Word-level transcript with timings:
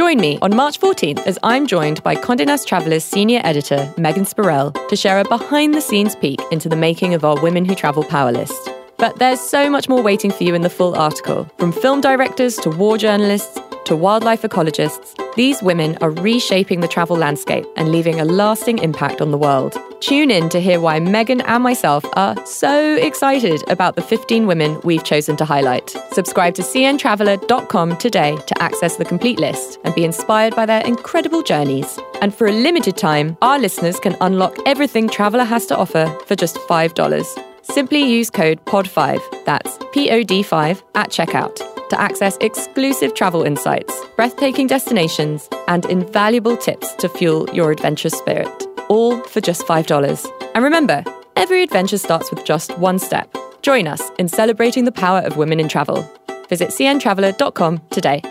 Join 0.00 0.18
me 0.18 0.38
on 0.40 0.56
March 0.56 0.80
14th 0.80 1.26
as 1.26 1.38
I'm 1.42 1.66
joined 1.66 2.02
by 2.02 2.16
Condé 2.16 2.46
Nast 2.46 2.66
Traveler's 2.66 3.04
senior 3.04 3.42
editor, 3.44 3.92
Megan 3.98 4.24
Spurrell, 4.24 4.72
to 4.88 4.96
share 4.96 5.20
a 5.20 5.24
behind 5.24 5.74
the 5.74 5.82
scenes 5.82 6.16
peek 6.16 6.40
into 6.50 6.70
the 6.70 6.74
making 6.74 7.12
of 7.12 7.22
our 7.22 7.38
Women 7.42 7.66
Who 7.66 7.74
Travel 7.74 8.04
Power 8.04 8.32
List. 8.32 8.70
But 8.96 9.18
there's 9.18 9.40
so 9.42 9.68
much 9.68 9.90
more 9.90 10.00
waiting 10.00 10.30
for 10.30 10.42
you 10.42 10.54
in 10.54 10.62
the 10.62 10.70
full 10.70 10.94
article. 10.94 11.44
From 11.58 11.70
film 11.70 12.00
directors 12.00 12.56
to 12.60 12.70
war 12.70 12.96
journalists 12.96 13.60
to 13.86 13.96
wildlife 13.96 14.42
ecologists, 14.42 15.16
these 15.34 15.62
women 15.62 15.96
are 16.00 16.10
reshaping 16.10 16.80
the 16.80 16.88
travel 16.88 17.16
landscape 17.16 17.66
and 17.76 17.90
leaving 17.90 18.20
a 18.20 18.24
lasting 18.24 18.78
impact 18.78 19.20
on 19.20 19.30
the 19.30 19.38
world. 19.38 19.76
Tune 20.00 20.30
in 20.30 20.48
to 20.48 20.60
hear 20.60 20.80
why 20.80 20.98
Megan 20.98 21.40
and 21.42 21.62
myself 21.62 22.04
are 22.14 22.34
so 22.46 22.96
excited 22.96 23.62
about 23.68 23.96
the 23.96 24.02
15 24.02 24.46
women 24.46 24.80
we've 24.82 25.04
chosen 25.04 25.36
to 25.36 25.44
highlight. 25.44 25.94
Subscribe 26.12 26.54
to 26.54 26.62
cntraveler.com 26.62 27.96
today 27.98 28.36
to 28.46 28.62
access 28.62 28.96
the 28.96 29.04
complete 29.04 29.38
list 29.38 29.78
and 29.84 29.94
be 29.94 30.04
inspired 30.04 30.56
by 30.56 30.66
their 30.66 30.84
incredible 30.86 31.42
journeys. 31.42 31.98
And 32.22 32.34
for 32.34 32.46
a 32.46 32.52
limited 32.52 32.96
time, 32.96 33.36
our 33.42 33.58
listeners 33.58 34.00
can 34.00 34.16
unlock 34.20 34.56
everything 34.66 35.08
Traveler 35.08 35.44
has 35.44 35.66
to 35.66 35.76
offer 35.76 36.06
for 36.26 36.34
just 36.34 36.56
$5. 36.56 37.49
Simply 37.62 38.02
use 38.02 38.30
code 38.30 38.64
POD5, 38.66 39.44
that's 39.44 39.78
P 39.92 40.10
O 40.10 40.22
D 40.22 40.42
5, 40.42 40.82
at 40.94 41.10
checkout 41.10 41.56
to 41.90 42.00
access 42.00 42.36
exclusive 42.40 43.14
travel 43.14 43.42
insights, 43.42 43.92
breathtaking 44.16 44.66
destinations, 44.66 45.48
and 45.68 45.84
invaluable 45.86 46.56
tips 46.56 46.94
to 46.94 47.08
fuel 47.08 47.48
your 47.52 47.72
adventure 47.72 48.10
spirit. 48.10 48.48
All 48.88 49.20
for 49.24 49.40
just 49.40 49.66
$5. 49.66 50.52
And 50.54 50.64
remember, 50.64 51.04
every 51.36 51.62
adventure 51.62 51.98
starts 51.98 52.30
with 52.30 52.44
just 52.44 52.76
one 52.78 52.98
step. 52.98 53.36
Join 53.62 53.86
us 53.86 54.02
in 54.18 54.28
celebrating 54.28 54.84
the 54.84 54.92
power 54.92 55.18
of 55.20 55.36
women 55.36 55.60
in 55.60 55.68
travel. 55.68 56.08
Visit 56.48 56.70
cntraveler.com 56.70 57.82
today. 57.90 58.22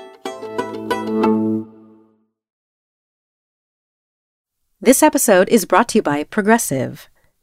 This 4.81 5.03
episode 5.03 5.49
is 5.49 5.65
brought 5.65 5.89
to 5.89 5.97
you 5.97 6.01
by 6.01 6.23
Progressive. 6.23 7.09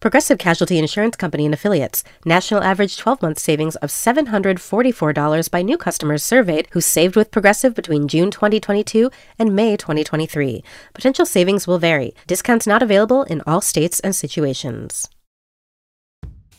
Progressive 0.00 0.38
Casualty 0.38 0.78
Insurance 0.78 1.14
Company 1.14 1.44
and 1.44 1.52
Affiliates. 1.52 2.02
National 2.24 2.62
average 2.62 2.96
12 2.96 3.20
month 3.20 3.38
savings 3.38 3.76
of 3.76 3.90
$744 3.90 5.50
by 5.50 5.60
new 5.60 5.76
customers 5.76 6.22
surveyed 6.22 6.68
who 6.70 6.80
saved 6.80 7.16
with 7.16 7.30
Progressive 7.30 7.74
between 7.74 8.08
June 8.08 8.30
2022 8.30 9.10
and 9.38 9.54
May 9.54 9.76
2023. 9.76 10.64
Potential 10.94 11.26
savings 11.26 11.66
will 11.66 11.76
vary. 11.76 12.14
Discounts 12.26 12.66
not 12.66 12.82
available 12.82 13.24
in 13.24 13.42
all 13.46 13.60
states 13.60 14.00
and 14.00 14.16
situations. 14.16 15.06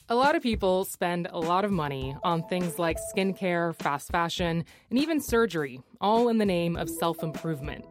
A 0.07 0.13
lot 0.13 0.35
of 0.35 0.43
people 0.43 0.85
spend 0.85 1.27
a 1.31 1.39
lot 1.39 1.65
of 1.65 1.71
money 1.71 2.15
on 2.21 2.43
things 2.43 2.77
like 2.77 2.99
skincare, 3.11 3.73
fast 3.73 4.11
fashion, 4.11 4.63
and 4.91 4.99
even 4.99 5.19
surgery, 5.19 5.81
all 5.99 6.29
in 6.29 6.37
the 6.37 6.45
name 6.45 6.75
of 6.75 6.91
self 6.91 7.23
improvement. 7.23 7.85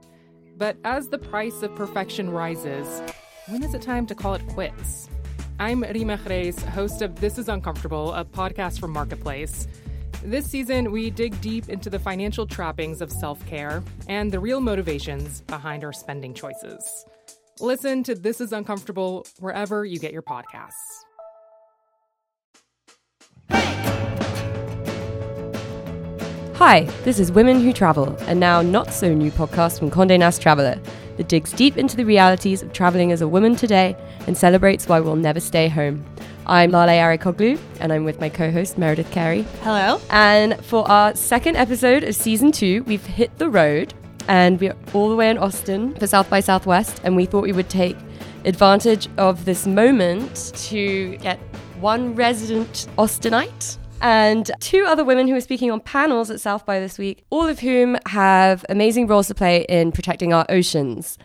But 0.56 0.76
as 0.84 1.08
the 1.08 1.18
price 1.18 1.62
of 1.62 1.74
perfection 1.74 2.30
rises, 2.30 3.02
when 3.48 3.64
is 3.64 3.74
it 3.74 3.82
time 3.82 4.06
to 4.06 4.14
call 4.14 4.34
it 4.34 4.46
quits? 4.46 5.08
I'm 5.60 5.82
Reema 5.82 6.16
Khrais, 6.16 6.58
host 6.58 7.02
of 7.02 7.20
This 7.20 7.36
Is 7.36 7.50
Uncomfortable, 7.50 8.14
a 8.14 8.24
podcast 8.24 8.80
from 8.80 8.92
Marketplace. 8.92 9.68
This 10.24 10.46
season, 10.46 10.90
we 10.90 11.10
dig 11.10 11.38
deep 11.42 11.68
into 11.68 11.90
the 11.90 11.98
financial 11.98 12.46
trappings 12.46 13.02
of 13.02 13.12
self 13.12 13.44
care 13.46 13.82
and 14.08 14.32
the 14.32 14.40
real 14.40 14.62
motivations 14.62 15.42
behind 15.42 15.84
our 15.84 15.92
spending 15.92 16.32
choices. 16.32 17.04
Listen 17.60 18.02
to 18.04 18.14
This 18.14 18.40
Is 18.40 18.54
Uncomfortable 18.54 19.26
wherever 19.38 19.84
you 19.84 19.98
get 19.98 20.14
your 20.14 20.22
podcasts. 20.22 20.70
Hi, 26.54 26.84
this 27.04 27.18
is 27.18 27.30
Women 27.30 27.60
Who 27.60 27.74
Travel, 27.74 28.16
a 28.20 28.34
now 28.34 28.62
not 28.62 28.94
so 28.94 29.12
new 29.12 29.30
podcast 29.30 29.78
from 29.78 29.90
Condé 29.90 30.18
Nast 30.18 30.40
Traveler 30.40 30.80
that 31.20 31.28
digs 31.28 31.52
deep 31.52 31.76
into 31.76 31.98
the 31.98 32.04
realities 32.04 32.62
of 32.62 32.72
traveling 32.72 33.12
as 33.12 33.20
a 33.20 33.28
woman 33.28 33.54
today 33.54 33.94
and 34.26 34.34
celebrates 34.34 34.88
why 34.88 34.98
we'll 34.98 35.16
never 35.16 35.38
stay 35.38 35.68
home. 35.68 36.02
I'm 36.46 36.70
Lale 36.70 36.88
Arikoglu, 36.88 37.60
and 37.78 37.92
I'm 37.92 38.04
with 38.04 38.20
my 38.20 38.30
co-host 38.30 38.78
Meredith 38.78 39.10
Carey. 39.10 39.42
Hello. 39.60 40.00
And 40.08 40.64
for 40.64 40.90
our 40.90 41.14
second 41.14 41.56
episode 41.56 42.04
of 42.04 42.14
season 42.14 42.52
two, 42.52 42.84
we've 42.84 43.04
hit 43.04 43.36
the 43.36 43.50
road, 43.50 43.92
and 44.28 44.58
we're 44.58 44.74
all 44.94 45.10
the 45.10 45.14
way 45.14 45.28
in 45.28 45.36
Austin 45.36 45.94
for 45.96 46.06
South 46.06 46.30
by 46.30 46.40
Southwest, 46.40 47.02
and 47.04 47.14
we 47.14 47.26
thought 47.26 47.42
we 47.42 47.52
would 47.52 47.68
take 47.68 47.98
advantage 48.46 49.06
of 49.18 49.44
this 49.44 49.66
moment 49.66 50.54
to 50.70 51.18
get 51.18 51.38
one 51.80 52.14
resident 52.14 52.86
Austinite 52.96 53.76
and 54.00 54.50
two 54.60 54.84
other 54.86 55.04
women 55.04 55.28
who 55.28 55.34
are 55.34 55.40
speaking 55.40 55.70
on 55.70 55.80
panels 55.80 56.30
at 56.30 56.40
South 56.40 56.64
by 56.66 56.80
this 56.80 56.98
week, 56.98 57.24
all 57.30 57.46
of 57.46 57.60
whom 57.60 57.96
have 58.06 58.64
amazing 58.68 59.06
roles 59.06 59.28
to 59.28 59.34
play 59.34 59.64
in 59.68 59.92
protecting 59.92 60.32
our 60.32 60.46
oceans. 60.48 61.18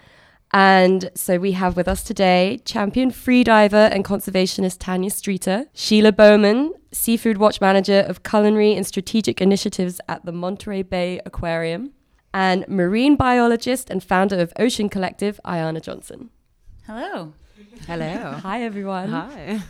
And 0.52 1.12
so 1.16 1.38
we 1.38 1.52
have 1.53 1.75
with 1.75 1.88
us 1.88 2.03
today 2.03 2.62
champion 2.64 3.12
freediver 3.12 3.90
and 3.91 4.06
conservationist 4.06 4.78
Tanya 4.80 5.09
Streeter, 5.09 5.66
Sheila 5.74 6.12
Bowman, 6.12 6.74
Seafood 6.91 7.38
Watch 7.38 7.59
Manager 7.59 8.06
of 8.08 8.24
Culinary 8.24 8.74
and 8.74 8.88
Strategic 8.88 9.41
Initiatives 9.41 10.00
at 10.08 10.25
the 10.25 10.31
Monterey 10.31 10.81
Bay 10.81 11.19
Aquarium, 11.25 11.91
and 12.34 12.66
marine 12.68 13.16
biologist 13.16 13.90
and 13.90 14.03
founder 14.03 14.40
of 14.40 14.53
Ocean 14.58 14.90
Collectiv, 14.90 15.40
Ayana 15.46 15.81
Johnson. 15.81 16.30
Hello. 16.85 17.34
Hello. 17.88 18.40
Hi, 18.41 18.62
everyone. 18.62 19.09
Hi. 19.09 19.62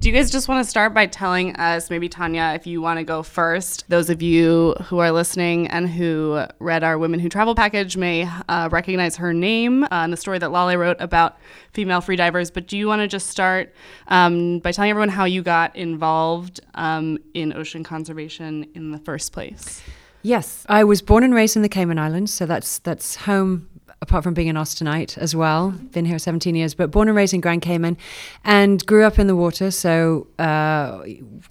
Do 0.00 0.08
you 0.08 0.14
guys 0.14 0.30
just 0.30 0.48
want 0.48 0.62
to 0.62 0.68
start 0.68 0.92
by 0.92 1.06
telling 1.06 1.54
us, 1.54 1.88
maybe 1.88 2.08
Tanya, 2.08 2.52
if 2.56 2.66
you 2.66 2.82
want 2.82 2.98
to 2.98 3.04
go 3.04 3.22
first? 3.22 3.84
Those 3.88 4.10
of 4.10 4.20
you 4.22 4.74
who 4.86 4.98
are 4.98 5.12
listening 5.12 5.68
and 5.68 5.88
who 5.88 6.44
read 6.58 6.82
our 6.82 6.98
Women 6.98 7.20
Who 7.20 7.28
Travel 7.28 7.54
package 7.54 7.96
may 7.96 8.28
uh, 8.48 8.68
recognize 8.72 9.16
her 9.16 9.32
name 9.32 9.84
uh, 9.84 10.02
in 10.04 10.10
the 10.10 10.16
story 10.16 10.40
that 10.40 10.50
Lale 10.50 10.76
wrote 10.76 10.96
about 10.98 11.38
female 11.72 12.00
freedivers. 12.00 12.52
But 12.52 12.66
do 12.66 12.76
you 12.76 12.88
want 12.88 13.02
to 13.02 13.08
just 13.08 13.28
start 13.28 13.72
um, 14.08 14.58
by 14.58 14.72
telling 14.72 14.90
everyone 14.90 15.10
how 15.10 15.26
you 15.26 15.42
got 15.42 15.74
involved 15.76 16.60
um, 16.74 17.16
in 17.32 17.52
ocean 17.52 17.84
conservation 17.84 18.66
in 18.74 18.90
the 18.90 18.98
first 18.98 19.32
place? 19.32 19.80
Yes, 20.22 20.66
I 20.68 20.82
was 20.82 21.02
born 21.02 21.22
and 21.22 21.34
raised 21.34 21.54
in 21.54 21.62
the 21.62 21.68
Cayman 21.68 22.00
Islands, 22.00 22.32
so 22.32 22.46
that's 22.46 22.78
that's 22.80 23.14
home 23.14 23.68
apart 24.04 24.22
from 24.22 24.34
being 24.34 24.50
an 24.50 24.56
Austinite 24.56 25.16
as 25.16 25.34
well. 25.34 25.70
Been 25.70 26.04
here 26.04 26.18
17 26.18 26.54
years, 26.54 26.74
but 26.74 26.90
born 26.90 27.08
and 27.08 27.16
raised 27.16 27.32
in 27.32 27.40
Grand 27.40 27.62
Cayman 27.62 27.96
and 28.44 28.84
grew 28.84 29.02
up 29.04 29.18
in 29.18 29.28
the 29.28 29.34
water. 29.34 29.70
So 29.70 30.26
uh, 30.38 31.02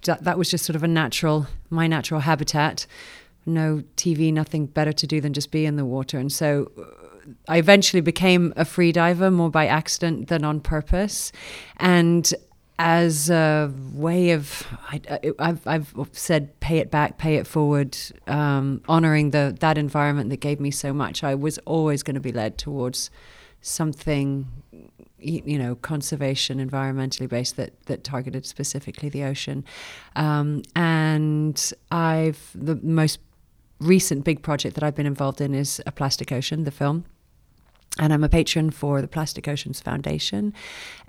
that, 0.04 0.24
that 0.24 0.38
was 0.38 0.52
just 0.52 0.64
sort 0.64 0.76
of 0.76 0.84
a 0.84 0.88
natural, 0.88 1.48
my 1.72 1.88
natural 1.88 2.20
habitat. 2.20 2.86
No 3.48 3.84
TV, 3.98 4.32
nothing 4.32 4.68
better 4.68 4.94
to 4.94 5.08
do 5.08 5.20
than 5.20 5.34
just 5.34 5.50
be 5.50 5.66
in 5.66 5.78
the 5.78 5.84
water. 5.84 6.20
And 6.20 6.32
so 6.32 6.72
uh, 6.78 7.32
I 7.48 7.58
eventually 7.58 8.02
became 8.02 8.54
a 8.56 8.66
free 8.66 8.92
diver 8.92 9.32
more 9.32 9.50
by 9.50 9.66
accident 9.66 10.28
than 10.28 10.44
on 10.44 10.62
purpose. 10.62 11.32
And 11.78 12.32
as 12.80 13.30
a 13.30 13.72
way 13.94 14.32
of 14.32 14.66
I, 14.90 15.22
have 15.40 15.62
I've 15.68 15.94
said 16.12 16.60
pay 16.60 16.80
it 16.80 16.90
back 16.90 17.18
pay 17.18 17.36
it 17.36 17.46
forward 17.46 17.98
um, 18.28 18.82
honoring 18.88 19.32
the 19.32 19.56
that 19.60 19.78
environment 19.78 20.30
that 20.32 20.38
gave 20.38 20.60
me 20.60 20.72
so 20.72 20.94
much. 20.94 21.24
I 21.24 21.36
was 21.36 21.58
always 21.60 22.04
going 22.04 22.16
to 22.16 22.22
be 22.22 22.32
led 22.32 22.58
towards 22.58 23.12
something 23.62 24.48
you 25.20 25.58
know 25.58 25.76
conservation 25.76 26.58
environmentally 26.58 27.30
based 27.30 27.56
that 27.58 27.74
that 27.86 28.04
targeted 28.04 28.46
specifically 28.46 29.10
the 29.10 29.24
ocean. 29.24 29.64
Um, 30.16 30.64
and 30.76 31.74
I've 31.92 32.50
the 32.56 32.76
most 32.76 33.20
recent 33.80 34.24
big 34.24 34.42
project 34.42 34.76
that 34.76 34.84
I've 34.84 34.96
been 34.96 35.06
involved 35.06 35.42
in 35.42 35.54
is 35.54 35.82
a 35.86 35.92
plastic 35.92 36.32
ocean 36.32 36.64
the 36.64 36.72
film 36.72 37.06
and 38.00 38.12
I'm 38.12 38.24
a 38.24 38.30
patron 38.30 38.72
for 38.72 39.02
the 39.02 39.08
Plastic 39.08 39.48
Oceans 39.48 39.80
Foundation, 39.80 40.54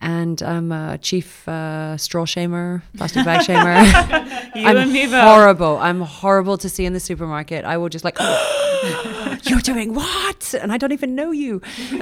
and 0.01 0.43
I'm 0.43 0.71
a 0.71 0.99
chief 0.99 1.49
uh, 1.49 1.97
straw 1.97 2.27
shamer, 2.27 2.83
plastic 2.97 3.25
bag 3.25 3.47
shamer. 3.47 4.55
you 4.55 4.67
I'm 4.67 4.77
and 4.77 4.93
me 4.93 5.07
both. 5.07 5.23
horrible. 5.23 5.79
I'm 5.79 6.03
horrible 6.03 6.59
to 6.59 6.69
see 6.69 6.85
in 6.85 6.93
the 6.93 7.01
supermarket. 7.01 7.65
I 7.65 7.79
will 7.79 7.89
just 7.89 8.05
like, 8.05 8.19
you're 9.45 9.61
doing 9.61 9.95
what? 9.95 10.55
And 10.55 10.73
I 10.73 10.79
don't 10.79 10.93
even 10.93 11.15
know 11.15 11.31
you. 11.31 11.63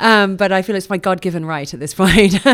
um, 0.00 0.36
but 0.36 0.52
I 0.52 0.62
feel 0.62 0.76
it's 0.76 0.90
my 0.90 0.96
God-given 0.96 1.44
right 1.44 1.72
at 1.72 1.80
this 1.80 1.94
point. 1.94 2.44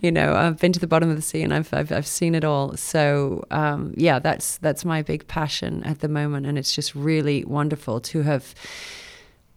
you 0.00 0.10
know, 0.10 0.34
I've 0.34 0.58
been 0.58 0.72
to 0.72 0.80
the 0.80 0.86
bottom 0.86 1.10
of 1.10 1.16
the 1.16 1.22
sea 1.22 1.42
and 1.42 1.52
I've 1.54 1.72
I've, 1.72 1.92
I've 1.92 2.06
seen 2.06 2.34
it 2.34 2.44
all. 2.44 2.76
So 2.76 3.44
um, 3.50 3.94
yeah, 3.96 4.18
that's 4.18 4.58
that's 4.58 4.84
my 4.84 5.02
big 5.02 5.26
passion 5.28 5.82
at 5.84 6.00
the 6.00 6.08
moment, 6.08 6.46
and 6.46 6.58
it's 6.58 6.74
just 6.74 6.94
really 6.94 7.44
wonderful 7.44 8.00
to 8.00 8.22
have 8.22 8.54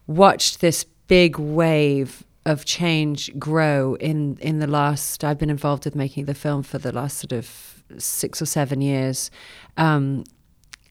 watched 0.07 0.61
this 0.61 0.83
big 1.07 1.37
wave 1.37 2.23
of 2.45 2.65
change 2.65 3.31
grow 3.39 3.95
in 3.95 4.37
in 4.39 4.59
the 4.59 4.67
last 4.67 5.23
I've 5.23 5.39
been 5.39 5.49
involved 5.49 5.85
with 5.85 5.95
making 5.95 6.25
the 6.25 6.35
film 6.35 6.61
for 6.63 6.77
the 6.77 6.91
last 6.91 7.17
sort 7.17 7.31
of 7.31 7.83
six 7.97 8.41
or 8.41 8.45
seven 8.45 8.81
years. 8.81 9.31
Um, 9.77 10.23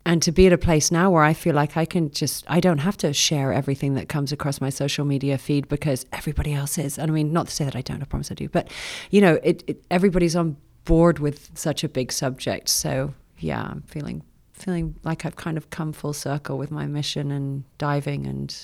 and 0.07 0.21
to 0.23 0.33
be 0.33 0.47
at 0.47 0.53
a 0.53 0.59
place 0.59 0.91
now 0.91 1.11
where 1.11 1.23
I 1.23 1.33
feel 1.33 1.55
like 1.55 1.79
I 1.79 1.87
can 1.87 2.11
just, 2.11 2.45
I 2.47 2.61
don't 2.61 2.79
have 2.79 2.97
to 2.99 3.15
share 3.15 3.55
everything 3.55 3.95
that 3.95 4.11
comes 4.11 4.33
across 4.33 4.61
my 4.61 4.69
social 4.69 5.07
media 5.07 5.39
feed 5.39 5.67
because 5.67 6.05
everybody 6.13 6.53
else 6.53 6.77
is. 6.77 6.99
And 6.99 7.11
I 7.11 7.15
mean, 7.15 7.33
not 7.33 7.47
to 7.47 7.53
say 7.53 7.65
that 7.65 7.75
I 7.75 7.81
don't, 7.81 8.03
I 8.03 8.05
promise 8.05 8.31
I 8.31 8.35
do, 8.35 8.49
but 8.51 8.71
you 9.11 9.23
know, 9.23 9.39
it, 9.43 9.65
it 9.67 9.85
everybody's 9.91 10.37
on 10.37 10.59
board 10.85 11.21
with 11.21 11.51
such 11.55 11.85
a 11.85 11.89
big 11.89 12.13
subject. 12.13 12.69
So 12.69 13.15
yeah, 13.39 13.63
I'm 13.63 13.83
feeling 13.83 14.23
feeling 14.53 14.95
like 15.03 15.27
I've 15.27 15.37
kind 15.37 15.57
of 15.57 15.71
come 15.71 15.93
full 15.93 16.13
circle 16.13 16.59
with 16.59 16.71
my 16.71 16.87
mission 16.87 17.31
and 17.31 17.65
diving 17.79 18.27
and 18.27 18.55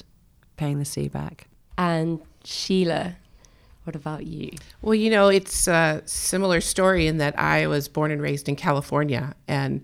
paying 0.61 0.79
the 0.79 0.85
sea 0.85 1.09
back. 1.09 1.49
And 1.79 2.21
Sheila, 2.45 3.17
what 3.85 3.97
about 3.97 4.27
you? 4.27 4.51
Well, 4.83 4.95
you 4.95 5.09
know, 5.09 5.29
it's 5.29 5.67
a 5.67 6.03
similar 6.05 6.61
story 6.61 7.07
in 7.07 7.17
that 7.17 7.39
I 7.39 7.67
was 7.67 7.89
born 7.89 8.11
and 8.11 8.21
raised 8.21 8.47
in 8.47 8.57
California. 8.57 9.35
And 9.49 9.83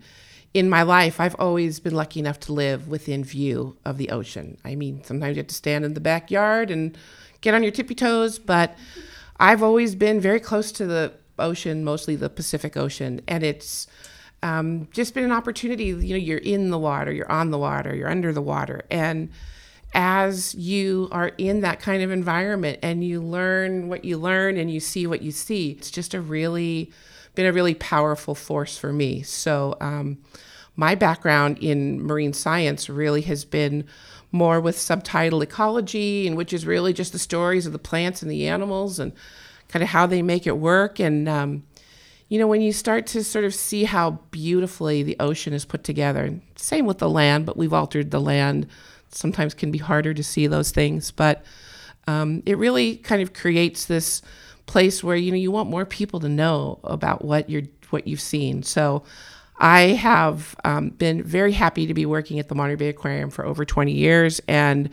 in 0.53 0.69
my 0.69 0.83
life, 0.83 1.19
I've 1.19 1.35
always 1.39 1.79
been 1.79 1.95
lucky 1.95 2.19
enough 2.19 2.39
to 2.41 2.53
live 2.53 2.87
within 2.87 3.23
view 3.23 3.75
of 3.85 3.97
the 3.97 4.11
ocean. 4.11 4.59
I 4.63 4.75
mean, 4.75 5.03
sometimes 5.03 5.35
you 5.35 5.39
have 5.39 5.47
to 5.47 5.55
stand 5.55 5.83
in 5.83 5.95
the 5.95 5.99
backyard 5.99 6.69
and 6.69 6.95
get 7.41 7.55
on 7.55 7.63
your 7.63 7.71
tippy 7.71 7.95
toes, 7.95 8.37
but 8.37 8.77
I've 9.39 9.63
always 9.63 9.95
been 9.95 10.21
very 10.21 10.39
close 10.39 10.71
to 10.73 10.85
the 10.85 11.11
ocean, 11.39 11.83
mostly 11.83 12.15
the 12.15 12.29
Pacific 12.29 12.77
Ocean. 12.77 13.21
And 13.27 13.43
it's 13.43 13.87
um, 14.43 14.87
just 14.91 15.15
been 15.15 15.23
an 15.23 15.31
opportunity. 15.31 15.85
You 15.85 15.95
know, 15.95 16.23
you're 16.29 16.37
in 16.37 16.69
the 16.69 16.77
water, 16.77 17.11
you're 17.11 17.31
on 17.31 17.49
the 17.49 17.57
water, 17.57 17.95
you're 17.95 18.11
under 18.11 18.31
the 18.31 18.43
water. 18.43 18.85
And 18.91 19.31
as 19.93 20.53
you 20.55 21.07
are 21.11 21.31
in 21.37 21.61
that 21.61 21.79
kind 21.79 22.03
of 22.03 22.11
environment 22.11 22.79
and 22.83 23.03
you 23.03 23.21
learn 23.21 23.87
what 23.87 24.05
you 24.05 24.17
learn 24.17 24.57
and 24.57 24.71
you 24.71 24.79
see 24.79 25.07
what 25.07 25.21
you 25.21 25.31
see, 25.31 25.71
it's 25.71 25.89
just 25.89 26.13
a 26.13 26.21
really 26.21 26.91
been 27.35 27.45
a 27.45 27.53
really 27.53 27.75
powerful 27.75 28.35
force 28.35 28.77
for 28.77 28.91
me. 28.91 29.21
So, 29.21 29.77
um, 29.79 30.17
my 30.75 30.95
background 30.95 31.57
in 31.59 32.01
marine 32.01 32.33
science 32.33 32.89
really 32.89 33.21
has 33.21 33.45
been 33.45 33.85
more 34.31 34.59
with 34.59 34.77
subtidal 34.77 35.41
ecology, 35.41 36.27
and 36.27 36.35
which 36.35 36.53
is 36.53 36.65
really 36.65 36.93
just 36.93 37.13
the 37.13 37.19
stories 37.19 37.65
of 37.65 37.73
the 37.73 37.79
plants 37.79 38.21
and 38.21 38.29
the 38.29 38.47
animals 38.47 38.99
and 38.99 39.13
kind 39.69 39.83
of 39.83 39.89
how 39.89 40.05
they 40.05 40.21
make 40.21 40.45
it 40.45 40.57
work. 40.57 40.99
And 40.99 41.27
um, 41.27 41.63
you 42.29 42.37
know, 42.39 42.47
when 42.47 42.61
you 42.61 42.73
start 42.73 43.07
to 43.07 43.23
sort 43.23 43.45
of 43.45 43.55
see 43.55 43.85
how 43.85 44.19
beautifully 44.31 45.01
the 45.01 45.15
ocean 45.19 45.53
is 45.53 45.65
put 45.65 45.83
together, 45.83 46.39
same 46.55 46.85
with 46.85 46.97
the 46.97 47.09
land, 47.09 47.45
but 47.45 47.57
we've 47.57 47.73
altered 47.73 48.11
the 48.11 48.21
land. 48.21 48.67
Sometimes 49.09 49.53
can 49.53 49.71
be 49.71 49.77
harder 49.77 50.13
to 50.13 50.23
see 50.23 50.47
those 50.47 50.71
things, 50.71 51.11
but 51.11 51.43
um, 52.07 52.43
it 52.45 52.57
really 52.57 52.97
kind 52.97 53.21
of 53.21 53.33
creates 53.33 53.85
this 53.85 54.21
place 54.65 55.03
where 55.03 55.15
you 55.15 55.31
know 55.31 55.37
you 55.37 55.51
want 55.51 55.69
more 55.69 55.85
people 55.85 56.19
to 56.19 56.29
know 56.29 56.79
about 56.83 57.23
what 57.23 57.49
you're 57.49 57.63
what 57.89 58.07
you've 58.07 58.21
seen. 58.21 58.63
So 58.63 59.03
I 59.59 59.81
have 59.81 60.55
um, 60.63 60.89
been 60.89 61.23
very 61.23 61.53
happy 61.53 61.87
to 61.87 61.93
be 61.93 62.05
working 62.05 62.39
at 62.39 62.47
the 62.47 62.55
Monterey 62.55 62.75
Bay 62.75 62.89
Aquarium 62.89 63.29
for 63.29 63.45
over 63.45 63.65
20 63.65 63.91
years, 63.91 64.41
and 64.47 64.89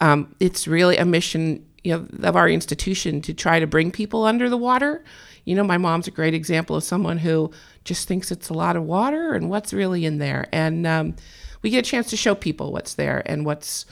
um, 0.00 0.34
it's 0.40 0.68
really 0.68 0.96
a 0.96 1.04
mission 1.04 1.66
you 1.82 1.92
know 1.92 2.06
of 2.28 2.36
our 2.36 2.48
institution 2.48 3.20
to 3.22 3.34
try 3.34 3.60
to 3.60 3.66
bring 3.66 3.90
people 3.90 4.24
under 4.24 4.48
the 4.48 4.56
water 4.56 5.04
you 5.44 5.54
know, 5.54 5.64
my 5.64 5.78
mom's 5.78 6.06
a 6.06 6.10
great 6.10 6.34
example 6.34 6.76
of 6.76 6.84
someone 6.84 7.18
who 7.18 7.50
just 7.84 8.08
thinks 8.08 8.30
it's 8.30 8.48
a 8.48 8.54
lot 8.54 8.76
of 8.76 8.84
water 8.84 9.34
and 9.34 9.50
what's 9.50 9.72
really 9.72 10.04
in 10.04 10.18
there. 10.18 10.46
And 10.52 10.86
um, 10.86 11.16
we 11.64 11.70
get 11.70 11.78
a 11.78 11.90
chance 11.90 12.10
to 12.10 12.16
show 12.16 12.34
people 12.34 12.72
what's 12.72 12.94
there 12.94 13.22
and 13.24 13.46
what's, 13.46 13.86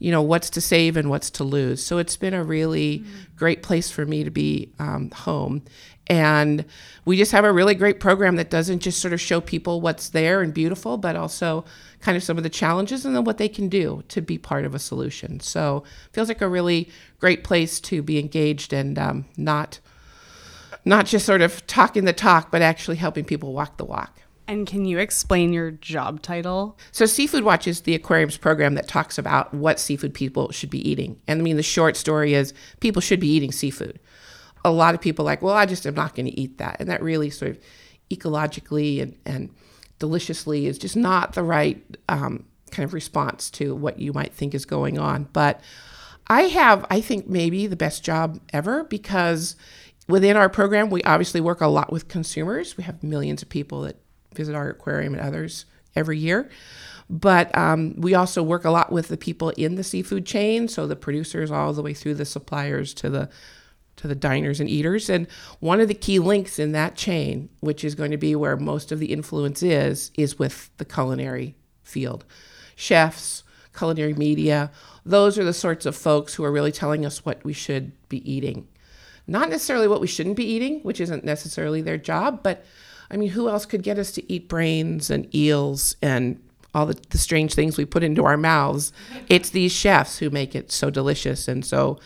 you 0.00 0.10
know, 0.10 0.20
what's 0.20 0.50
to 0.50 0.60
save 0.60 0.96
and 0.96 1.08
what's 1.08 1.30
to 1.30 1.44
lose. 1.44 1.80
So 1.80 1.98
it's 1.98 2.16
been 2.16 2.34
a 2.34 2.42
really 2.42 2.98
mm-hmm. 2.98 3.36
great 3.36 3.62
place 3.62 3.88
for 3.88 4.04
me 4.04 4.24
to 4.24 4.30
be 4.30 4.72
um, 4.80 5.12
home. 5.12 5.62
And 6.08 6.64
we 7.04 7.16
just 7.16 7.30
have 7.30 7.44
a 7.44 7.52
really 7.52 7.76
great 7.76 8.00
program 8.00 8.34
that 8.36 8.50
doesn't 8.50 8.80
just 8.80 9.00
sort 9.00 9.14
of 9.14 9.20
show 9.20 9.40
people 9.40 9.80
what's 9.80 10.08
there 10.08 10.42
and 10.42 10.52
beautiful, 10.52 10.98
but 10.98 11.14
also 11.14 11.64
kind 12.00 12.16
of 12.16 12.24
some 12.24 12.36
of 12.36 12.42
the 12.42 12.50
challenges 12.50 13.06
and 13.06 13.14
then 13.14 13.22
what 13.22 13.38
they 13.38 13.48
can 13.48 13.68
do 13.68 14.02
to 14.08 14.20
be 14.20 14.36
part 14.36 14.64
of 14.64 14.74
a 14.74 14.80
solution. 14.80 15.38
So 15.38 15.84
feels 16.12 16.26
like 16.26 16.42
a 16.42 16.48
really 16.48 16.90
great 17.20 17.44
place 17.44 17.78
to 17.82 18.02
be 18.02 18.18
engaged 18.18 18.72
and 18.72 18.98
um, 18.98 19.24
not 19.36 19.78
not 20.84 21.06
just 21.06 21.24
sort 21.24 21.40
of 21.40 21.66
talking 21.66 22.04
the 22.04 22.12
talk, 22.12 22.50
but 22.50 22.60
actually 22.60 22.96
helping 22.96 23.24
people 23.24 23.54
walk 23.54 23.78
the 23.78 23.86
walk. 23.86 24.20
And 24.46 24.66
can 24.66 24.84
you 24.84 24.98
explain 24.98 25.52
your 25.52 25.70
job 25.70 26.20
title? 26.20 26.78
So, 26.92 27.06
Seafood 27.06 27.44
Watch 27.44 27.66
is 27.66 27.82
the 27.82 27.94
aquariums 27.94 28.36
program 28.36 28.74
that 28.74 28.86
talks 28.86 29.16
about 29.16 29.54
what 29.54 29.80
seafood 29.80 30.12
people 30.12 30.52
should 30.52 30.70
be 30.70 30.86
eating. 30.88 31.20
And 31.26 31.40
I 31.40 31.42
mean, 31.42 31.56
the 31.56 31.62
short 31.62 31.96
story 31.96 32.34
is 32.34 32.52
people 32.80 33.00
should 33.00 33.20
be 33.20 33.28
eating 33.28 33.52
seafood. 33.52 33.98
A 34.64 34.70
lot 34.70 34.94
of 34.94 35.00
people 35.00 35.24
like, 35.24 35.40
well, 35.40 35.54
I 35.54 35.66
just 35.66 35.86
am 35.86 35.94
not 35.94 36.14
going 36.14 36.26
to 36.26 36.38
eat 36.38 36.58
that. 36.58 36.76
And 36.78 36.90
that 36.90 37.02
really 37.02 37.30
sort 37.30 37.52
of 37.52 37.58
ecologically 38.10 39.00
and, 39.00 39.16
and 39.24 39.50
deliciously 39.98 40.66
is 40.66 40.78
just 40.78 40.96
not 40.96 41.32
the 41.32 41.42
right 41.42 41.82
um, 42.08 42.44
kind 42.70 42.84
of 42.84 42.92
response 42.92 43.50
to 43.52 43.74
what 43.74 43.98
you 43.98 44.12
might 44.12 44.34
think 44.34 44.54
is 44.54 44.66
going 44.66 44.98
on. 44.98 45.28
But 45.32 45.60
I 46.26 46.42
have, 46.42 46.84
I 46.90 47.00
think, 47.00 47.28
maybe 47.28 47.66
the 47.66 47.76
best 47.76 48.04
job 48.04 48.40
ever 48.52 48.84
because 48.84 49.56
within 50.08 50.36
our 50.36 50.48
program, 50.48 50.90
we 50.90 51.02
obviously 51.02 51.40
work 51.40 51.60
a 51.60 51.66
lot 51.66 51.92
with 51.92 52.08
consumers. 52.08 52.76
We 52.76 52.84
have 52.84 53.02
millions 53.02 53.42
of 53.42 53.48
people 53.48 53.82
that 53.82 53.96
visit 54.34 54.54
our 54.54 54.70
aquarium 54.70 55.14
and 55.14 55.22
others 55.22 55.66
every 55.96 56.18
year. 56.18 56.50
But 57.10 57.56
um, 57.56 57.94
we 57.98 58.14
also 58.14 58.42
work 58.42 58.64
a 58.64 58.70
lot 58.70 58.90
with 58.90 59.08
the 59.08 59.16
people 59.16 59.50
in 59.50 59.74
the 59.74 59.84
seafood 59.84 60.24
chain, 60.24 60.68
so 60.68 60.86
the 60.86 60.96
producers 60.96 61.50
all 61.50 61.72
the 61.72 61.82
way 61.82 61.94
through 61.94 62.14
the 62.14 62.24
suppliers 62.24 62.94
to 62.94 63.10
the 63.10 63.28
to 63.96 64.08
the 64.08 64.14
diners 64.16 64.58
and 64.58 64.68
eaters. 64.68 65.08
And 65.08 65.28
one 65.60 65.80
of 65.80 65.86
the 65.86 65.94
key 65.94 66.18
links 66.18 66.58
in 66.58 66.72
that 66.72 66.96
chain, 66.96 67.48
which 67.60 67.84
is 67.84 67.94
going 67.94 68.10
to 68.10 68.16
be 68.16 68.34
where 68.34 68.56
most 68.56 68.90
of 68.90 68.98
the 68.98 69.12
influence 69.12 69.62
is, 69.62 70.10
is 70.18 70.36
with 70.36 70.70
the 70.78 70.84
culinary 70.84 71.54
field. 71.84 72.24
Chefs, 72.74 73.44
culinary 73.76 74.14
media, 74.14 74.72
those 75.06 75.38
are 75.38 75.44
the 75.44 75.52
sorts 75.52 75.86
of 75.86 75.94
folks 75.94 76.34
who 76.34 76.42
are 76.42 76.50
really 76.50 76.72
telling 76.72 77.06
us 77.06 77.24
what 77.24 77.44
we 77.44 77.52
should 77.52 77.92
be 78.08 78.28
eating 78.28 78.66
not 79.26 79.48
necessarily 79.48 79.88
what 79.88 80.00
we 80.00 80.06
shouldn't 80.06 80.36
be 80.36 80.44
eating, 80.44 80.80
which 80.80 81.00
isn't 81.00 81.24
necessarily 81.24 81.80
their 81.80 81.98
job, 81.98 82.42
but 82.42 82.64
I 83.10 83.16
mean, 83.16 83.30
who 83.30 83.48
else 83.48 83.66
could 83.66 83.82
get 83.82 83.98
us 83.98 84.12
to 84.12 84.32
eat 84.32 84.48
brains 84.48 85.10
and 85.10 85.32
eels 85.34 85.96
and 86.02 86.40
all 86.74 86.86
the, 86.86 86.98
the 87.10 87.18
strange 87.18 87.54
things 87.54 87.76
we 87.76 87.84
put 87.84 88.02
into 88.02 88.24
our 88.24 88.36
mouths? 88.36 88.92
It's 89.28 89.50
these 89.50 89.72
chefs 89.72 90.18
who 90.18 90.30
make 90.30 90.54
it 90.54 90.72
so 90.72 90.90
delicious 90.90 91.48
and 91.48 91.64
so 91.64 91.98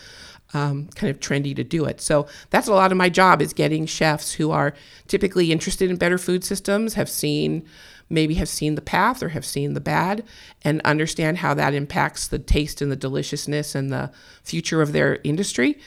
um, 0.53 0.87
kind 0.95 1.11
of 1.11 1.19
trendy 1.19 1.55
to 1.55 1.63
do 1.63 1.85
it. 1.85 2.01
So 2.01 2.27
that's 2.49 2.67
a 2.67 2.73
lot 2.73 2.91
of 2.91 2.97
my 2.97 3.09
job 3.09 3.41
is 3.41 3.53
getting 3.53 3.85
chefs 3.85 4.33
who 4.33 4.51
are 4.51 4.73
typically 5.07 5.51
interested 5.51 5.89
in 5.89 5.97
better 5.97 6.17
food 6.17 6.43
systems, 6.43 6.95
have 6.95 7.09
seen 7.09 7.65
maybe 8.09 8.35
have 8.35 8.49
seen 8.49 8.75
the 8.75 8.81
path 8.81 9.21
or 9.21 9.29
have 9.29 9.45
seen 9.45 9.73
the 9.73 9.81
bad 9.81 10.23
and 10.63 10.81
understand 10.81 11.37
how 11.37 11.53
that 11.53 11.73
impacts 11.73 12.27
the 12.27 12.39
taste 12.39 12.81
and 12.81 12.91
the 12.91 12.95
deliciousness 12.95 13.75
and 13.75 13.91
the 13.91 14.11
future 14.43 14.81
of 14.81 14.93
their 14.93 15.19
industry 15.23 15.77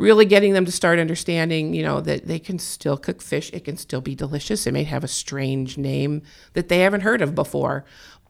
really 0.00 0.24
getting 0.24 0.54
them 0.54 0.64
to 0.64 0.72
start 0.72 0.98
understanding, 0.98 1.74
you 1.74 1.82
know, 1.82 2.00
that 2.00 2.26
they 2.26 2.38
can 2.38 2.58
still 2.58 2.96
cook 2.96 3.20
fish. 3.20 3.50
It 3.52 3.66
can 3.66 3.76
still 3.76 4.00
be 4.00 4.14
delicious. 4.14 4.66
It 4.66 4.72
may 4.72 4.84
have 4.84 5.04
a 5.04 5.08
strange 5.08 5.76
name 5.76 6.22
that 6.54 6.70
they 6.70 6.78
haven't 6.78 7.02
heard 7.02 7.20
of 7.20 7.34
before, 7.34 7.84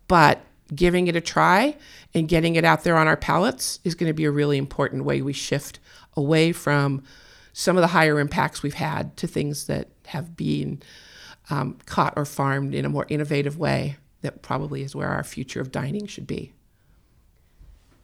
but 0.08 0.40
giving 0.74 1.06
it 1.06 1.14
a 1.14 1.20
try 1.20 1.76
and 2.12 2.28
getting 2.28 2.56
it 2.56 2.64
out 2.64 2.82
there 2.82 2.96
on 2.96 3.06
our 3.06 3.16
palates 3.16 3.78
is 3.84 3.94
going 3.94 4.10
to 4.10 4.14
be 4.14 4.24
a 4.24 4.32
really 4.32 4.58
important 4.58 5.04
way 5.04 5.22
we 5.22 5.32
shift 5.32 5.78
away 6.16 6.50
from 6.50 7.04
some 7.52 7.76
of 7.76 7.82
the 7.82 7.88
higher 7.88 8.18
impacts 8.18 8.64
we've 8.64 8.74
had 8.74 9.16
to 9.16 9.28
things 9.28 9.66
that 9.66 9.88
have 10.06 10.36
been 10.36 10.82
um, 11.50 11.78
caught 11.86 12.14
or 12.16 12.24
farmed 12.24 12.74
in 12.74 12.84
a 12.84 12.88
more 12.88 13.06
innovative 13.08 13.58
way 13.58 13.96
that 14.22 14.42
probably 14.42 14.82
is 14.82 14.94
where 14.94 15.08
our 15.08 15.24
future 15.24 15.60
of 15.60 15.72
dining 15.72 16.06
should 16.06 16.26
be. 16.26 16.52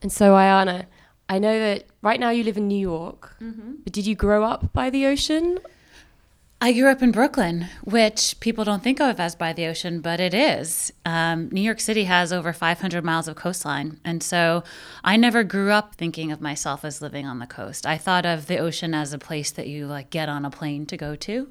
And 0.03 0.13
so, 0.13 0.33
Ayana, 0.33 0.87
I 1.29 1.39
know 1.39 1.59
that 1.59 1.87
right 2.03 2.21
now 2.21 2.31
you 2.31 2.45
live 2.45 2.57
in 2.57 2.69
New 2.69 2.79
York, 2.79 3.37
mm-hmm. 3.41 3.75
but 3.85 3.93
did 3.93 4.07
you 4.07 4.15
grow 4.15 4.45
up 4.45 4.73
by 4.73 4.91
the 4.91 5.07
ocean? 5.07 5.59
I 6.59 6.73
grew 6.73 6.89
up 6.89 7.03
in 7.03 7.13
Brooklyn, 7.13 7.67
which 7.85 8.41
people 8.41 8.65
don't 8.65 8.83
think 8.83 8.99
of 8.99 9.21
as 9.21 9.35
by 9.35 9.53
the 9.53 9.67
ocean, 9.67 10.01
but 10.01 10.21
it 10.21 10.33
is. 10.33 10.91
Um, 11.05 11.51
New 11.51 11.61
York 11.61 11.81
City 11.81 12.05
has 12.05 12.33
over 12.33 12.55
500 12.55 13.05
miles 13.05 13.29
of 13.29 13.37
coastline. 13.37 14.01
And 14.07 14.23
so 14.23 14.65
I 15.05 15.19
never 15.19 15.45
grew 15.45 15.71
up 15.71 15.97
thinking 15.97 16.33
of 16.33 16.41
myself 16.41 16.83
as 16.83 17.03
living 17.03 17.27
on 17.27 17.41
the 17.41 17.47
coast. 17.47 17.85
I 17.85 17.99
thought 17.99 18.25
of 18.25 18.47
the 18.47 18.57
ocean 18.57 18.95
as 18.95 19.13
a 19.13 19.19
place 19.19 19.51
that 19.51 19.67
you 19.67 19.87
like 19.87 20.09
get 20.09 20.31
on 20.31 20.47
a 20.47 20.51
plane 20.51 20.87
to 20.87 20.97
go 20.97 21.15
to. 21.15 21.49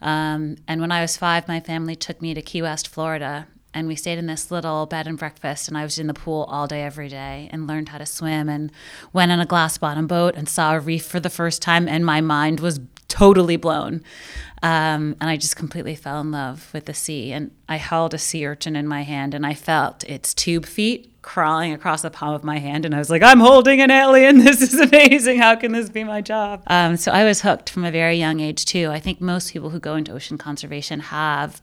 Um, 0.00 0.58
and 0.68 0.80
when 0.80 0.92
I 0.92 1.00
was 1.00 1.16
five, 1.16 1.48
my 1.48 1.58
family 1.58 1.96
took 1.96 2.22
me 2.22 2.32
to 2.32 2.40
Key 2.40 2.62
West, 2.62 2.86
Florida 2.86 3.48
and 3.74 3.88
we 3.88 3.94
stayed 3.94 4.18
in 4.18 4.26
this 4.26 4.50
little 4.50 4.86
bed 4.86 5.06
and 5.06 5.18
breakfast 5.18 5.68
and 5.68 5.76
i 5.76 5.82
was 5.82 5.98
in 5.98 6.06
the 6.06 6.14
pool 6.14 6.46
all 6.48 6.66
day 6.66 6.82
every 6.82 7.08
day 7.08 7.48
and 7.52 7.66
learned 7.66 7.90
how 7.90 7.98
to 7.98 8.06
swim 8.06 8.48
and 8.48 8.72
went 9.12 9.30
on 9.30 9.38
a 9.38 9.44
glass 9.44 9.76
bottom 9.76 10.06
boat 10.06 10.34
and 10.34 10.48
saw 10.48 10.74
a 10.74 10.80
reef 10.80 11.04
for 11.04 11.20
the 11.20 11.28
first 11.28 11.60
time 11.60 11.86
and 11.86 12.06
my 12.06 12.20
mind 12.22 12.58
was 12.60 12.80
totally 13.08 13.56
blown 13.56 14.02
um, 14.62 15.16
and 15.20 15.30
i 15.30 15.36
just 15.36 15.56
completely 15.56 15.94
fell 15.94 16.20
in 16.20 16.30
love 16.30 16.70
with 16.72 16.86
the 16.86 16.94
sea 16.94 17.32
and 17.32 17.50
i 17.68 17.76
held 17.76 18.14
a 18.14 18.18
sea 18.18 18.46
urchin 18.46 18.76
in 18.76 18.86
my 18.86 19.02
hand 19.02 19.34
and 19.34 19.46
i 19.46 19.54
felt 19.54 20.04
its 20.04 20.34
tube 20.34 20.66
feet 20.66 21.12
crawling 21.26 21.72
across 21.72 22.02
the 22.02 22.10
palm 22.10 22.32
of 22.32 22.44
my 22.44 22.58
hand. 22.58 22.84
And 22.84 22.94
I 22.94 22.98
was 22.98 23.10
like, 23.10 23.20
I'm 23.20 23.40
holding 23.40 23.80
an 23.82 23.90
alien. 23.90 24.38
This 24.46 24.62
is 24.62 24.78
amazing. 24.78 25.40
How 25.40 25.56
can 25.56 25.72
this 25.72 25.90
be 25.90 26.04
my 26.04 26.20
job? 26.20 26.62
Um, 26.68 26.96
so 26.96 27.10
I 27.10 27.24
was 27.24 27.42
hooked 27.42 27.68
from 27.68 27.84
a 27.84 27.90
very 27.90 28.16
young 28.16 28.38
age, 28.38 28.64
too. 28.64 28.90
I 28.90 29.00
think 29.00 29.20
most 29.20 29.52
people 29.52 29.70
who 29.70 29.80
go 29.80 29.96
into 29.96 30.12
ocean 30.12 30.38
conservation 30.38 31.00
have 31.00 31.60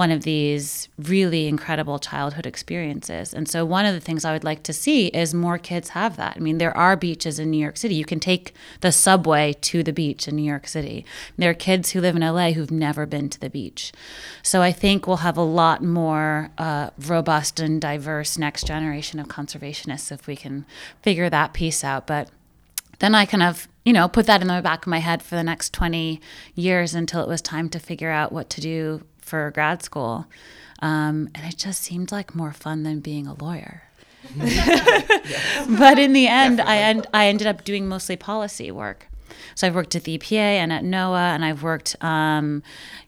one 0.00 0.10
of 0.10 0.22
these 0.22 0.88
really 0.96 1.46
incredible 1.46 1.98
childhood 1.98 2.46
experiences. 2.46 3.34
And 3.34 3.46
so, 3.46 3.66
one 3.66 3.84
of 3.84 3.92
the 3.92 4.00
things 4.00 4.24
I 4.24 4.32
would 4.32 4.44
like 4.44 4.62
to 4.62 4.72
see 4.72 5.08
is 5.08 5.34
more 5.34 5.58
kids 5.58 5.90
have 5.90 6.16
that. 6.16 6.38
I 6.38 6.40
mean, 6.40 6.56
there 6.56 6.74
are 6.74 6.96
beaches 6.96 7.38
in 7.38 7.50
New 7.50 7.58
York 7.58 7.76
City. 7.76 7.96
You 7.96 8.06
can 8.06 8.18
take 8.18 8.54
the 8.80 8.92
subway 8.92 9.52
to 9.60 9.82
the 9.82 9.92
beach 9.92 10.26
in 10.26 10.36
New 10.36 10.50
York 10.54 10.66
City. 10.66 11.04
There 11.36 11.50
are 11.50 11.66
kids 11.68 11.90
who 11.90 12.00
live 12.00 12.16
in 12.16 12.22
LA 12.22 12.52
who've 12.52 12.70
never 12.70 13.04
been 13.04 13.28
to 13.28 13.38
the 13.38 13.50
beach. 13.50 13.92
So, 14.42 14.62
I 14.62 14.72
think 14.72 15.06
we'll 15.06 15.18
have 15.18 15.36
a 15.36 15.42
lot 15.42 15.82
more 15.82 16.48
uh, 16.56 16.88
robust 16.98 17.60
and 17.60 17.78
diverse 17.78 18.38
next 18.38 18.66
generation 18.66 19.20
of 19.20 19.28
conservationists 19.28 20.10
if 20.10 20.26
we 20.26 20.34
can 20.34 20.64
figure 21.02 21.28
that 21.28 21.52
piece 21.52 21.84
out. 21.84 22.06
But 22.06 22.30
then 23.00 23.14
I 23.14 23.26
kind 23.26 23.42
of, 23.42 23.68
you 23.84 23.92
know, 23.92 24.08
put 24.08 24.24
that 24.24 24.40
in 24.40 24.48
the 24.48 24.62
back 24.62 24.86
of 24.86 24.90
my 24.90 25.00
head 25.00 25.22
for 25.22 25.34
the 25.34 25.42
next 25.42 25.74
20 25.74 26.22
years 26.54 26.94
until 26.94 27.20
it 27.20 27.28
was 27.28 27.42
time 27.42 27.68
to 27.68 27.78
figure 27.78 28.10
out 28.10 28.32
what 28.32 28.48
to 28.48 28.62
do 28.62 29.02
for 29.30 29.50
grad 29.52 29.82
school. 29.82 30.26
Um, 30.82 31.28
and 31.34 31.46
it 31.46 31.56
just 31.56 31.82
seemed 31.82 32.10
like 32.10 32.34
more 32.34 32.52
fun 32.52 32.82
than 32.82 33.00
being 33.00 33.26
a 33.26 33.34
lawyer. 33.34 33.84
But 35.78 35.98
in 35.98 36.12
the 36.12 36.26
end, 36.26 36.60
I, 36.60 36.78
end, 36.78 37.06
I 37.14 37.28
ended 37.28 37.46
up 37.46 37.64
doing 37.64 37.86
mostly 37.86 38.16
policy 38.16 38.70
work. 38.70 39.06
So 39.54 39.66
I've 39.66 39.74
worked 39.74 39.94
at 39.94 40.04
the 40.04 40.18
EPA 40.18 40.58
and 40.62 40.72
at 40.72 40.82
NOAA, 40.82 41.34
and 41.34 41.44
I've 41.44 41.62
worked 41.62 41.96
um, 42.02 42.62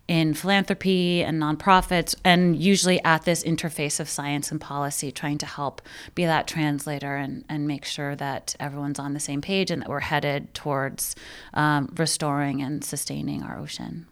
in 0.08 0.34
philanthropy 0.34 1.22
and 1.22 1.40
nonprofits, 1.42 2.14
and 2.24 2.56
usually 2.56 3.02
at 3.04 3.24
this 3.24 3.42
interface 3.42 3.98
of 4.00 4.08
science 4.08 4.50
and 4.50 4.60
policy, 4.60 5.10
trying 5.10 5.38
to 5.38 5.46
help 5.46 5.82
be 6.14 6.24
that 6.24 6.46
translator 6.46 7.16
and, 7.16 7.44
and 7.48 7.66
make 7.66 7.84
sure 7.84 8.14
that 8.16 8.54
everyone's 8.60 8.98
on 8.98 9.14
the 9.14 9.20
same 9.20 9.40
page 9.40 9.70
and 9.70 9.82
that 9.82 9.88
we're 9.88 10.00
headed 10.00 10.54
towards 10.54 11.16
um, 11.54 11.92
restoring 11.96 12.62
and 12.62 12.84
sustaining 12.84 13.42
our 13.42 13.58
ocean. 13.58 14.06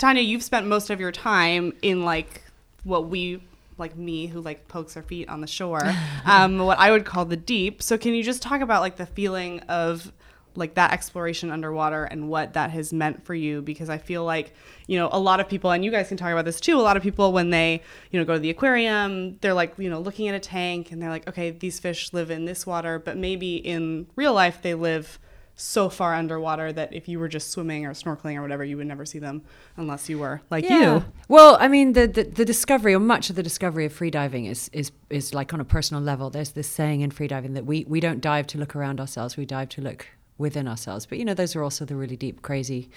Tanya, 0.00 0.22
you've 0.22 0.42
spent 0.42 0.66
most 0.66 0.88
of 0.88 0.98
your 0.98 1.12
time 1.12 1.74
in 1.82 2.06
like 2.06 2.42
what 2.84 3.08
we 3.08 3.42
like 3.76 3.96
me 3.96 4.26
who 4.26 4.40
like 4.40 4.66
pokes 4.66 4.96
our 4.96 5.02
feet 5.02 5.28
on 5.28 5.42
the 5.42 5.46
shore, 5.46 5.82
um, 6.24 6.58
what 6.58 6.78
I 6.78 6.90
would 6.90 7.04
call 7.04 7.26
the 7.26 7.36
deep. 7.36 7.82
So 7.82 7.98
can 7.98 8.14
you 8.14 8.22
just 8.22 8.40
talk 8.40 8.62
about 8.62 8.80
like 8.80 8.96
the 8.96 9.04
feeling 9.04 9.60
of 9.60 10.10
like 10.56 10.72
that 10.74 10.92
exploration 10.92 11.50
underwater 11.50 12.04
and 12.04 12.30
what 12.30 12.54
that 12.54 12.70
has 12.70 12.94
meant 12.94 13.24
for 13.26 13.34
you 13.34 13.60
because 13.60 13.90
I 13.90 13.98
feel 13.98 14.24
like 14.24 14.54
you 14.86 14.98
know 14.98 15.10
a 15.12 15.18
lot 15.20 15.38
of 15.38 15.48
people 15.48 15.70
and 15.70 15.84
you 15.84 15.90
guys 15.90 16.08
can 16.08 16.16
talk 16.16 16.32
about 16.32 16.44
this 16.44 16.60
too 16.60 16.76
a 16.76 16.82
lot 16.82 16.96
of 16.96 17.04
people 17.04 17.32
when 17.32 17.50
they 17.50 17.82
you 18.10 18.18
know 18.18 18.26
go 18.26 18.32
to 18.32 18.40
the 18.40 18.50
aquarium 18.50 19.38
they're 19.42 19.54
like 19.54 19.74
you 19.78 19.88
know 19.88 20.00
looking 20.00 20.26
at 20.26 20.34
a 20.34 20.40
tank 20.40 20.90
and 20.90 21.00
they're 21.00 21.08
like 21.08 21.28
okay 21.28 21.52
these 21.52 21.78
fish 21.78 22.12
live 22.12 22.32
in 22.32 22.46
this 22.46 22.66
water 22.66 22.98
but 22.98 23.16
maybe 23.16 23.56
in 23.56 24.08
real 24.16 24.34
life 24.34 24.60
they 24.60 24.74
live 24.74 25.20
so 25.60 25.88
far 25.88 26.14
underwater 26.14 26.72
that 26.72 26.92
if 26.92 27.08
you 27.08 27.18
were 27.18 27.28
just 27.28 27.50
swimming 27.50 27.84
or 27.84 27.92
snorkeling 27.92 28.36
or 28.36 28.42
whatever, 28.42 28.64
you 28.64 28.76
would 28.76 28.86
never 28.86 29.04
see 29.04 29.18
them 29.18 29.42
unless 29.76 30.08
you 30.08 30.18
were 30.18 30.40
like 30.50 30.64
Yeah. 30.64 30.96
you. 30.96 31.04
Well, 31.28 31.56
I 31.60 31.68
mean, 31.68 31.92
the, 31.92 32.06
the 32.06 32.24
the 32.24 32.44
discovery, 32.44 32.94
or 32.94 33.00
much 33.00 33.30
of 33.30 33.36
the 33.36 33.42
discovery 33.42 33.84
of 33.84 33.92
freediving, 33.96 34.48
is 34.48 34.70
is 34.72 34.92
is 35.10 35.34
like 35.34 35.52
on 35.52 35.60
a 35.60 35.64
personal 35.64 36.02
level. 36.02 36.30
There's 36.30 36.52
this 36.52 36.68
saying 36.68 37.02
in 37.02 37.10
freediving 37.10 37.54
that 37.54 37.66
we 37.66 37.84
we 37.86 38.00
don't 38.00 38.20
dive 38.20 38.46
to 38.48 38.58
look 38.58 38.74
around 38.74 39.00
ourselves; 39.00 39.36
we 39.36 39.44
dive 39.44 39.68
to 39.70 39.82
look 39.82 40.06
within 40.38 40.66
ourselves. 40.66 41.06
But 41.06 41.18
you 41.18 41.24
know, 41.24 41.34
those 41.34 41.54
are 41.54 41.62
also 41.62 41.84
the 41.84 41.94
really 41.96 42.16
deep, 42.16 42.42
crazy 42.42 42.90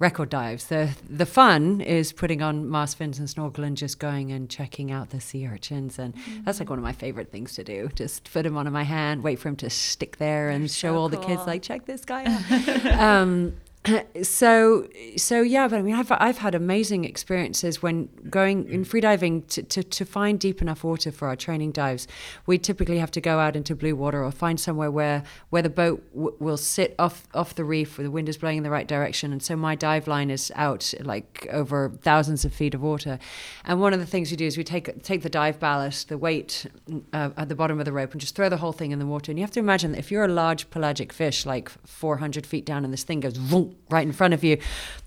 record 0.00 0.30
dives. 0.30 0.66
The 0.66 0.96
the 1.08 1.26
fun 1.26 1.80
is 1.80 2.12
putting 2.12 2.42
on 2.42 2.68
mask 2.68 2.96
fins 2.98 3.20
and 3.20 3.30
snorkel 3.30 3.62
and 3.62 3.76
just 3.76 4.00
going 4.00 4.32
and 4.32 4.50
checking 4.50 4.90
out 4.90 5.10
the 5.10 5.20
sea 5.20 5.46
urchins, 5.46 5.98
and 5.98 6.14
that's 6.44 6.58
like 6.58 6.68
one 6.68 6.78
of 6.78 6.82
my 6.82 6.92
favorite 6.92 7.30
things 7.30 7.54
to 7.54 7.62
do. 7.62 7.88
Just 7.94 8.32
put 8.32 8.44
him 8.44 8.56
on 8.56 8.70
my 8.72 8.82
hand, 8.82 9.22
wait 9.22 9.38
for 9.38 9.48
him 9.48 9.56
to 9.56 9.70
stick 9.70 10.16
there, 10.16 10.48
and 10.48 10.68
show 10.68 10.96
all 10.96 11.08
the 11.08 11.18
kids 11.18 11.46
like, 11.46 11.62
check 11.62 11.86
this 11.86 12.04
guy 12.04 12.24
out. 12.26 12.86
um, 12.98 13.54
so 14.22 14.86
so 15.16 15.40
yeah 15.40 15.66
but 15.66 15.78
i 15.78 15.82
mean 15.82 15.94
i've 15.94 16.12
i've 16.12 16.38
had 16.38 16.54
amazing 16.54 17.04
experiences 17.04 17.82
when 17.82 18.08
going 18.28 18.68
in 18.68 18.84
freediving 18.84 19.46
to, 19.48 19.62
to, 19.62 19.82
to 19.82 20.04
find 20.04 20.38
deep 20.38 20.60
enough 20.62 20.84
water 20.84 21.10
for 21.10 21.28
our 21.28 21.36
training 21.36 21.72
dives. 21.72 22.06
We 22.46 22.58
typically 22.58 22.98
have 22.98 23.10
to 23.12 23.20
go 23.20 23.38
out 23.38 23.56
into 23.56 23.74
blue 23.74 23.96
water 23.96 24.24
or 24.24 24.30
find 24.30 24.58
somewhere 24.58 24.90
where 24.90 25.22
where 25.50 25.62
the 25.62 25.70
boat 25.70 26.02
w- 26.14 26.36
will 26.38 26.56
sit 26.56 26.94
off 26.98 27.26
off 27.34 27.54
the 27.54 27.64
reef 27.64 27.98
where 27.98 28.04
the 28.04 28.10
wind 28.10 28.28
is 28.28 28.36
blowing 28.36 28.58
in 28.58 28.62
the 28.62 28.70
right 28.70 28.86
direction. 28.86 29.32
And 29.32 29.42
so 29.42 29.56
my 29.56 29.74
dive 29.74 30.06
line 30.06 30.30
is 30.30 30.52
out 30.54 30.92
like 31.00 31.46
over 31.50 31.90
thousands 32.02 32.44
of 32.44 32.52
feet 32.52 32.74
of 32.74 32.82
water. 32.82 33.18
And 33.64 33.80
one 33.80 33.92
of 33.92 34.00
the 34.00 34.06
things 34.06 34.30
we 34.30 34.36
do 34.36 34.46
is 34.46 34.56
we 34.56 34.64
take 34.64 35.02
take 35.02 35.22
the 35.22 35.30
dive 35.30 35.58
ballast 35.58 36.08
the 36.08 36.18
weight 36.18 36.66
uh, 37.12 37.30
at 37.36 37.48
the 37.48 37.54
bottom 37.54 37.78
of 37.78 37.84
the 37.84 37.92
rope 37.92 38.12
and 38.12 38.20
just 38.20 38.34
throw 38.34 38.48
the 38.48 38.58
whole 38.58 38.72
thing 38.72 38.90
in 38.90 38.98
the 38.98 39.06
water. 39.06 39.32
And 39.32 39.38
you 39.38 39.44
have 39.44 39.52
to 39.52 39.60
imagine 39.60 39.92
that 39.92 39.98
if 39.98 40.10
you're 40.10 40.24
a 40.24 40.28
large 40.28 40.70
pelagic 40.70 41.12
fish 41.12 41.46
like 41.46 41.70
400 41.86 42.46
feet 42.46 42.64
down 42.64 42.84
and 42.84 42.92
this 42.92 43.04
thing 43.04 43.20
goes 43.20 43.36
vroom, 43.36 43.69
right 43.90 44.06
in 44.06 44.12
front 44.12 44.34
of 44.34 44.44
you, 44.44 44.58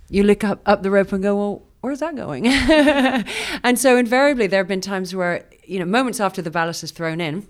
you 0.10 0.24
look 0.24 0.43
up 0.43 0.62
up 0.65 0.84
the 0.84 0.91
rope 0.91 1.12
and 1.12 1.24
go, 1.24 1.36
well, 1.36 1.63
where's 1.82 2.00
that 2.00 2.15
going? 2.15 2.48
and 3.63 3.77
so 3.77 3.98
invariably 3.98 4.48
there 4.48 4.60
have 4.60 4.67
been 4.67 4.82
times 4.82 5.13
where, 5.15 5.46
you 5.65 5.79
know, 5.79 5.86
moments 5.86 6.20
after 6.20 6.41
the 6.41 6.51
ballast 6.51 6.84
is 6.84 6.91
thrown 6.91 7.20
in, 7.20 7.46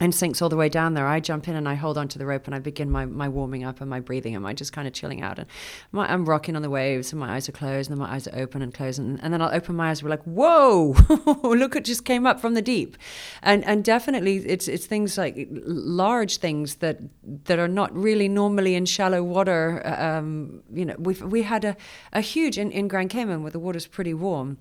and 0.00 0.12
sinks 0.12 0.42
all 0.42 0.48
the 0.48 0.56
way 0.56 0.68
down 0.68 0.94
there. 0.94 1.06
I 1.06 1.20
jump 1.20 1.46
in 1.46 1.54
and 1.54 1.68
I 1.68 1.74
hold 1.74 1.96
onto 1.96 2.18
the 2.18 2.26
rope 2.26 2.46
and 2.46 2.54
I 2.54 2.58
begin 2.58 2.90
my, 2.90 3.04
my 3.04 3.28
warming 3.28 3.62
up 3.62 3.80
and 3.80 3.88
my 3.88 4.00
breathing 4.00 4.34
and 4.34 4.42
my 4.42 4.52
just 4.52 4.72
kind 4.72 4.88
of 4.88 4.92
chilling 4.92 5.22
out. 5.22 5.38
And 5.38 5.46
my, 5.92 6.12
I'm 6.12 6.24
rocking 6.24 6.56
on 6.56 6.62
the 6.62 6.70
waves 6.70 7.12
and 7.12 7.20
my 7.20 7.36
eyes 7.36 7.48
are 7.48 7.52
closed 7.52 7.90
and 7.90 7.98
then 7.98 8.04
my 8.04 8.12
eyes 8.12 8.26
are 8.26 8.36
open 8.36 8.60
and 8.60 8.74
closed. 8.74 8.98
And, 8.98 9.22
and 9.22 9.32
then 9.32 9.40
I'll 9.40 9.54
open 9.54 9.76
my 9.76 9.90
eyes. 9.90 10.02
We're 10.02 10.10
like, 10.10 10.24
whoa, 10.24 10.96
look, 11.44 11.76
it 11.76 11.84
just 11.84 12.04
came 12.04 12.26
up 12.26 12.40
from 12.40 12.54
the 12.54 12.62
deep. 12.62 12.96
And 13.42 13.64
and 13.64 13.84
definitely 13.84 14.38
it's 14.38 14.66
it's 14.66 14.86
things 14.86 15.16
like 15.16 15.48
large 15.50 16.38
things 16.38 16.76
that 16.76 16.98
that 17.44 17.60
are 17.60 17.68
not 17.68 17.94
really 17.94 18.28
normally 18.28 18.74
in 18.74 18.86
shallow 18.86 19.22
water. 19.22 19.80
Um, 19.84 20.64
you 20.72 20.86
know, 20.86 20.96
we've 20.98 21.22
we 21.22 21.42
had 21.42 21.64
a, 21.64 21.76
a 22.12 22.20
huge 22.20 22.58
in, 22.58 22.72
in 22.72 22.88
Grand 22.88 23.10
Cayman 23.10 23.42
where 23.42 23.52
the 23.52 23.60
water's 23.60 23.86
pretty 23.86 24.12
warm 24.12 24.58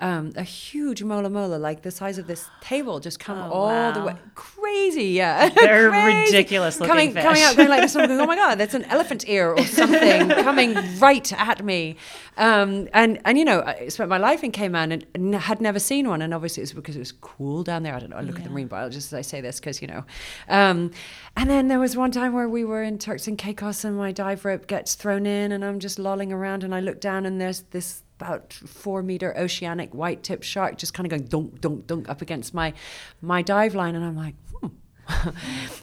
um, 0.00 0.32
a 0.36 0.42
huge 0.42 1.02
mola 1.04 1.30
mola, 1.30 1.54
like 1.56 1.82
the 1.82 1.90
size 1.90 2.18
of 2.18 2.26
this 2.26 2.48
table, 2.60 2.98
just 2.98 3.20
come 3.20 3.38
Oh, 3.38 3.52
all 3.52 3.92
the 3.92 4.02
way. 4.02 4.16
Crazy, 4.34 5.04
yeah. 5.10 5.48
They're 5.54 5.90
Crazy. 5.90 6.32
ridiculous 6.32 6.80
looking 6.80 6.90
coming, 6.90 7.12
fish. 7.12 7.22
Coming 7.22 7.42
out, 7.42 7.56
going 7.56 7.68
like 7.68 7.80
this, 7.82 7.94
going, 7.96 8.10
oh 8.10 8.26
my 8.26 8.34
god, 8.36 8.56
that's 8.56 8.74
an 8.74 8.84
elephant 8.84 9.28
ear 9.28 9.50
or 9.52 9.64
something 9.64 10.28
coming 10.42 10.74
right 10.98 11.32
at 11.32 11.64
me. 11.64 11.96
Um, 12.36 12.88
and 12.92 13.20
and 13.24 13.38
you 13.38 13.44
know, 13.44 13.62
I 13.62 13.86
spent 13.88 14.10
my 14.10 14.18
life 14.18 14.42
in 14.42 14.50
Cayman 14.50 14.90
and, 14.90 15.06
and 15.14 15.34
had 15.36 15.60
never 15.60 15.78
seen 15.78 16.08
one, 16.08 16.22
and 16.22 16.34
obviously 16.34 16.62
it's 16.62 16.72
because 16.72 16.96
it 16.96 17.00
was 17.00 17.12
cool 17.12 17.62
down 17.62 17.82
there. 17.84 17.94
I 17.94 18.00
don't 18.00 18.10
know. 18.10 18.16
I 18.16 18.22
look 18.22 18.36
at 18.38 18.44
the 18.44 18.50
marine 18.50 18.66
biologists 18.68 19.12
as 19.12 19.18
I 19.18 19.22
say 19.22 19.40
this 19.40 19.60
because 19.60 19.80
you 19.80 19.88
know. 19.88 20.04
Um, 20.48 20.90
and 21.36 21.48
then 21.50 21.68
there 21.68 21.78
was 21.80 21.96
one 21.96 22.10
time 22.10 22.32
where 22.32 22.48
we 22.48 22.64
were 22.64 22.82
in 22.82 22.98
Turks 22.98 23.26
and 23.28 23.36
Caicos, 23.38 23.84
and 23.84 23.96
my 23.96 24.12
dive 24.12 24.44
rope 24.44 24.66
gets 24.66 24.94
thrown 24.94 25.26
in, 25.26 25.52
and 25.52 25.64
I'm 25.64 25.78
just 25.78 25.98
lolling 25.98 26.32
around, 26.32 26.64
and 26.64 26.74
I 26.74 26.80
look 26.80 27.00
down, 27.00 27.26
and 27.26 27.40
there's 27.40 27.62
this 27.70 28.02
about 28.24 28.52
four 28.52 29.02
meter 29.02 29.36
oceanic 29.36 29.92
white 29.94 30.22
tip 30.22 30.42
shark 30.42 30.78
just 30.78 30.94
kind 30.94 31.06
of 31.06 31.10
going 31.10 31.24
dunk 31.24 31.60
dunk 31.60 31.86
dunk 31.86 32.08
up 32.08 32.22
against 32.22 32.54
my 32.54 32.72
my 33.20 33.42
dive 33.42 33.74
line 33.74 33.94
and 33.94 34.04
I'm 34.04 34.16
like 34.16 34.34
hmm. 34.54 34.68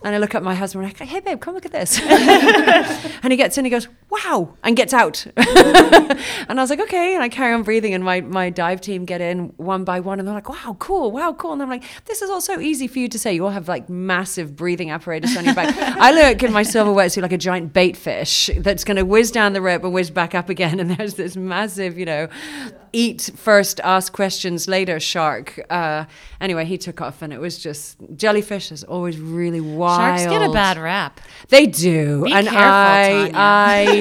and 0.04 0.16
I 0.16 0.18
look 0.18 0.34
at 0.34 0.42
my 0.42 0.56
husband 0.56 0.84
and 0.84 0.94
I'm 0.94 1.00
like 1.00 1.10
hey 1.10 1.20
babe 1.20 1.40
come 1.40 1.54
look 1.54 1.66
at 1.66 1.72
this 1.72 2.00
and 3.24 3.32
he 3.32 3.38
gets 3.38 3.58
in 3.58 3.66
he 3.66 3.70
goes 3.70 3.88
wow 4.12 4.56
and 4.64 4.76
gets 4.76 4.94
out. 4.94 5.26
And 6.50 6.60
I 6.60 6.64
was 6.64 6.70
like 6.70 6.82
okay 6.82 7.14
and 7.16 7.24
I 7.24 7.30
carry 7.30 7.54
on 7.54 7.64
breathing 7.64 7.94
and 7.94 8.04
my 8.04 8.22
my 8.22 8.50
dive 8.50 8.82
team 8.82 9.06
get 9.06 9.22
in 9.22 9.54
one 9.58 9.84
by 9.84 10.00
one 10.02 10.20
and 10.20 10.28
they're 10.28 10.36
like 10.36 10.50
wow 10.50 10.76
cool 10.80 11.12
wow 11.12 11.34
cool. 11.34 11.54
And 11.54 11.62
I'm 11.62 11.70
like 11.70 11.84
this 12.06 12.22
is 12.22 12.30
all 12.30 12.42
so 12.42 12.60
easy 12.60 12.88
for 12.88 13.00
you 13.00 13.08
to 13.08 13.18
say. 13.18 13.34
You 13.34 13.46
all 13.46 13.52
have 13.52 13.68
like 13.68 13.90
massive 13.90 14.56
breathing 14.56 14.92
apparatus 14.92 15.38
on 15.38 15.46
your 15.46 15.56
back. 15.56 15.74
I 15.80 16.12
look 16.12 16.44
in 16.44 16.52
my 16.52 16.64
silver 16.64 16.92
wetsuit 16.92 17.22
like 17.22 17.32
a 17.32 17.38
giant 17.38 17.74
bait 17.74 17.96
fish 17.96 18.50
that's 18.58 18.84
going 18.84 18.98
to 18.98 19.06
whiz 19.06 19.32
down 19.32 19.54
the 19.54 19.62
rope 19.62 19.84
and 19.84 19.94
whiz 19.94 20.10
back 20.10 20.36
up 20.36 20.50
again. 20.50 20.80
And 20.80 20.92
there's 20.92 21.14
this 21.16 21.36
massive 21.36 21.98
you 21.98 22.06
know 22.06 22.28
eat 22.94 23.32
first 23.36 23.80
ask 23.82 24.12
questions 24.12 24.68
later 24.68 25.00
shark. 25.00 25.60
Uh, 25.70 26.06
anyway 26.42 26.66
he 26.66 26.78
took 26.78 27.00
off 27.02 27.22
and 27.22 27.32
it 27.32 27.40
was 27.40 27.58
just 27.58 27.98
jellyfish 28.16 28.72
is 28.72 28.84
always 28.84 29.20
really 29.20 29.62
wild 29.62 30.20
Sharks 30.20 30.26
get 30.26 30.42
a 30.42 30.52
bad 30.52 30.78
rap. 30.78 31.22
they 31.50 31.66
do. 31.66 32.24
Be 32.26 32.34
and 32.34 32.48
careful, 32.48 32.62
I, 32.62 33.32
Tanya. 33.32 33.34
I 33.36 34.01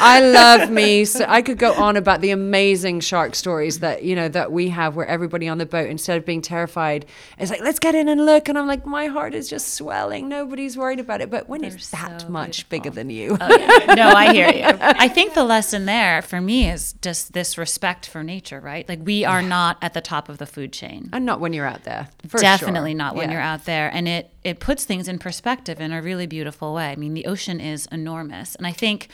I 0.00 0.20
love 0.20 0.70
me 0.70 1.04
so 1.04 1.24
I 1.28 1.42
could 1.42 1.58
go 1.58 1.72
on 1.74 1.96
about 1.96 2.20
the 2.20 2.30
amazing 2.30 3.00
shark 3.00 3.34
stories 3.34 3.80
that 3.80 4.02
you 4.02 4.16
know 4.16 4.28
that 4.28 4.50
we 4.50 4.70
have 4.70 4.96
where 4.96 5.06
everybody 5.06 5.46
on 5.48 5.58
the 5.58 5.66
boat 5.66 5.88
instead 5.88 6.16
of 6.16 6.24
being 6.24 6.40
terrified 6.42 7.06
is 7.38 7.50
like 7.50 7.60
let's 7.60 7.78
get 7.78 7.94
in 7.94 8.08
and 8.08 8.24
look 8.24 8.48
and 8.48 8.58
I'm 8.58 8.66
like 8.66 8.86
my 8.86 9.06
heart 9.06 9.34
is 9.34 9.48
just 9.48 9.74
swelling 9.74 10.28
nobody's 10.28 10.76
worried 10.76 11.00
about 11.00 11.20
it 11.20 11.30
but 11.30 11.48
when 11.48 11.62
it's 11.64 11.90
They're 11.90 12.00
that 12.08 12.22
so 12.22 12.28
much 12.28 12.68
beautiful. 12.68 12.90
bigger 12.90 12.90
than 12.94 13.10
you 13.10 13.36
Oh, 13.40 13.56
yeah. 13.86 13.94
No, 13.94 14.08
I 14.08 14.32
hear 14.32 14.48
you. 14.50 14.64
I 14.80 15.08
think 15.08 15.34
the 15.34 15.44
lesson 15.44 15.84
there 15.86 16.22
for 16.22 16.40
me 16.40 16.68
is 16.70 16.94
just 17.02 17.32
this 17.32 17.58
respect 17.58 18.06
for 18.06 18.22
nature, 18.24 18.60
right? 18.60 18.88
Like 18.88 19.00
we 19.04 19.24
are 19.24 19.42
not 19.42 19.76
at 19.82 19.94
the 19.94 20.00
top 20.00 20.28
of 20.28 20.38
the 20.38 20.46
food 20.46 20.72
chain. 20.72 21.10
and 21.12 21.26
not 21.26 21.40
when 21.40 21.52
you're 21.52 21.66
out 21.66 21.84
there 21.84 22.08
Definitely 22.38 22.92
sure. 22.92 22.98
not 22.98 23.14
when 23.16 23.28
Yeah. 23.28 23.34
you're 23.34 23.42
out 23.42 23.64
there. 23.66 23.90
And 23.92 24.08
it, 24.08 24.30
it 24.44 24.60
puts 24.60 24.84
things 24.84 25.08
in 25.08 25.18
perspective 25.18 25.80
in 25.80 25.92
a 25.92 26.00
really 26.00 26.26
beautiful 26.26 26.74
way. 26.74 26.90
I 26.90 26.96
mean, 26.96 27.14
the 27.14 27.26
ocean 27.26 27.60
is 27.60 27.86
enormous. 27.92 28.54
And 28.54 28.66
I 28.66 28.72
think 28.72 29.08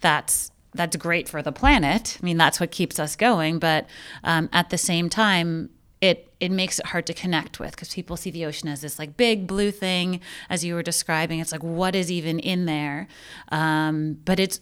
that's 0.00 0.50
that's 0.74 0.96
great 0.96 1.28
for 1.28 1.42
the 1.42 1.52
planet. 1.52 2.18
I 2.20 2.24
mean, 2.24 2.36
that's 2.36 2.60
what 2.60 2.70
keeps 2.70 2.98
us 2.98 3.16
going. 3.16 3.58
But 3.58 3.86
um, 4.22 4.48
at 4.52 4.70
the 4.70 4.78
same 4.78 5.08
time, 5.08 5.70
it 6.00 6.32
it 6.40 6.50
makes 6.50 6.78
it 6.78 6.86
hard 6.86 7.06
to 7.06 7.14
connect 7.14 7.58
with 7.58 7.72
because 7.72 7.92
people 7.92 8.16
see 8.16 8.30
the 8.30 8.44
ocean 8.44 8.68
as 8.68 8.82
this 8.82 8.98
like 8.98 9.16
big 9.16 9.46
blue 9.46 9.70
thing, 9.70 10.20
as 10.48 10.64
you 10.64 10.74
were 10.74 10.82
describing. 10.82 11.40
It's 11.40 11.52
like 11.52 11.62
what 11.62 11.94
is 11.94 12.10
even 12.10 12.38
in 12.38 12.66
there, 12.66 13.08
um, 13.50 14.18
but 14.24 14.38
it's. 14.38 14.60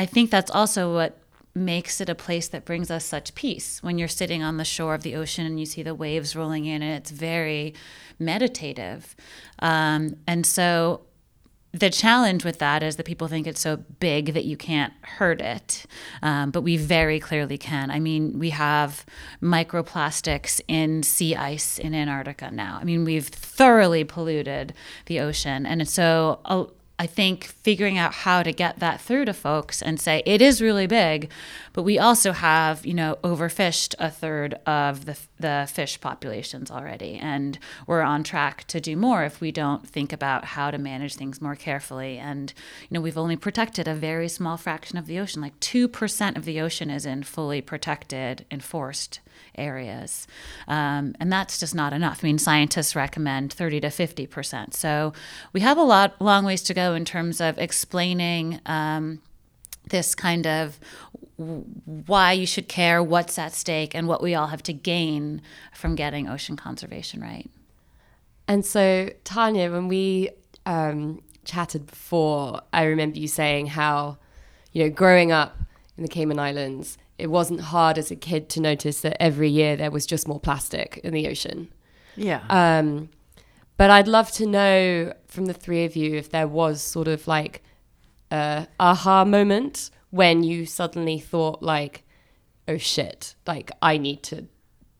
I 0.00 0.06
think 0.06 0.30
that's 0.30 0.50
also 0.52 0.94
what 0.94 1.18
makes 1.54 2.00
it 2.00 2.08
a 2.08 2.14
place 2.14 2.46
that 2.48 2.64
brings 2.64 2.88
us 2.88 3.04
such 3.04 3.34
peace 3.34 3.82
when 3.82 3.98
you're 3.98 4.06
sitting 4.06 4.44
on 4.44 4.58
the 4.58 4.64
shore 4.64 4.94
of 4.94 5.02
the 5.02 5.16
ocean 5.16 5.44
and 5.44 5.58
you 5.58 5.66
see 5.66 5.82
the 5.82 5.94
waves 5.94 6.36
rolling 6.36 6.66
in 6.66 6.82
and 6.82 6.92
it's 6.92 7.10
very 7.10 7.74
meditative 8.18 9.16
um, 9.58 10.14
and 10.26 10.46
so 10.46 11.00
the 11.72 11.90
challenge 11.90 12.44
with 12.44 12.58
that 12.60 12.82
is 12.82 12.96
that 12.96 13.04
people 13.04 13.28
think 13.28 13.46
it's 13.46 13.60
so 13.60 13.76
big 13.76 14.32
that 14.32 14.46
you 14.46 14.56
can't 14.56 14.92
hurt 15.02 15.40
it, 15.40 15.84
um, 16.22 16.50
but 16.50 16.62
we 16.62 16.78
very 16.78 17.20
clearly 17.20 17.58
can. 17.58 17.90
I 17.90 18.00
mean, 18.00 18.38
we 18.38 18.50
have 18.50 19.04
microplastics 19.42 20.62
in 20.66 21.02
sea 21.02 21.36
ice 21.36 21.78
in 21.78 21.94
Antarctica 21.94 22.50
now. 22.50 22.78
I 22.80 22.84
mean, 22.84 23.04
we've 23.04 23.28
thoroughly 23.28 24.02
polluted 24.02 24.72
the 25.06 25.20
ocean, 25.20 25.66
and 25.66 25.86
so 25.86 26.40
uh, 26.46 26.64
I 26.98 27.06
think 27.06 27.44
figuring 27.44 27.96
out 27.96 28.12
how 28.12 28.42
to 28.42 28.52
get 28.52 28.80
that 28.80 29.00
through 29.00 29.26
to 29.26 29.32
folks 29.32 29.80
and 29.80 30.00
say 30.00 30.22
it 30.26 30.42
is 30.42 30.60
really 30.60 30.86
big, 30.86 31.30
but 31.72 31.84
we 31.84 31.98
also 31.98 32.32
have, 32.32 32.84
you 32.84 32.94
know, 32.94 33.18
overfished 33.22 33.94
a 34.00 34.10
third 34.10 34.54
of 34.66 35.04
the, 35.04 35.16
the 35.38 35.68
fish 35.72 36.00
populations 36.00 36.70
already. 36.70 37.14
And 37.14 37.58
we're 37.86 38.02
on 38.02 38.24
track 38.24 38.64
to 38.68 38.80
do 38.80 38.96
more 38.96 39.24
if 39.24 39.40
we 39.40 39.52
don't 39.52 39.88
think 39.88 40.12
about 40.12 40.44
how 40.44 40.72
to 40.72 40.78
manage 40.78 41.14
things 41.14 41.40
more 41.40 41.54
carefully. 41.54 42.18
And, 42.18 42.52
you 42.88 42.94
know, 42.94 43.00
we've 43.00 43.18
only 43.18 43.36
protected 43.36 43.86
a 43.86 43.94
very 43.94 44.28
small 44.28 44.56
fraction 44.56 44.98
of 44.98 45.06
the 45.06 45.20
ocean. 45.20 45.40
Like 45.40 45.58
2% 45.60 46.36
of 46.36 46.44
the 46.44 46.60
ocean 46.60 46.90
is 46.90 47.06
in 47.06 47.22
fully 47.22 47.60
protected, 47.60 48.44
enforced 48.50 49.20
areas. 49.56 50.26
Um, 50.66 51.14
and 51.20 51.32
that's 51.32 51.58
just 51.58 51.74
not 51.74 51.92
enough. 51.92 52.20
I 52.22 52.26
mean, 52.26 52.38
scientists 52.38 52.96
recommend 52.96 53.52
30 53.52 53.80
to 53.80 53.88
50%. 53.88 54.74
So 54.74 55.12
we 55.52 55.60
have 55.60 55.76
a 55.78 55.82
lot, 55.82 56.20
long 56.20 56.44
ways 56.44 56.62
to 56.62 56.74
go 56.74 56.87
in 56.94 57.04
terms 57.04 57.40
of 57.40 57.58
explaining 57.58 58.60
um, 58.66 59.20
this 59.90 60.14
kind 60.14 60.46
of 60.46 60.78
why 61.36 62.32
you 62.32 62.46
should 62.46 62.68
care, 62.68 63.02
what's 63.02 63.38
at 63.38 63.54
stake, 63.54 63.94
and 63.94 64.08
what 64.08 64.22
we 64.22 64.34
all 64.34 64.48
have 64.48 64.62
to 64.64 64.72
gain 64.72 65.40
from 65.72 65.94
getting 65.94 66.28
ocean 66.28 66.56
conservation 66.56 67.20
right. 67.20 67.48
And 68.48 68.64
so, 68.64 69.10
Tanya, 69.24 69.70
when 69.70 69.88
we 69.88 70.30
um, 70.66 71.22
chatted 71.44 71.86
before, 71.86 72.62
I 72.72 72.84
remember 72.84 73.18
you 73.18 73.28
saying 73.28 73.66
how, 73.66 74.18
you 74.72 74.84
know, 74.84 74.90
growing 74.90 75.30
up 75.30 75.56
in 75.96 76.02
the 76.02 76.08
Cayman 76.08 76.38
Islands, 76.38 76.98
it 77.18 77.28
wasn't 77.28 77.60
hard 77.60 77.98
as 77.98 78.10
a 78.10 78.16
kid 78.16 78.48
to 78.50 78.60
notice 78.60 79.00
that 79.02 79.20
every 79.22 79.48
year 79.48 79.76
there 79.76 79.90
was 79.90 80.06
just 80.06 80.26
more 80.26 80.40
plastic 80.40 80.98
in 81.04 81.12
the 81.12 81.28
ocean. 81.28 81.68
Yeah. 82.16 82.42
Um, 82.48 83.10
but 83.78 83.88
I'd 83.90 84.06
love 84.08 84.30
to 84.32 84.44
know 84.46 85.14
from 85.28 85.46
the 85.46 85.54
three 85.54 85.84
of 85.86 85.96
you 85.96 86.16
if 86.16 86.28
there 86.30 86.46
was 86.48 86.82
sort 86.82 87.08
of 87.08 87.26
like 87.26 87.62
a 88.30 88.66
aha 88.78 89.24
moment 89.24 89.90
when 90.10 90.42
you 90.42 90.66
suddenly 90.66 91.18
thought 91.18 91.62
like, 91.62 92.04
oh 92.66 92.76
shit, 92.76 93.34
like 93.46 93.70
I 93.80 93.96
need 93.96 94.22
to 94.24 94.46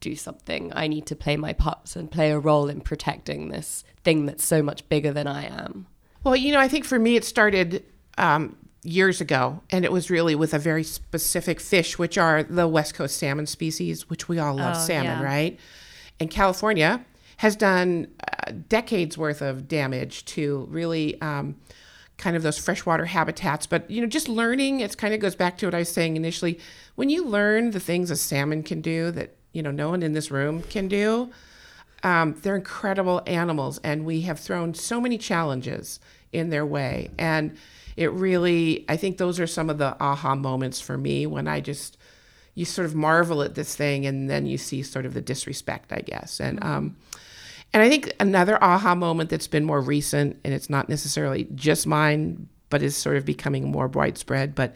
do 0.00 0.14
something. 0.14 0.72
I 0.74 0.86
need 0.86 1.06
to 1.06 1.16
play 1.16 1.36
my 1.36 1.52
parts 1.52 1.96
and 1.96 2.10
play 2.10 2.30
a 2.30 2.38
role 2.38 2.68
in 2.68 2.80
protecting 2.80 3.48
this 3.48 3.84
thing 4.04 4.26
that's 4.26 4.44
so 4.44 4.62
much 4.62 4.88
bigger 4.88 5.12
than 5.12 5.26
I 5.26 5.44
am. 5.46 5.86
Well, 6.24 6.36
you 6.36 6.52
know, 6.52 6.60
I 6.60 6.68
think 6.68 6.84
for 6.84 6.98
me 6.98 7.16
it 7.16 7.24
started 7.24 7.84
um, 8.16 8.56
years 8.84 9.20
ago, 9.20 9.60
and 9.70 9.84
it 9.84 9.90
was 9.92 10.08
really 10.08 10.34
with 10.34 10.54
a 10.54 10.58
very 10.58 10.84
specific 10.84 11.58
fish, 11.60 11.98
which 11.98 12.16
are 12.16 12.42
the 12.44 12.68
West 12.68 12.94
Coast 12.94 13.16
salmon 13.16 13.46
species, 13.46 14.08
which 14.08 14.28
we 14.28 14.38
all 14.38 14.54
love 14.54 14.76
Oh, 14.76 14.80
salmon, 14.80 15.18
yeah. 15.18 15.24
right? 15.24 15.60
In 16.20 16.28
California 16.28 17.04
has 17.38 17.56
done 17.56 18.08
uh, 18.20 18.52
decades 18.68 19.16
worth 19.16 19.40
of 19.42 19.66
damage 19.66 20.24
to 20.24 20.66
really 20.70 21.20
um, 21.20 21.56
kind 22.16 22.36
of 22.36 22.42
those 22.42 22.58
freshwater 22.58 23.06
habitats. 23.06 23.66
But, 23.66 23.90
you 23.90 24.00
know, 24.00 24.08
just 24.08 24.28
learning, 24.28 24.80
it 24.80 24.96
kind 24.98 25.14
of 25.14 25.20
goes 25.20 25.36
back 25.36 25.56
to 25.58 25.66
what 25.66 25.74
I 25.74 25.78
was 25.78 25.88
saying 25.88 26.16
initially. 26.16 26.58
When 26.96 27.10
you 27.10 27.24
learn 27.24 27.70
the 27.70 27.80
things 27.80 28.10
a 28.10 28.16
salmon 28.16 28.62
can 28.62 28.80
do 28.80 29.12
that, 29.12 29.36
you 29.52 29.62
know, 29.62 29.70
no 29.70 29.88
one 29.88 30.02
in 30.02 30.12
this 30.12 30.30
room 30.30 30.62
can 30.62 30.88
do, 30.88 31.30
um, 32.02 32.36
they're 32.42 32.56
incredible 32.56 33.22
animals, 33.26 33.78
and 33.84 34.04
we 34.04 34.22
have 34.22 34.38
thrown 34.38 34.74
so 34.74 35.00
many 35.00 35.16
challenges 35.16 36.00
in 36.32 36.50
their 36.50 36.66
way. 36.66 37.10
And 37.18 37.56
it 37.96 38.12
really, 38.12 38.84
I 38.88 38.96
think 38.96 39.18
those 39.18 39.40
are 39.40 39.46
some 39.46 39.70
of 39.70 39.78
the 39.78 39.96
aha 40.00 40.34
moments 40.34 40.80
for 40.80 40.98
me 40.98 41.26
when 41.26 41.48
I 41.48 41.60
just, 41.60 41.96
you 42.54 42.64
sort 42.64 42.86
of 42.86 42.94
marvel 42.94 43.42
at 43.42 43.54
this 43.54 43.76
thing, 43.76 44.06
and 44.06 44.28
then 44.28 44.44
you 44.46 44.58
see 44.58 44.82
sort 44.82 45.06
of 45.06 45.14
the 45.14 45.20
disrespect, 45.20 45.92
I 45.92 46.00
guess. 46.00 46.40
And 46.40 46.62
um, 46.62 46.96
and 47.72 47.82
I 47.82 47.88
think 47.88 48.12
another 48.18 48.62
aha 48.62 48.94
moment 48.94 49.30
that's 49.30 49.46
been 49.46 49.64
more 49.64 49.80
recent, 49.80 50.38
and 50.44 50.54
it's 50.54 50.70
not 50.70 50.88
necessarily 50.88 51.48
just 51.54 51.86
mine, 51.86 52.48
but 52.70 52.82
is 52.82 52.96
sort 52.96 53.16
of 53.16 53.24
becoming 53.24 53.70
more 53.70 53.88
widespread, 53.88 54.54
but 54.54 54.74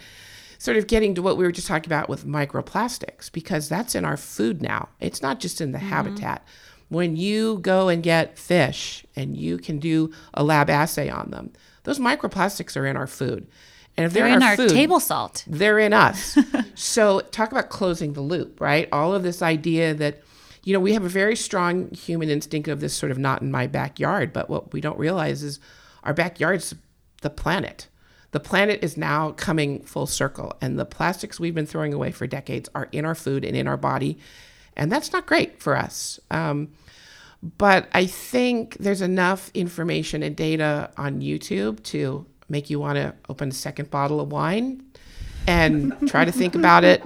sort 0.59 0.77
of 0.77 0.87
getting 0.87 1.15
to 1.15 1.23
what 1.23 1.37
we 1.37 1.45
were 1.45 1.53
just 1.53 1.67
talking 1.67 1.89
about 1.89 2.09
with 2.09 2.27
microplastics, 2.27 3.33
because 3.33 3.69
that's 3.69 3.95
in 3.95 4.05
our 4.05 4.17
food 4.17 4.63
now. 4.63 4.89
It's 5.01 5.23
not 5.23 5.41
just 5.41 5.61
in 5.61 5.73
the 5.73 5.79
mm-hmm. 5.79 5.89
habitat. 5.89 6.47
When 6.89 7.17
you 7.17 7.59
go 7.59 7.89
and 7.89 8.03
get 8.03 8.39
fish 8.39 9.05
and 9.17 9.37
you 9.37 9.59
can 9.59 9.79
do 9.79 10.13
a 10.35 10.45
lab 10.45 10.69
assay 10.69 11.09
on 11.09 11.31
them, 11.31 11.53
those 11.85 11.99
microplastics 11.99 12.77
are 12.77 12.87
in 12.87 12.97
our 12.97 13.07
food. 13.07 13.49
And 13.97 14.07
if 14.07 14.13
they're, 14.13 14.25
They're 14.25 14.37
in 14.37 14.43
our 14.43 14.57
food, 14.57 14.71
table 14.71 15.01
salt. 15.01 15.45
they're 15.47 15.79
in 15.79 15.93
us. 15.93 16.39
so 16.75 17.21
talk 17.21 17.51
about 17.51 17.69
closing 17.69 18.15
the 18.15 18.21
loop, 18.21 18.61
right? 18.61 18.89
All 18.93 19.15
of 19.15 19.23
this 19.23 19.43
idea 19.43 19.95
that, 19.95 20.23
you 20.65 20.73
know, 20.73 20.81
we 20.81 20.93
have 20.93 21.05
a 21.05 21.09
very 21.09 21.37
strong 21.37 21.91
human 21.91 22.31
instinct 22.31 22.69
of 22.69 22.81
this 22.81 22.95
sort 22.95 23.11
of 23.11 23.19
not 23.19 23.43
in 23.43 23.51
my 23.51 23.67
backyard, 23.67 24.33
but 24.33 24.49
what 24.49 24.73
we 24.73 24.81
don't 24.81 24.99
realize 24.99 25.43
is 25.43 25.59
our 26.05 26.15
backyard's 26.15 26.75
the 27.23 27.31
planet. 27.31 27.89
The 28.33 28.41
planet 28.41 28.83
is 28.83 28.97
now 28.97 29.33
coming 29.33 29.83
full 29.83 30.07
circle, 30.07 30.55
and 30.61 30.79
the 30.79 30.85
plastics 30.85 31.39
we've 31.39 31.55
been 31.55 31.67
throwing 31.67 31.93
away 31.93 32.13
for 32.13 32.27
decades 32.27 32.69
are 32.75 32.89
in 32.93 33.05
our 33.05 33.15
food 33.15 33.45
and 33.45 33.57
in 33.57 33.67
our 33.67 33.77
body, 33.77 34.19
and 34.77 34.91
that's 34.91 35.13
not 35.13 35.27
great 35.27 35.61
for 35.61 35.77
us. 35.77 36.19
Um, 36.31 36.71
but 37.59 37.89
I 37.93 38.07
think 38.07 38.77
there's 38.79 39.03
enough 39.03 39.51
information 39.53 40.23
and 40.23 40.35
data 40.37 40.91
on 40.97 41.21
YouTube 41.21 41.83
to 41.85 42.25
make 42.49 42.71
you 42.71 42.79
want 42.79 42.97
to 42.97 43.15
open 43.29 43.49
a 43.49 43.53
second 43.53 43.91
bottle 43.91 44.21
of 44.21 44.31
wine 44.31 44.85
and 45.47 45.93
try 46.09 46.25
to 46.25 46.33
think 46.33 46.55
about 46.55 46.85
it. 46.85 47.03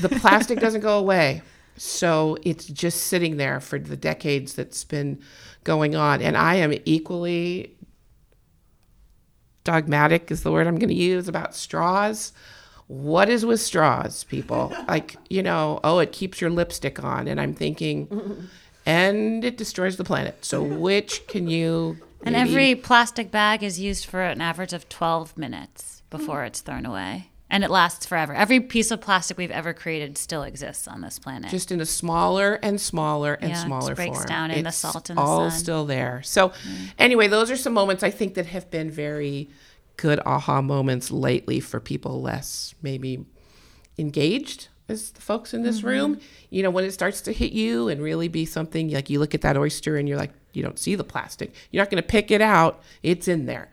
The 0.00 0.08
plastic 0.08 0.58
doesn't 0.58 0.80
go 0.80 0.98
away. 0.98 1.42
So 1.78 2.36
it's 2.42 2.66
just 2.66 3.06
sitting 3.06 3.36
there 3.36 3.60
for 3.60 3.78
the 3.78 3.96
decades 3.96 4.54
that's 4.54 4.84
been 4.84 5.20
going 5.64 5.94
on. 5.96 6.20
And 6.22 6.36
I 6.36 6.56
am 6.56 6.74
equally 6.84 7.76
dogmatic, 9.64 10.30
is 10.30 10.42
the 10.42 10.52
word 10.52 10.66
I'm 10.66 10.78
going 10.78 10.88
to 10.88 10.94
use, 10.94 11.28
about 11.28 11.54
straws. 11.54 12.32
What 12.86 13.28
is 13.28 13.44
with 13.44 13.60
straws, 13.60 14.24
people? 14.24 14.72
Like, 14.88 15.16
you 15.28 15.42
know, 15.42 15.80
oh, 15.84 15.98
it 15.98 16.12
keeps 16.12 16.40
your 16.40 16.50
lipstick 16.50 17.02
on. 17.04 17.28
And 17.28 17.40
I'm 17.40 17.54
thinking, 17.54 18.48
and 18.86 19.44
it 19.44 19.58
destroys 19.58 19.96
the 19.96 20.04
planet. 20.04 20.44
So 20.44 20.62
which 20.62 21.26
can 21.26 21.48
you. 21.48 21.98
And 22.24 22.32
maybe- 22.32 22.50
every 22.50 22.74
plastic 22.74 23.30
bag 23.30 23.62
is 23.62 23.78
used 23.78 24.04
for 24.06 24.20
an 24.22 24.40
average 24.40 24.72
of 24.72 24.88
12 24.88 25.38
minutes 25.38 26.02
before 26.10 26.42
it's 26.42 26.60
thrown 26.60 26.84
away. 26.84 27.30
And 27.50 27.64
it 27.64 27.70
lasts 27.70 28.04
forever. 28.04 28.34
Every 28.34 28.60
piece 28.60 28.90
of 28.90 29.00
plastic 29.00 29.38
we've 29.38 29.50
ever 29.50 29.72
created 29.72 30.18
still 30.18 30.42
exists 30.42 30.86
on 30.86 31.00
this 31.00 31.18
planet. 31.18 31.50
just 31.50 31.72
in 31.72 31.80
a 31.80 31.86
smaller 31.86 32.58
and 32.62 32.78
smaller 32.80 33.34
and 33.34 33.50
Yeah, 33.50 33.58
it 33.62 33.64
smaller 33.64 33.94
breaks 33.94 34.18
form. 34.18 34.28
down 34.28 34.50
in 34.50 34.64
the 34.64 34.70
salt 34.72 35.08
and 35.08 35.16
the 35.18 35.22
all 35.22 35.48
sun. 35.50 35.58
still 35.58 35.86
there. 35.86 36.20
So, 36.22 36.52
anyway, 36.98 37.26
those 37.26 37.50
are 37.50 37.56
some 37.56 37.72
moments 37.72 38.02
I 38.02 38.10
think 38.10 38.34
that 38.34 38.46
have 38.46 38.70
been 38.70 38.90
very 38.90 39.48
good 39.96 40.20
aha 40.26 40.60
moments 40.60 41.10
lately 41.10 41.58
for 41.58 41.80
people 41.80 42.20
less 42.20 42.74
maybe 42.82 43.24
engaged 43.98 44.68
as 44.88 45.10
the 45.10 45.20
folks 45.20 45.52
in 45.54 45.62
this 45.62 45.78
Mm-hmm. 45.78 45.86
room. 45.88 46.20
You 46.50 46.62
know, 46.62 46.70
when 46.70 46.84
it 46.84 46.92
starts 46.92 47.20
to 47.22 47.32
hit 47.32 47.52
you 47.52 47.88
and 47.88 48.00
really 48.02 48.28
be 48.28 48.44
something 48.46 48.90
like 48.90 49.10
you 49.10 49.18
look 49.18 49.34
at 49.34 49.40
that 49.42 49.56
oyster 49.56 49.96
and 49.96 50.08
you're 50.08 50.18
like, 50.18 50.32
you 50.52 50.62
don't 50.62 50.78
see 50.78 50.94
the 50.94 51.04
plastic. 51.04 51.52
You're 51.70 51.82
not 51.82 51.90
going 51.90 52.02
to 52.02 52.06
pick 52.08 52.30
it 52.30 52.40
out. 52.40 52.82
It's 53.02 53.28
in 53.28 53.46
there. 53.46 53.70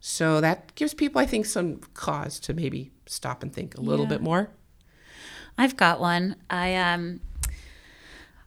So 0.00 0.40
that 0.40 0.74
gives 0.76 0.94
people, 0.94 1.20
I 1.20 1.26
think, 1.26 1.46
some 1.46 1.80
cause 1.94 2.38
to 2.40 2.54
maybe 2.54 2.92
stop 3.08 3.42
and 3.42 3.52
think 3.52 3.76
a 3.76 3.80
little 3.80 4.06
bit 4.06 4.20
more. 4.20 4.50
I've 5.56 5.76
got 5.76 6.00
one. 6.00 6.36
I 6.48 6.74
um 6.76 7.20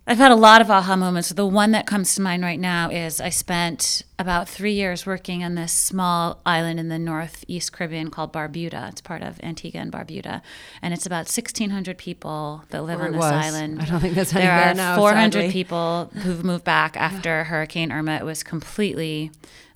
I've 0.07 0.17
had 0.17 0.31
a 0.31 0.35
lot 0.35 0.61
of 0.61 0.71
aha 0.71 0.95
moments. 0.95 1.29
The 1.29 1.45
one 1.45 1.71
that 1.71 1.85
comes 1.85 2.15
to 2.15 2.21
mind 2.21 2.41
right 2.43 2.59
now 2.59 2.89
is 2.89 3.21
I 3.21 3.29
spent 3.29 4.01
about 4.17 4.49
three 4.49 4.73
years 4.73 5.05
working 5.05 5.43
on 5.43 5.53
this 5.55 5.71
small 5.71 6.41
island 6.43 6.79
in 6.79 6.89
the 6.89 6.97
northeast 6.97 7.71
Caribbean 7.71 8.09
called 8.09 8.33
Barbuda. 8.33 8.89
It's 8.89 8.99
part 9.01 9.21
of 9.21 9.39
Antigua 9.43 9.79
and 9.79 9.91
Barbuda, 9.91 10.41
and 10.81 10.93
it's 10.93 11.05
about 11.05 11.27
1,600 11.27 11.97
people 11.99 12.63
that 12.71 12.83
live 12.83 12.99
Or 12.99 13.05
on 13.05 13.11
this 13.11 13.19
was. 13.19 13.31
island. 13.31 13.79
I 13.81 13.85
don't 13.85 13.99
think 13.99 14.17
any 14.17 14.25
there 14.25 14.41
there 14.41 14.71
are 14.71 14.73
now, 14.73 14.95
400 14.97 15.33
sadly. 15.33 15.51
people 15.51 16.09
who've 16.23 16.43
moved 16.43 16.63
back 16.63 16.97
after 16.97 17.43
Hurricane 17.45 17.91
Irma. 17.91 18.13
It 18.15 18.25
was 18.25 18.41
completely 18.41 19.31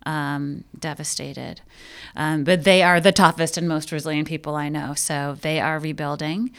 um, 0.05 0.63
devastated. 0.77 1.61
Um, 2.15 2.43
but 2.43 2.63
they 2.63 2.81
are 2.83 2.99
the 2.99 3.11
toughest 3.11 3.57
and 3.57 3.67
most 3.67 3.91
resilient 3.91 4.27
people 4.27 4.55
I 4.55 4.69
know. 4.69 4.93
So 4.93 5.37
they 5.41 5.59
are 5.59 5.79
rebuilding. 5.79 6.51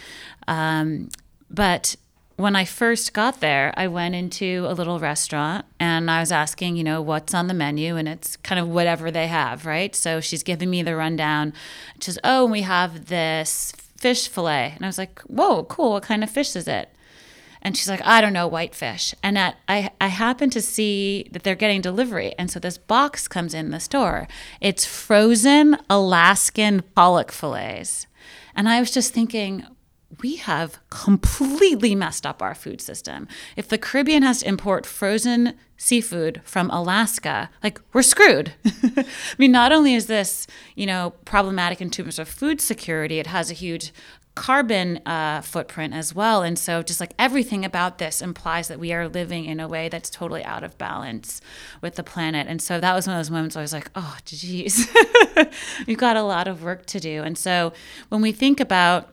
Um, 0.49 1.09
but 1.51 1.97
when 2.37 2.55
I 2.55 2.65
first 2.67 3.15
got 3.15 3.41
there, 3.41 3.73
I 3.77 3.89
went 3.89 4.15
into 4.15 4.67
a 4.69 4.75
little 4.75 4.99
restaurant 4.99 5.65
and 5.81 6.11
I 6.11 6.21
was 6.21 6.31
asking, 6.31 6.77
you 6.77 6.85
know, 6.85 7.01
what's 7.01 7.33
on 7.33 7.47
the 7.47 7.55
menu, 7.55 7.97
and 7.97 8.07
it's 8.07 8.37
kind 8.37 8.61
of 8.61 8.69
whatever 8.69 9.11
they 9.11 9.27
have, 9.27 9.65
right? 9.65 9.95
So 9.97 10.21
she's 10.21 10.43
giving 10.43 10.69
me 10.69 10.83
the 10.83 10.97
rundown. 10.97 11.55
She 12.01 12.11
says, 12.11 12.19
"Oh, 12.23 12.45
we 12.45 12.63
have 12.63 13.07
this 13.07 13.73
fish 13.97 14.29
fillet," 14.29 14.73
and 14.77 14.85
I 14.85 14.89
was 14.89 14.99
like, 14.99 15.21
"Whoa, 15.23 15.65
cool! 15.65 15.93
What 15.93 16.03
kind 16.03 16.23
of 16.23 16.31
fish 16.31 16.55
is 16.55 16.69
it?" 16.69 16.91
And 17.67 17.77
she's 17.77 17.89
like, 17.89 18.07
I 18.07 18.21
don't 18.21 18.33
know, 18.33 18.47
whitefish. 18.47 19.13
And 19.25 19.37
at, 19.37 19.57
I, 19.67 19.91
I 20.01 20.07
happen 20.07 20.51
to 20.51 20.63
see 20.63 21.29
that 21.33 21.43
they're 21.43 21.57
getting 21.57 21.81
delivery. 21.81 22.33
And 22.39 22.49
so 22.49 22.61
this 22.61 22.79
box 22.79 23.27
comes 23.27 23.55
in 23.55 23.73
the 23.73 23.81
store. 23.81 24.29
It's 24.61 24.85
frozen 24.85 25.77
Alaskan 25.91 26.85
pollock 26.95 27.33
fillets. 27.33 28.07
And 28.55 28.69
I 28.69 28.79
was 28.79 28.93
just 28.93 29.13
thinking, 29.13 29.67
we 30.23 30.37
have 30.37 30.79
completely 30.91 31.97
messed 31.97 32.25
up 32.25 32.41
our 32.41 32.55
food 32.55 32.81
system. 32.81 33.27
If 33.57 33.67
the 33.67 33.79
Caribbean 33.79 34.23
has 34.23 34.43
to 34.43 34.49
import 34.49 34.87
frozen 34.87 35.55
seafood 35.77 36.43
from 36.45 36.71
Alaska, 36.71 37.51
like 37.65 37.81
we're 37.93 38.03
screwed. 38.03 38.53
I 38.65 39.05
mean, 39.39 39.51
not 39.51 39.73
only 39.73 39.95
is 39.95 40.07
this, 40.07 40.47
you 40.77 40.87
know, 40.87 41.15
problematic 41.25 41.81
in 41.81 41.91
terms 41.91 42.21
of 42.21 42.29
food 42.29 42.61
security, 42.61 43.19
it 43.19 43.27
has 43.27 43.51
a 43.51 43.55
huge 43.55 43.93
carbon 44.37 44.99
uh, 45.07 45.41
footprint 45.41 45.95
as 45.95 46.15
well. 46.15 46.43
And 46.43 46.57
so, 46.57 46.83
just 46.83 47.01
like 47.01 47.13
everything 47.19 47.65
about 47.65 47.99
this 47.99 48.23
implies 48.23 48.69
that 48.69 48.79
we 48.79 48.93
are 48.93 49.09
living 49.09 49.47
in 49.47 49.59
a 49.59 49.67
way 49.67 49.89
that's 49.89 50.09
totally 50.09 50.45
out 50.45 50.63
of 50.63 50.79
balance 50.79 51.41
with 51.81 51.97
the 51.97 52.05
planet. 52.05 52.47
And 52.47 52.63
so, 52.63 52.79
that 52.79 52.95
was 52.95 53.09
one 53.09 53.17
of 53.17 53.19
those 53.19 53.31
moments 53.31 53.57
I 53.57 53.63
was 53.63 53.73
like, 53.73 53.91
oh, 53.97 54.17
geez, 54.25 54.87
we've 55.89 55.99
got 56.07 56.17
a 56.17 56.23
lot 56.23 56.47
of 56.47 56.63
work 56.63 56.87
to 56.87 57.01
do. 57.01 57.23
And 57.25 57.37
so, 57.37 57.73
when 58.11 58.23
we 58.23 58.31
think 58.31 58.61
about 58.61 59.13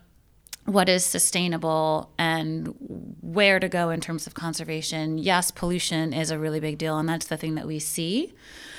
what 0.65 0.87
is 0.87 1.05
sustainable 1.05 2.11
and 2.17 2.73
where 3.21 3.59
to 3.59 3.67
go 3.67 3.89
in 3.89 3.99
terms 3.99 4.27
of 4.27 4.33
conservation. 4.33 5.17
Yes, 5.17 5.51
pollution 5.51 6.13
is 6.13 6.31
a 6.31 6.39
really 6.39 6.61
big 6.61 6.77
deal, 6.77 6.97
and 6.97 7.09
that's 7.09 7.27
the 7.27 7.35
thing 7.35 7.55
that 7.55 7.67
we 7.67 7.79
see. 7.79 8.33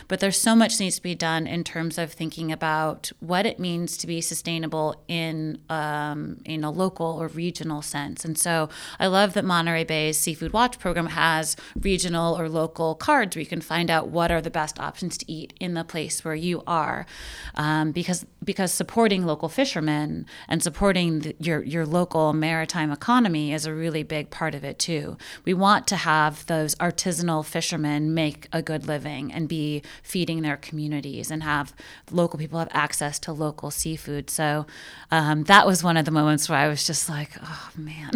But 0.09 0.21
there's 0.21 0.39
so 0.39 0.55
much 0.55 0.81
needs 0.81 0.97
to 0.97 1.03
be 1.03 1.15
done 1.15 1.47
in 1.47 1.65
terms 1.65 1.99
of 1.99 2.13
thinking 2.13 2.53
about 2.53 3.13
what 3.21 3.47
it 3.47 3.59
means 3.59 3.97
to 3.99 4.07
be 4.07 4.21
sustainable 4.21 5.03
in 5.09 5.59
um, 5.69 6.41
in 6.45 6.65
a 6.65 6.71
local 6.71 7.07
or 7.21 7.29
regional 7.29 7.83
sense. 7.83 8.25
And 8.25 8.37
so 8.39 8.69
I 8.99 9.07
love 9.07 9.35
that 9.35 9.45
Monterey 9.45 9.85
Bay's 9.85 10.19
Seafood 10.19 10.53
Watch 10.53 10.79
program 10.79 11.07
has 11.07 11.57
regional 11.81 12.39
or 12.39 12.49
local 12.49 12.95
cards 12.95 13.37
where 13.37 13.41
you 13.41 13.47
can 13.47 13.61
find 13.61 13.91
out 13.91 14.09
what 14.09 14.31
are 14.31 14.41
the 14.41 14.51
best 14.51 14.79
options 14.79 15.19
to 15.19 15.31
eat 15.31 15.53
in 15.61 15.75
the 15.75 15.85
place 15.85 16.25
where 16.25 16.35
you 16.35 16.63
are, 16.67 17.07
um, 17.55 17.93
because 17.93 18.27
because 18.45 18.73
supporting 18.73 19.25
local 19.25 19.49
fishermen 19.49 20.27
and 20.49 20.63
supporting 20.63 21.21
the, 21.21 21.37
your 21.39 21.63
your 21.63 21.87
local 21.87 22.33
maritime 22.33 22.91
economy 22.91 23.53
is 23.53 23.67
a 23.67 23.75
really 23.75 24.03
big 24.03 24.31
part 24.31 24.55
of 24.55 24.65
it 24.65 24.79
too. 24.79 25.17
We 25.45 25.55
want 25.55 25.87
to 25.89 25.97
have 25.97 26.47
those 26.47 26.75
artisanal 26.77 27.45
fishermen 27.45 28.15
make 28.15 28.49
a 28.53 28.63
good 28.63 28.87
living 28.87 29.33
and 29.33 29.49
be 29.49 29.83
feeding 30.03 30.43
their 30.43 30.57
communities 30.57 31.31
and 31.31 31.43
have 31.43 31.75
local 32.11 32.39
people 32.39 32.59
have 32.59 32.69
access 32.73 33.19
to 33.21 33.33
local 33.33 33.71
seafood. 33.71 34.31
So 34.31 34.67
um, 35.11 35.45
that 35.45 35.67
was 35.67 35.83
one 35.83 35.97
of 35.97 36.05
the 36.05 36.11
moments 36.11 36.49
where 36.49 36.59
I 36.59 36.69
was 36.69 36.87
just 36.87 37.09
like, 37.09 37.31
oh 37.43 37.71
man, 37.77 38.11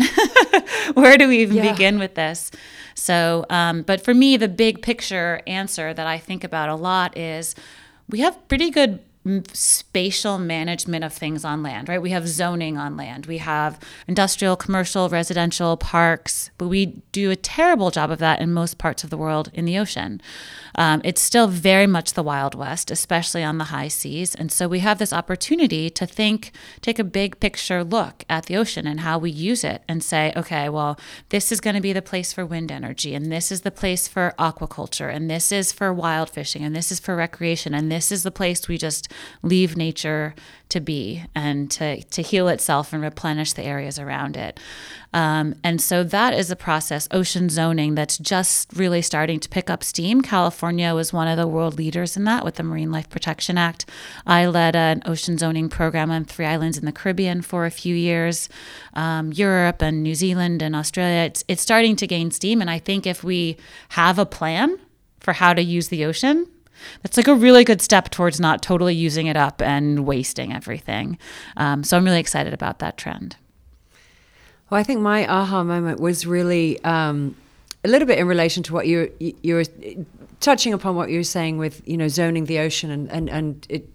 where 0.94 1.16
do 1.16 1.28
we 1.28 1.38
even 1.38 1.56
yeah. 1.56 1.72
begin 1.72 1.98
with 1.98 2.14
this? 2.14 2.50
So, 2.94 3.46
um, 3.50 3.82
but 3.82 4.02
for 4.02 4.14
me, 4.14 4.36
the 4.36 4.48
big 4.48 4.82
picture 4.82 5.40
answer 5.46 5.94
that 5.94 6.06
I 6.06 6.18
think 6.18 6.44
about 6.44 6.68
a 6.68 6.74
lot 6.74 7.16
is 7.16 7.54
we 8.08 8.20
have 8.20 8.48
pretty 8.48 8.70
good 8.70 9.00
spatial 9.52 10.38
management 10.38 11.04
of 11.04 11.12
things 11.12 11.44
on 11.44 11.62
land, 11.62 11.88
right? 11.88 12.02
We 12.02 12.10
have 12.10 12.28
zoning 12.28 12.76
on 12.76 12.96
land, 12.96 13.26
we 13.26 13.38
have 13.38 13.78
industrial, 14.06 14.56
commercial, 14.56 15.08
residential, 15.08 15.76
parks, 15.76 16.50
but 16.58 16.68
we 16.68 17.02
do 17.12 17.30
a 17.30 17.36
terrible 17.36 17.90
job 17.90 18.10
of 18.10 18.18
that 18.18 18.40
in 18.40 18.52
most 18.52 18.78
parts 18.78 19.04
of 19.04 19.10
the 19.10 19.16
world 19.16 19.50
in 19.52 19.64
the 19.64 19.78
ocean. 19.78 20.20
Um, 20.74 21.00
it's 21.04 21.20
still 21.20 21.48
very 21.48 21.86
much 21.86 22.12
the 22.12 22.22
Wild 22.22 22.54
West, 22.54 22.90
especially 22.90 23.42
on 23.42 23.58
the 23.58 23.64
high 23.64 23.88
seas. 23.88 24.34
And 24.34 24.52
so 24.52 24.68
we 24.68 24.78
have 24.78 24.98
this 24.98 25.12
opportunity 25.12 25.90
to 25.90 26.06
think, 26.06 26.52
take 26.80 26.98
a 26.98 27.04
big 27.04 27.40
picture 27.40 27.82
look 27.82 28.24
at 28.30 28.46
the 28.46 28.56
ocean 28.56 28.86
and 28.86 29.00
how 29.00 29.18
we 29.18 29.30
use 29.30 29.64
it 29.64 29.82
and 29.88 30.04
say, 30.04 30.32
okay, 30.36 30.68
well, 30.68 30.98
this 31.30 31.50
is 31.50 31.60
going 31.60 31.74
to 31.74 31.80
be 31.80 31.92
the 31.92 32.02
place 32.02 32.32
for 32.32 32.46
wind 32.46 32.70
energy, 32.70 33.14
and 33.14 33.32
this 33.32 33.50
is 33.50 33.62
the 33.62 33.70
place 33.70 34.06
for 34.06 34.34
aquaculture, 34.38 35.12
and 35.12 35.28
this 35.28 35.50
is 35.50 35.72
for 35.72 35.92
wild 35.92 36.30
fishing, 36.30 36.62
and 36.62 36.76
this 36.76 36.92
is 36.92 37.00
for 37.00 37.16
recreation, 37.16 37.74
and 37.74 37.90
this 37.90 38.12
is 38.12 38.22
the 38.22 38.30
place 38.30 38.68
we 38.68 38.78
just 38.78 39.10
leave 39.42 39.76
nature 39.76 40.35
to 40.68 40.81
be 40.81 41.24
and 41.35 41.70
to, 41.70 42.02
to 42.02 42.22
heal 42.22 42.48
itself 42.48 42.92
and 42.92 43.02
replenish 43.02 43.54
the 43.54 43.62
areas 43.62 43.98
around 43.98 44.37
it. 44.37 44.61
Um, 45.14 45.54
and 45.64 45.81
so 45.81 46.04
that 46.04 46.35
is 46.35 46.50
a 46.50 46.57
process, 46.57 47.09
ocean 47.11 47.48
zoning, 47.48 47.94
that's 47.94 48.18
just 48.18 48.70
really 48.74 49.00
starting 49.00 49.40
to 49.40 49.48
pick 49.48 49.70
up 49.70 49.83
steam. 49.83 50.20
California 50.20 50.94
was 50.94 51.12
one 51.12 51.28
of 51.28 51.38
the 51.38 51.46
world 51.46 51.78
leaders 51.78 52.16
in 52.16 52.24
that 52.24 52.44
with 52.44 52.57
the 52.57 52.62
Marine 52.62 52.92
Life 52.92 53.09
Protection 53.09 53.57
Act. 53.57 53.87
I 54.26 54.46
led 54.46 54.76
an 54.76 55.02
ocean 55.07 55.38
zoning 55.38 55.70
program 55.70 56.11
on 56.11 56.24
three 56.24 56.44
islands 56.44 56.76
in 56.76 56.85
the 56.85 56.92
Caribbean 56.92 57.40
for 57.40 57.64
a 57.64 57.70
few 57.70 57.94
years, 57.94 58.50
um, 58.92 59.33
Europe 59.33 59.81
and 59.81 60.02
New 60.02 60.14
Zealand 60.14 60.61
and 60.61 60.76
Australia. 60.76 61.22
It's, 61.22 61.42
it's 61.48 61.62
starting 61.62 61.96
to 61.96 62.07
gain 62.07 62.31
steam. 62.31 62.61
And 62.61 62.70
I 62.70 62.78
think 62.78 63.07
if 63.07 63.24
we 63.24 63.57
have 63.90 64.18
a 64.18 64.26
plan 64.26 64.78
for 65.20 65.33
how 65.33 65.54
to 65.54 65.62
use 65.62 65.88
the 65.88 66.04
ocean, 66.04 66.46
that's 67.02 67.16
like 67.16 67.28
a 67.28 67.34
really 67.34 67.64
good 67.64 67.80
step 67.82 68.10
towards 68.10 68.40
not 68.40 68.62
totally 68.62 68.94
using 68.94 69.26
it 69.26 69.36
up 69.36 69.60
and 69.62 70.06
wasting 70.06 70.52
everything. 70.52 71.18
Um, 71.56 71.84
so 71.84 71.96
I'm 71.96 72.04
really 72.04 72.20
excited 72.20 72.54
about 72.54 72.78
that 72.78 72.96
trend. 72.96 73.36
Well, 74.70 74.78
I 74.78 74.82
think 74.82 75.00
my 75.00 75.26
aha 75.26 75.64
moment 75.64 76.00
was 76.00 76.26
really 76.26 76.82
um, 76.84 77.36
a 77.84 77.88
little 77.88 78.06
bit 78.06 78.18
in 78.18 78.26
relation 78.26 78.62
to 78.64 78.72
what 78.72 78.86
you 78.86 79.12
you 79.18 79.54
were 79.54 79.64
touching 80.40 80.72
upon 80.72 80.94
what 80.94 81.10
you 81.10 81.18
were 81.18 81.24
saying 81.24 81.58
with 81.58 81.82
you 81.86 81.96
know 81.96 82.08
zoning 82.08 82.44
the 82.44 82.58
ocean 82.58 82.90
and 82.90 83.10
and 83.10 83.30
and 83.30 83.66
it, 83.68 83.88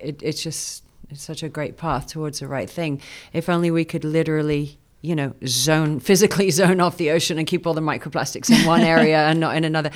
it 0.00 0.22
it's 0.22 0.42
just 0.42 0.84
it's 1.10 1.22
such 1.22 1.42
a 1.42 1.48
great 1.48 1.76
path 1.76 2.06
towards 2.08 2.40
the 2.40 2.48
right 2.48 2.70
thing. 2.70 3.00
If 3.32 3.48
only 3.48 3.70
we 3.70 3.84
could 3.84 4.04
literally 4.04 4.78
you 5.02 5.14
know, 5.14 5.34
zone 5.46 6.00
physically 6.08 6.50
zone 6.50 6.80
off 6.80 6.96
the 6.96 7.10
ocean 7.10 7.38
and 7.38 7.46
keep 7.46 7.66
all 7.66 7.74
the 7.74 7.80
microplastics 7.80 8.50
in 8.50 8.66
one 8.66 8.80
area 8.82 9.26
and 9.26 9.40
not 9.40 9.56
in 9.56 9.64
another. 9.64 9.90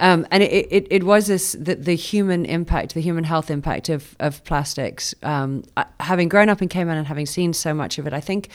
Um, 0.00 0.26
and 0.30 0.42
it, 0.42 0.66
it, 0.70 0.86
it, 0.90 1.04
was 1.04 1.26
this 1.26 1.52
the, 1.52 1.76
the, 1.76 1.94
human 1.94 2.44
impact, 2.44 2.94
the 2.94 3.00
human 3.00 3.24
health 3.24 3.50
impact 3.50 3.88
of 3.88 4.16
of 4.20 4.42
plastics. 4.44 5.14
Um, 5.22 5.64
having 6.00 6.28
grown 6.28 6.48
up 6.48 6.62
in 6.62 6.68
Cayman 6.68 6.96
and 6.96 7.06
having 7.06 7.26
seen 7.26 7.52
so 7.52 7.72
much 7.72 7.98
of 7.98 8.06
it, 8.06 8.12
I 8.12 8.20
think 8.20 8.48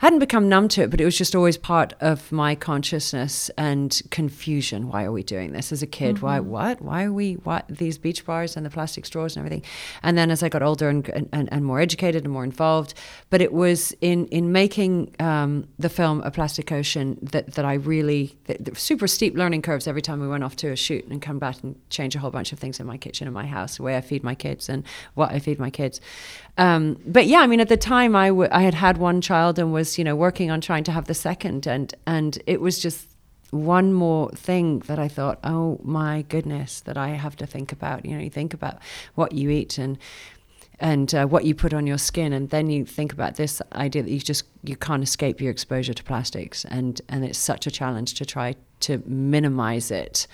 I 0.00 0.06
hadn't 0.06 0.18
become 0.18 0.48
numb 0.48 0.68
to 0.68 0.82
it, 0.82 0.90
but 0.90 1.00
it 1.00 1.04
was 1.04 1.16
just 1.16 1.34
always 1.34 1.56
part 1.56 1.94
of 2.00 2.30
my 2.30 2.54
consciousness 2.54 3.50
and 3.56 4.00
confusion. 4.10 4.88
Why 4.88 5.04
are 5.04 5.12
we 5.12 5.22
doing 5.22 5.52
this 5.52 5.72
as 5.72 5.82
a 5.82 5.86
kid? 5.86 6.16
Mm-hmm. 6.16 6.26
Why, 6.26 6.40
what? 6.40 6.82
Why 6.82 7.04
are 7.04 7.12
we, 7.12 7.34
what? 7.34 7.66
These 7.68 7.96
beach 7.98 8.26
bars 8.26 8.56
and 8.56 8.66
the 8.66 8.70
plastic 8.70 9.06
straws 9.06 9.36
and 9.36 9.44
everything. 9.44 9.64
And 10.02 10.18
then 10.18 10.30
as 10.30 10.42
I 10.42 10.48
got 10.48 10.62
older 10.62 10.88
and, 10.88 11.28
and, 11.32 11.50
and 11.52 11.64
more 11.64 11.80
educated 11.80 12.24
and 12.24 12.32
more 12.32 12.44
involved, 12.44 12.94
but 13.30 13.40
it 13.40 13.52
was 13.52 13.94
in, 14.00 14.26
in 14.26 14.52
making 14.52 15.14
um, 15.18 15.66
the 15.78 15.88
film 15.88 16.20
A 16.22 16.30
Plastic 16.30 16.70
Ocean 16.72 17.18
that, 17.22 17.54
that 17.54 17.64
I 17.64 17.74
really, 17.74 18.36
the 18.44 18.74
super 18.74 19.06
steep 19.06 19.34
learning 19.34 19.62
curves 19.62 19.86
every 19.86 20.02
time 20.02 20.20
we 20.20 20.28
went 20.28 20.44
off 20.44 20.56
to 20.56 20.68
a 20.68 20.76
shoot 20.76 21.06
and 21.06 21.22
come 21.22 21.38
back 21.38 21.62
and 21.62 21.74
change 21.88 22.14
a 22.14 22.18
whole 22.18 22.30
bunch 22.30 22.52
of 22.52 22.58
things 22.58 22.80
in 22.80 22.86
my 22.86 22.98
kitchen 22.98 23.26
and 23.26 23.34
my 23.34 23.46
house, 23.46 23.78
the 23.78 23.82
way 23.82 23.96
I 23.96 24.02
feed 24.02 24.22
my 24.22 24.34
kids 24.34 24.68
and 24.68 24.84
what 25.14 25.32
I 25.32 25.38
feed 25.38 25.58
my 25.58 25.70
kids. 25.70 26.00
Um, 26.58 26.98
but 27.06 27.26
yeah, 27.26 27.40
I 27.40 27.46
mean, 27.46 27.60
at 27.60 27.68
the 27.68 27.76
time, 27.76 28.16
I, 28.16 28.28
w- 28.28 28.48
I 28.50 28.62
had 28.62 28.74
had 28.74 28.96
one 28.96 29.20
child 29.20 29.58
and 29.58 29.72
was, 29.86 29.98
you 29.98 30.04
know, 30.04 30.16
working 30.16 30.50
on 30.50 30.60
trying 30.60 30.84
to 30.84 30.92
have 30.92 31.04
the 31.04 31.14
second, 31.14 31.66
and 31.66 31.94
and 32.06 32.38
it 32.46 32.60
was 32.60 32.78
just 32.78 33.06
one 33.50 33.92
more 33.92 34.30
thing 34.30 34.80
that 34.80 34.98
I 34.98 35.08
thought, 35.08 35.38
oh 35.44 35.78
my 35.82 36.22
goodness, 36.28 36.80
that 36.80 36.96
I 36.96 37.10
have 37.10 37.36
to 37.36 37.46
think 37.46 37.72
about. 37.72 38.04
You 38.04 38.16
know, 38.16 38.22
you 38.22 38.30
think 38.30 38.54
about 38.54 38.78
what 39.14 39.32
you 39.32 39.50
eat 39.50 39.78
and 39.78 39.98
and 40.78 41.14
uh, 41.14 41.26
what 41.26 41.44
you 41.46 41.54
put 41.54 41.72
on 41.72 41.86
your 41.86 41.98
skin, 41.98 42.32
and 42.32 42.50
then 42.50 42.68
you 42.68 42.84
think 42.84 43.12
about 43.12 43.36
this 43.36 43.62
idea 43.72 44.02
that 44.02 44.10
you 44.10 44.20
just 44.20 44.44
you 44.62 44.76
can't 44.76 45.02
escape 45.02 45.40
your 45.40 45.50
exposure 45.50 45.94
to 45.94 46.02
plastics, 46.02 46.64
and 46.64 47.00
and 47.08 47.24
it's 47.24 47.38
such 47.38 47.66
a 47.66 47.70
challenge 47.70 48.14
to 48.14 48.24
try 48.26 48.56
to 48.80 49.02
minimize 49.06 49.90
it. 49.90 50.26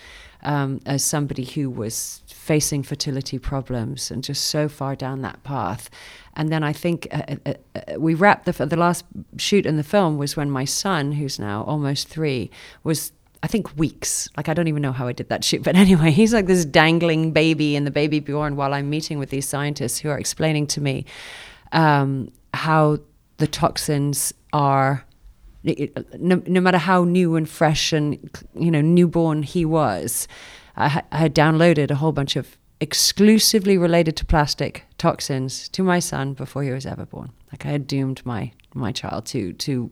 Um, 0.44 0.80
as 0.86 1.04
somebody 1.04 1.44
who 1.44 1.70
was 1.70 2.21
facing 2.42 2.82
fertility 2.82 3.38
problems 3.38 4.10
and 4.10 4.24
just 4.24 4.46
so 4.46 4.68
far 4.68 4.96
down 4.96 5.22
that 5.22 5.40
path. 5.44 5.88
And 6.34 6.50
then 6.50 6.64
I 6.64 6.72
think 6.72 7.06
uh, 7.12 7.22
uh, 7.28 7.36
uh, 7.46 7.52
uh 7.76 8.00
we 8.00 8.14
wrapped 8.14 8.46
the, 8.46 8.66
the 8.66 8.76
last 8.76 9.04
shoot 9.36 9.64
in 9.64 9.76
the 9.76 9.84
film 9.84 10.18
was 10.18 10.36
when 10.36 10.50
my 10.50 10.64
son, 10.64 11.12
who's 11.12 11.38
now 11.38 11.62
almost 11.62 12.08
three, 12.08 12.50
was 12.82 13.12
I 13.44 13.46
think 13.46 13.76
weeks. 13.76 14.28
Like 14.36 14.48
I 14.48 14.54
don't 14.54 14.66
even 14.66 14.82
know 14.82 14.90
how 14.90 15.06
I 15.06 15.12
did 15.12 15.28
that 15.28 15.44
shoot, 15.44 15.62
but 15.68 15.76
anyway, 15.76 16.10
he's 16.10 16.34
like 16.34 16.46
this 16.46 16.64
dangling 16.64 17.30
baby 17.30 17.76
in 17.76 17.84
the 17.84 17.92
baby 17.92 18.18
Bjorn 18.18 18.56
while 18.56 18.74
I'm 18.74 18.90
meeting 18.90 19.20
with 19.20 19.30
these 19.30 19.48
scientists 19.48 19.98
who 19.98 20.08
are 20.08 20.18
explaining 20.18 20.66
to 20.68 20.80
me 20.80 21.04
um, 21.70 22.32
how 22.52 22.98
the 23.36 23.46
toxins 23.46 24.34
are. 24.52 25.04
No, 25.64 26.42
no, 26.44 26.60
matter 26.60 26.78
how 26.78 27.04
new 27.04 27.36
and 27.36 27.48
fresh 27.48 27.92
and 27.92 28.18
you 28.52 28.72
know 28.72 28.80
newborn 28.80 29.44
he 29.44 29.64
was, 29.64 30.26
I, 30.76 31.02
I 31.10 31.16
had 31.18 31.34
downloaded 31.34 31.90
a 31.90 31.96
whole 31.96 32.12
bunch 32.12 32.36
of 32.36 32.56
exclusively 32.80 33.78
related 33.78 34.16
to 34.16 34.24
plastic 34.24 34.84
toxins 34.98 35.68
to 35.68 35.84
my 35.84 36.00
son 36.00 36.34
before 36.34 36.64
he 36.64 36.70
was 36.70 36.84
ever 36.84 37.06
born. 37.06 37.32
Like 37.52 37.64
I 37.64 37.70
had 37.70 37.86
doomed 37.86 38.24
my 38.24 38.52
my 38.74 38.90
child 38.92 39.26
to 39.26 39.52
to 39.52 39.90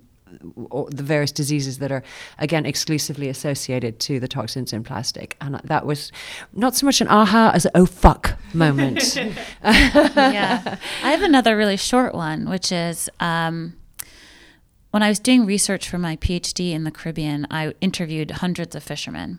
the 0.91 1.03
various 1.03 1.33
diseases 1.33 1.79
that 1.79 1.91
are 1.91 2.03
again 2.39 2.65
exclusively 2.65 3.29
associated 3.29 3.99
to 4.01 4.21
the 4.21 4.29
toxins 4.29 4.73
in 4.73 4.83
plastic. 4.83 5.37
And 5.41 5.61
that 5.65 5.87
was 5.87 6.13
not 6.53 6.75
so 6.75 6.87
much 6.87 7.01
an 7.01 7.09
aha 7.09 7.53
as 7.55 7.65
an 7.65 7.73
oh 7.75 7.87
fuck 7.87 8.39
moment. 8.53 9.17
Yeah. 9.63 10.79
I 11.03 11.11
have 11.11 11.23
another 11.23 11.57
really 11.57 11.77
short 11.77 12.15
one 12.15 12.49
which 12.49 12.73
is 12.73 13.09
um, 13.21 13.75
when 14.91 15.03
i 15.03 15.09
was 15.09 15.19
doing 15.19 15.47
research 15.47 15.89
for 15.89 15.99
my 15.99 16.17
phd 16.17 16.73
in 16.73 16.85
the 16.85 16.91
caribbean 16.91 17.47
i 17.51 17.73
interviewed 17.81 18.31
hundreds 18.31 18.75
of 18.75 18.83
fishermen 18.83 19.39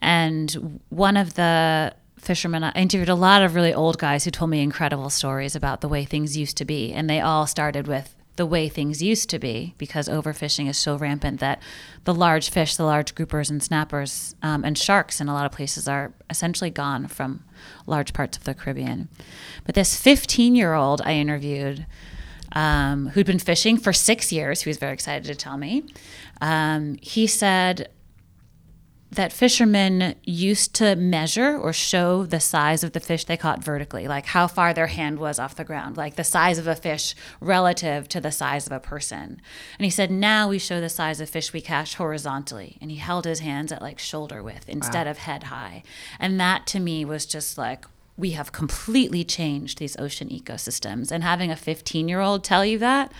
and 0.00 0.80
one 0.88 1.16
of 1.16 1.34
the 1.34 1.94
fishermen. 2.20 2.64
I 2.64 2.72
interviewed 2.72 3.08
a 3.08 3.14
lot 3.14 3.42
of 3.42 3.54
really 3.54 3.72
old 3.72 3.98
guys 3.98 4.24
who 4.24 4.30
told 4.30 4.50
me 4.50 4.60
incredible 4.60 5.10
stories 5.10 5.54
about 5.54 5.80
the 5.80 5.88
way 5.88 6.04
things 6.04 6.36
used 6.36 6.56
to 6.58 6.64
be. 6.64 6.92
And 6.92 7.08
they 7.08 7.20
all 7.20 7.46
started 7.46 7.86
with 7.86 8.14
the 8.36 8.46
way 8.46 8.68
things 8.68 9.02
used 9.02 9.28
to 9.30 9.38
be 9.38 9.74
because 9.78 10.08
overfishing 10.08 10.68
is 10.68 10.78
so 10.78 10.96
rampant 10.96 11.40
that 11.40 11.60
the 12.04 12.14
large 12.14 12.50
fish, 12.50 12.76
the 12.76 12.84
large 12.84 13.14
groupers 13.14 13.50
and 13.50 13.62
snappers 13.62 14.36
um, 14.42 14.64
and 14.64 14.78
sharks 14.78 15.20
in 15.20 15.28
a 15.28 15.34
lot 15.34 15.44
of 15.44 15.52
places 15.52 15.88
are 15.88 16.12
essentially 16.30 16.70
gone 16.70 17.08
from 17.08 17.42
large 17.86 18.12
parts 18.12 18.38
of 18.38 18.44
the 18.44 18.54
Caribbean. 18.54 19.08
But 19.64 19.74
this 19.74 20.00
15 20.00 20.54
year 20.54 20.74
old 20.74 21.02
I 21.04 21.14
interviewed, 21.14 21.84
um, 22.52 23.08
who'd 23.08 23.26
been 23.26 23.40
fishing 23.40 23.76
for 23.76 23.92
six 23.92 24.30
years, 24.30 24.62
he 24.62 24.70
was 24.70 24.78
very 24.78 24.92
excited 24.92 25.24
to 25.24 25.34
tell 25.34 25.58
me, 25.58 25.84
um, 26.40 26.96
he 27.02 27.26
said, 27.26 27.88
that 29.10 29.32
fishermen 29.32 30.14
used 30.24 30.74
to 30.74 30.94
measure 30.94 31.56
or 31.56 31.72
show 31.72 32.26
the 32.26 32.40
size 32.40 32.84
of 32.84 32.92
the 32.92 33.00
fish 33.00 33.24
they 33.24 33.36
caught 33.36 33.64
vertically, 33.64 34.06
like 34.06 34.26
how 34.26 34.46
far 34.46 34.74
their 34.74 34.88
hand 34.88 35.18
was 35.18 35.38
off 35.38 35.56
the 35.56 35.64
ground, 35.64 35.96
like 35.96 36.16
the 36.16 36.24
size 36.24 36.58
of 36.58 36.66
a 36.66 36.74
fish 36.74 37.14
relative 37.40 38.08
to 38.08 38.20
the 38.20 38.30
size 38.30 38.66
of 38.66 38.72
a 38.72 38.80
person. 38.80 39.40
And 39.78 39.84
he 39.84 39.90
said, 39.90 40.10
now 40.10 40.48
we 40.48 40.58
show 40.58 40.80
the 40.80 40.90
size 40.90 41.20
of 41.20 41.30
fish 41.30 41.52
we 41.52 41.62
catch 41.62 41.94
horizontally. 41.94 42.76
And 42.80 42.90
he 42.90 42.98
held 42.98 43.24
his 43.24 43.40
hands 43.40 43.72
at 43.72 43.80
like 43.82 43.98
shoulder 43.98 44.42
width 44.42 44.68
instead 44.68 45.06
wow. 45.06 45.12
of 45.12 45.18
head 45.18 45.44
high. 45.44 45.82
And 46.18 46.38
that 46.38 46.66
to 46.68 46.80
me 46.80 47.04
was 47.04 47.24
just 47.24 47.56
like, 47.56 47.86
we 48.18 48.32
have 48.32 48.50
completely 48.50 49.22
changed 49.22 49.78
these 49.78 49.96
ocean 49.96 50.28
ecosystems. 50.28 51.12
And 51.12 51.22
having 51.22 51.52
a 51.52 51.56
15 51.56 52.08
year 52.08 52.20
old 52.20 52.42
tell 52.42 52.64
you 52.64 52.76
that 52.78 53.12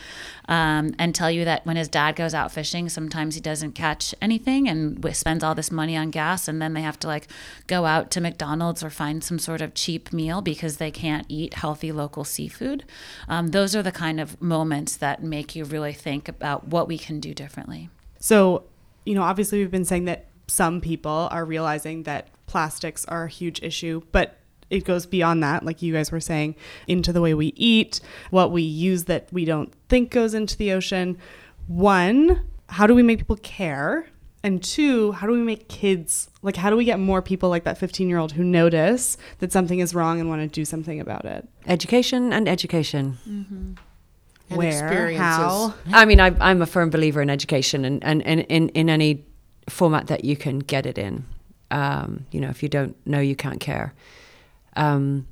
um, 0.49 0.93
and 0.99 1.15
tell 1.15 1.31
you 1.31 1.45
that 1.45 1.65
when 1.65 1.77
his 1.77 1.89
dad 1.89 2.17
goes 2.17 2.35
out 2.35 2.51
fishing, 2.51 2.89
sometimes 2.89 3.37
he 3.37 3.41
doesn't 3.41 3.73
catch 3.73 4.13
anything 4.21 4.69
and 4.69 4.99
spends 5.17 5.45
all 5.45 5.55
this 5.55 5.71
money 5.71 5.97
on 5.97 6.11
gas. 6.11 6.49
And 6.49 6.61
then 6.61 6.75
they 6.75 6.83
have 6.83 6.99
to 7.01 7.07
like 7.07 7.29
go 7.69 7.87
out 7.87 8.11
to 8.11 8.21
McDonald's 8.21 8.83
or 8.83 8.91
find 8.91 9.23
some 9.23 9.39
sort 9.39 9.61
of 9.61 9.73
cheap 9.73 10.13
meal 10.13 10.43
because 10.43 10.79
they 10.79 10.91
can't 10.91 11.25
eat 11.29 11.55
healthy 11.55 11.93
local 11.93 12.25
seafood. 12.25 12.85
Um, 13.29 13.49
those 13.49 13.77
are 13.77 13.83
the 13.85 13.93
kind 13.93 14.19
of 14.19 14.43
moments 14.43 14.97
that 14.97 15.23
make 15.23 15.55
you 15.55 15.65
really 15.65 15.93
think 15.93 16.29
about 16.29 16.67
what 16.67 16.89
we 16.89 16.99
can 16.99 17.21
do 17.21 17.33
differently. 17.33 17.89
So, 18.19 18.65
you 19.07 19.15
know, 19.15 19.23
obviously 19.23 19.61
we've 19.61 19.71
been 19.71 19.85
saying 19.85 20.07
that 20.07 20.27
some 20.49 20.81
people 20.81 21.29
are 21.31 21.45
realizing 21.45 22.03
that 22.03 22.29
plastics 22.47 23.05
are 23.05 23.25
a 23.25 23.29
huge 23.29 23.63
issue, 23.63 24.03
but 24.11 24.38
it 24.70 24.85
goes 24.85 25.07
beyond 25.07 25.42
that, 25.42 25.64
like 25.64 25.83
you 25.83 25.92
guys 25.92 26.12
were 26.12 26.20
saying, 26.20 26.54
into 26.87 27.12
the 27.12 27.20
way 27.20 27.35
we 27.35 27.52
eat, 27.57 28.00
what 28.31 28.52
we 28.52 28.62
use 28.62 29.04
that 29.04 29.28
we 29.33 29.44
don't 29.44 29.72
think 29.88 30.11
goes 30.11 30.35
into 30.35 30.57
the 30.57 30.72
ocean. 30.72 31.18
One, 31.66 32.42
how 32.68 32.87
do 32.87 32.94
we 32.94 33.02
make 33.02 33.18
people 33.18 33.37
care? 33.37 34.07
And 34.42 34.62
two, 34.62 35.12
how 35.12 35.26
do 35.26 35.33
we 35.33 35.40
make 35.40 35.68
kids 35.68 36.31
like 36.42 36.57
how 36.57 36.70
do 36.70 36.76
we 36.76 36.85
get 36.85 37.00
more 37.00 37.20
people 37.20 37.48
like 37.48 37.64
that 37.64 37.76
15 37.76 38.09
year 38.09 38.18
old 38.18 38.33
who 38.33 38.44
notice 38.44 39.16
that 39.40 39.50
something 39.52 39.81
is 39.81 39.94
wrong 39.94 40.20
and 40.20 40.28
want 40.28 40.40
to 40.42 40.48
do 40.48 40.64
something 40.64 41.00
about 41.00 41.24
it? 41.24 41.48
Education 41.66 42.33
and 42.33 42.48
education. 42.48 43.18
Mm-hmm. 43.28 43.72
And 44.50 44.57
Where? 44.57 45.12
How? 45.12 45.74
I 45.92 46.04
mean, 46.04 46.20
I, 46.20 46.50
am 46.50 46.62
a 46.62 46.66
firm 46.66 46.88
believer 46.88 47.20
in 47.20 47.28
education 47.28 47.85
and, 47.85 48.02
and, 48.02 48.22
and 48.22 48.40
in, 48.42 48.68
in 48.70 48.88
any 48.88 49.24
format 49.68 50.07
that 50.07 50.24
you 50.24 50.37
can 50.37 50.61
get 50.61 50.87
it 50.87 50.96
in. 50.96 51.26
Um, 51.70 52.24
you 52.31 52.40
know, 52.40 52.48
if 52.48 52.62
you 52.62 52.68
don't 52.68 52.96
know, 53.07 53.20
you 53.20 53.37
can't 53.37 53.61
care. 53.61 53.92
Um, 54.79 55.27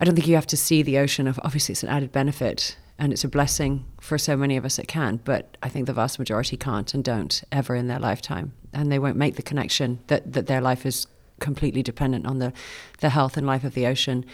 I 0.00 0.04
don't 0.04 0.14
think 0.14 0.26
you 0.26 0.34
have 0.34 0.46
to 0.48 0.56
see 0.56 0.82
the 0.82 0.98
ocean. 0.98 1.26
Of 1.26 1.40
obviously, 1.42 1.72
it's 1.72 1.82
an 1.82 1.88
added 1.88 2.12
benefit 2.12 2.76
and 3.00 3.14
it's 3.14 3.24
a 3.24 3.28
blessing 3.28 3.86
for 3.98 4.18
so 4.18 4.36
many 4.36 4.58
of 4.58 4.64
us 4.66 4.76
that 4.76 4.86
can, 4.86 5.20
but 5.24 5.56
I 5.62 5.70
think 5.70 5.86
the 5.86 5.94
vast 5.94 6.18
majority 6.18 6.58
can't 6.58 6.92
and 6.92 7.02
don't 7.02 7.42
ever 7.50 7.74
in 7.74 7.88
their 7.88 7.98
lifetime. 7.98 8.52
And 8.74 8.92
they 8.92 8.98
won't 8.98 9.16
make 9.16 9.36
the 9.36 9.42
connection 9.42 10.00
that, 10.08 10.34
that 10.34 10.46
their 10.46 10.60
life 10.60 10.84
is 10.84 11.06
completely 11.38 11.82
dependent 11.82 12.26
on 12.26 12.40
the, 12.40 12.52
the 13.00 13.08
health 13.08 13.38
and 13.38 13.46
life 13.46 13.64
of 13.64 13.72
the 13.72 13.86
ocean. 13.86 14.26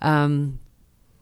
Um, 0.00 0.60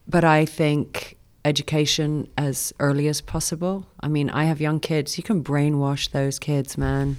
but 0.06 0.24
I 0.24 0.44
think 0.44 1.16
education 1.42 2.28
as 2.36 2.74
early 2.78 3.08
as 3.08 3.22
possible. 3.22 3.86
I 4.00 4.08
mean, 4.08 4.28
I 4.28 4.44
have 4.44 4.60
young 4.60 4.78
kids. 4.78 5.16
You 5.16 5.24
can 5.24 5.42
brainwash 5.42 6.10
those 6.10 6.38
kids, 6.38 6.76
man. 6.76 7.16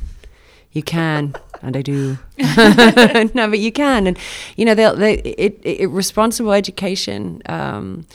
You 0.72 0.84
can, 0.84 1.34
and 1.62 1.76
I 1.78 1.82
do. 1.82 2.18
no, 2.38 3.50
but 3.50 3.60
you 3.60 3.72
can, 3.72 4.08
and 4.08 4.18
you 4.56 4.66
know, 4.66 4.76
they'll, 4.76 4.96
they 4.96 5.16
it, 5.16 5.60
it 5.64 5.90
responsible 5.90 6.54
education. 6.54 7.42
Um, 7.48 8.06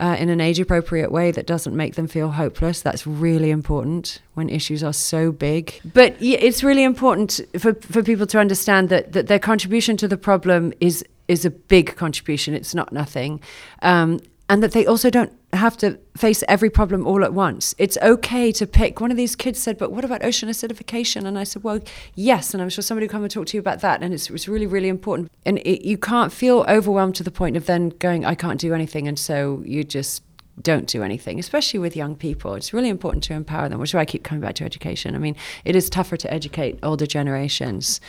uh, 0.00 0.16
in 0.18 0.28
an 0.28 0.40
age 0.40 0.60
appropriate 0.60 1.10
way 1.10 1.32
that 1.32 1.46
doesn't 1.46 1.74
make 1.74 1.96
them 1.96 2.06
feel 2.06 2.30
hopeless. 2.30 2.80
That's 2.82 3.04
really 3.06 3.50
important 3.50 4.22
when 4.34 4.48
issues 4.48 4.84
are 4.84 4.92
so 4.92 5.32
big. 5.32 5.80
But 5.92 6.14
it's 6.20 6.62
really 6.62 6.84
important 6.84 7.40
for, 7.58 7.74
for 7.74 8.04
people 8.04 8.26
to 8.28 8.38
understand 8.38 8.90
that, 8.90 9.12
that 9.12 9.26
their 9.26 9.40
contribution 9.40 9.96
to 9.96 10.08
the 10.08 10.16
problem 10.16 10.72
is 10.80 11.04
is 11.26 11.44
a 11.44 11.50
big 11.50 11.94
contribution. 11.96 12.54
It's 12.54 12.74
not 12.74 12.90
nothing. 12.90 13.40
Um, 13.82 14.20
and 14.48 14.62
that 14.62 14.72
they 14.72 14.86
also 14.86 15.10
don't 15.10 15.32
have 15.52 15.76
to 15.78 15.98
face 16.16 16.42
every 16.48 16.70
problem 16.70 17.06
all 17.06 17.24
at 17.24 17.32
once. 17.32 17.74
It's 17.78 17.98
okay 18.02 18.52
to 18.52 18.66
pick. 18.66 19.00
One 19.00 19.10
of 19.10 19.16
these 19.16 19.36
kids 19.36 19.58
said, 19.58 19.78
"But 19.78 19.92
what 19.92 20.04
about 20.04 20.24
ocean 20.24 20.48
acidification?" 20.48 21.26
And 21.26 21.38
I 21.38 21.44
said, 21.44 21.62
"Well, 21.62 21.80
yes." 22.14 22.54
And 22.54 22.62
I'm 22.62 22.68
sure 22.68 22.82
somebody 22.82 23.06
will 23.06 23.12
come 23.12 23.22
and 23.22 23.30
talk 23.30 23.46
to 23.46 23.56
you 23.56 23.60
about 23.60 23.80
that. 23.80 24.02
And 24.02 24.14
it's, 24.14 24.30
it's 24.30 24.48
really, 24.48 24.66
really 24.66 24.88
important. 24.88 25.30
And 25.44 25.58
it, 25.58 25.86
you 25.86 25.98
can't 25.98 26.32
feel 26.32 26.64
overwhelmed 26.68 27.14
to 27.16 27.22
the 27.22 27.30
point 27.30 27.56
of 27.56 27.66
then 27.66 27.90
going, 27.98 28.24
"I 28.24 28.34
can't 28.34 28.60
do 28.60 28.74
anything," 28.74 29.06
and 29.08 29.18
so 29.18 29.62
you 29.64 29.84
just 29.84 30.22
don't 30.60 30.86
do 30.86 31.02
anything, 31.02 31.38
especially 31.38 31.78
with 31.78 31.94
young 31.94 32.16
people. 32.16 32.54
It's 32.54 32.72
really 32.72 32.88
important 32.88 33.22
to 33.24 33.34
empower 33.34 33.68
them, 33.68 33.78
which 33.78 33.90
is 33.90 33.94
why 33.94 34.00
I 34.00 34.04
keep 34.04 34.24
coming 34.24 34.40
back 34.40 34.56
to 34.56 34.64
education. 34.64 35.14
I 35.14 35.18
mean, 35.18 35.36
it 35.64 35.76
is 35.76 35.88
tougher 35.88 36.16
to 36.16 36.32
educate 36.32 36.78
older 36.82 37.06
generations. 37.06 38.00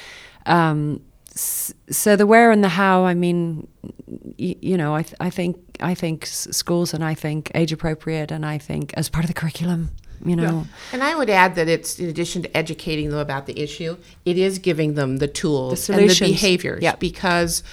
Um, 0.46 1.02
so 1.40 2.16
the 2.16 2.28
where 2.28 2.52
and 2.52 2.64
the 2.64 2.70
how 2.70 3.06
i 3.06 3.14
mean 3.14 3.68
you, 4.38 4.56
you 4.62 4.78
know 4.78 4.96
I, 4.96 5.04
th- 5.04 5.16
I 5.20 5.30
think 5.30 5.58
i 5.80 5.94
think 5.94 6.26
schools 6.26 6.94
and 6.94 7.04
i 7.04 7.14
think 7.14 7.52
age 7.56 7.72
appropriate 7.72 8.32
and 8.32 8.46
i 8.46 8.58
think 8.58 8.94
as 8.96 9.10
part 9.10 9.24
of 9.24 9.30
the 9.30 9.34
curriculum 9.34 9.92
you 10.26 10.36
know 10.36 10.44
yeah. 10.44 10.64
and 10.94 11.04
i 11.04 11.16
would 11.16 11.30
add 11.30 11.56
that 11.56 11.70
it's 11.70 12.00
in 12.00 12.10
addition 12.10 12.42
to 12.42 12.58
educating 12.58 13.10
them 13.10 13.20
about 13.20 13.46
the 13.46 13.60
issue 13.60 13.98
it 14.26 14.38
is 14.38 14.60
giving 14.60 14.96
them 14.96 15.18
the 15.18 15.28
tools 15.28 15.88
the 15.88 15.94
and 15.94 16.10
the 16.10 16.20
behaviors 16.20 16.82
yep. 16.82 17.00
because 17.00 17.64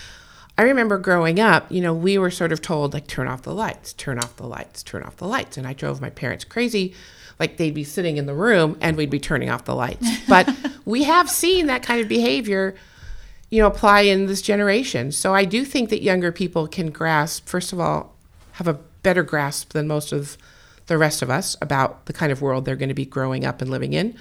i 0.56 0.62
remember 0.62 0.96
growing 0.96 1.40
up 1.40 1.70
you 1.70 1.80
know 1.80 1.92
we 1.92 2.18
were 2.18 2.30
sort 2.30 2.52
of 2.52 2.62
told 2.62 2.94
like 2.94 3.06
turn 3.06 3.26
off 3.26 3.42
the 3.42 3.54
lights 3.54 3.92
turn 3.94 4.18
off 4.18 4.36
the 4.36 4.46
lights 4.46 4.82
turn 4.82 5.02
off 5.02 5.16
the 5.16 5.26
lights 5.26 5.56
and 5.56 5.66
i 5.66 5.72
drove 5.72 6.00
my 6.00 6.10
parents 6.10 6.44
crazy 6.44 6.94
like 7.40 7.56
they'd 7.56 7.74
be 7.74 7.84
sitting 7.84 8.16
in 8.16 8.26
the 8.26 8.34
room 8.34 8.78
and 8.80 8.96
we'd 8.96 9.10
be 9.10 9.20
turning 9.20 9.50
off 9.50 9.64
the 9.64 9.74
lights 9.74 10.06
but 10.28 10.48
we 10.84 11.02
have 11.02 11.28
seen 11.28 11.66
that 11.66 11.82
kind 11.82 12.00
of 12.00 12.08
behavior 12.08 12.76
you 13.56 13.62
know, 13.62 13.68
apply 13.68 14.02
in 14.02 14.26
this 14.26 14.42
generation. 14.42 15.10
So 15.10 15.34
I 15.34 15.46
do 15.46 15.64
think 15.64 15.88
that 15.88 16.02
younger 16.02 16.30
people 16.30 16.68
can 16.68 16.90
grasp, 16.90 17.48
first 17.48 17.72
of 17.72 17.80
all, 17.80 18.14
have 18.52 18.68
a 18.68 18.74
better 19.02 19.22
grasp 19.22 19.72
than 19.72 19.86
most 19.86 20.12
of 20.12 20.36
the 20.88 20.98
rest 20.98 21.22
of 21.22 21.30
us 21.30 21.56
about 21.62 22.04
the 22.04 22.12
kind 22.12 22.30
of 22.30 22.42
world 22.42 22.66
they're 22.66 22.76
going 22.76 22.90
to 22.90 22.94
be 22.94 23.06
growing 23.06 23.46
up 23.46 23.62
and 23.62 23.70
living 23.70 23.94
in. 23.94 24.14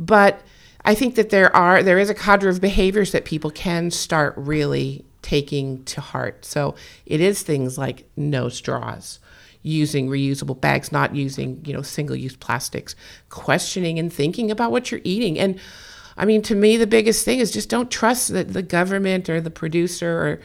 But 0.00 0.42
I 0.84 0.96
think 0.96 1.14
that 1.14 1.30
there 1.30 1.54
are 1.54 1.80
there 1.80 2.00
is 2.00 2.10
a 2.10 2.14
cadre 2.14 2.50
of 2.50 2.60
behaviors 2.60 3.12
that 3.12 3.24
people 3.24 3.52
can 3.52 3.92
start 3.92 4.34
really 4.36 5.04
taking 5.22 5.84
to 5.84 6.00
heart. 6.00 6.44
So 6.44 6.74
it 7.06 7.20
is 7.20 7.42
things 7.42 7.78
like 7.78 8.08
no 8.16 8.48
straws, 8.48 9.20
using 9.62 10.08
reusable 10.08 10.60
bags, 10.60 10.90
not 10.90 11.14
using, 11.14 11.64
you 11.64 11.72
know, 11.72 11.82
single-use 11.82 12.34
plastics, 12.34 12.96
questioning 13.28 14.00
and 14.00 14.12
thinking 14.12 14.50
about 14.50 14.72
what 14.72 14.90
you're 14.90 15.00
eating 15.04 15.38
and 15.38 15.60
I 16.16 16.24
mean, 16.24 16.42
to 16.42 16.54
me, 16.54 16.76
the 16.76 16.86
biggest 16.86 17.24
thing 17.24 17.38
is 17.38 17.50
just 17.50 17.68
don't 17.68 17.90
trust 17.90 18.28
that 18.28 18.52
the 18.52 18.62
government 18.62 19.28
or 19.28 19.40
the 19.40 19.50
producer 19.50 20.18
or 20.18 20.40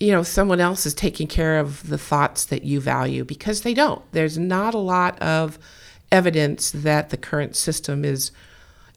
you 0.00 0.10
know 0.10 0.22
someone 0.22 0.60
else 0.60 0.86
is 0.86 0.94
taking 0.94 1.28
care 1.28 1.58
of 1.58 1.88
the 1.88 1.98
thoughts 1.98 2.44
that 2.46 2.64
you 2.64 2.80
value 2.80 3.24
because 3.24 3.62
they 3.62 3.74
don't. 3.74 4.02
There's 4.12 4.38
not 4.38 4.74
a 4.74 4.78
lot 4.78 5.20
of 5.20 5.58
evidence 6.10 6.70
that 6.70 7.10
the 7.10 7.16
current 7.16 7.56
system 7.56 8.04
is 8.04 8.30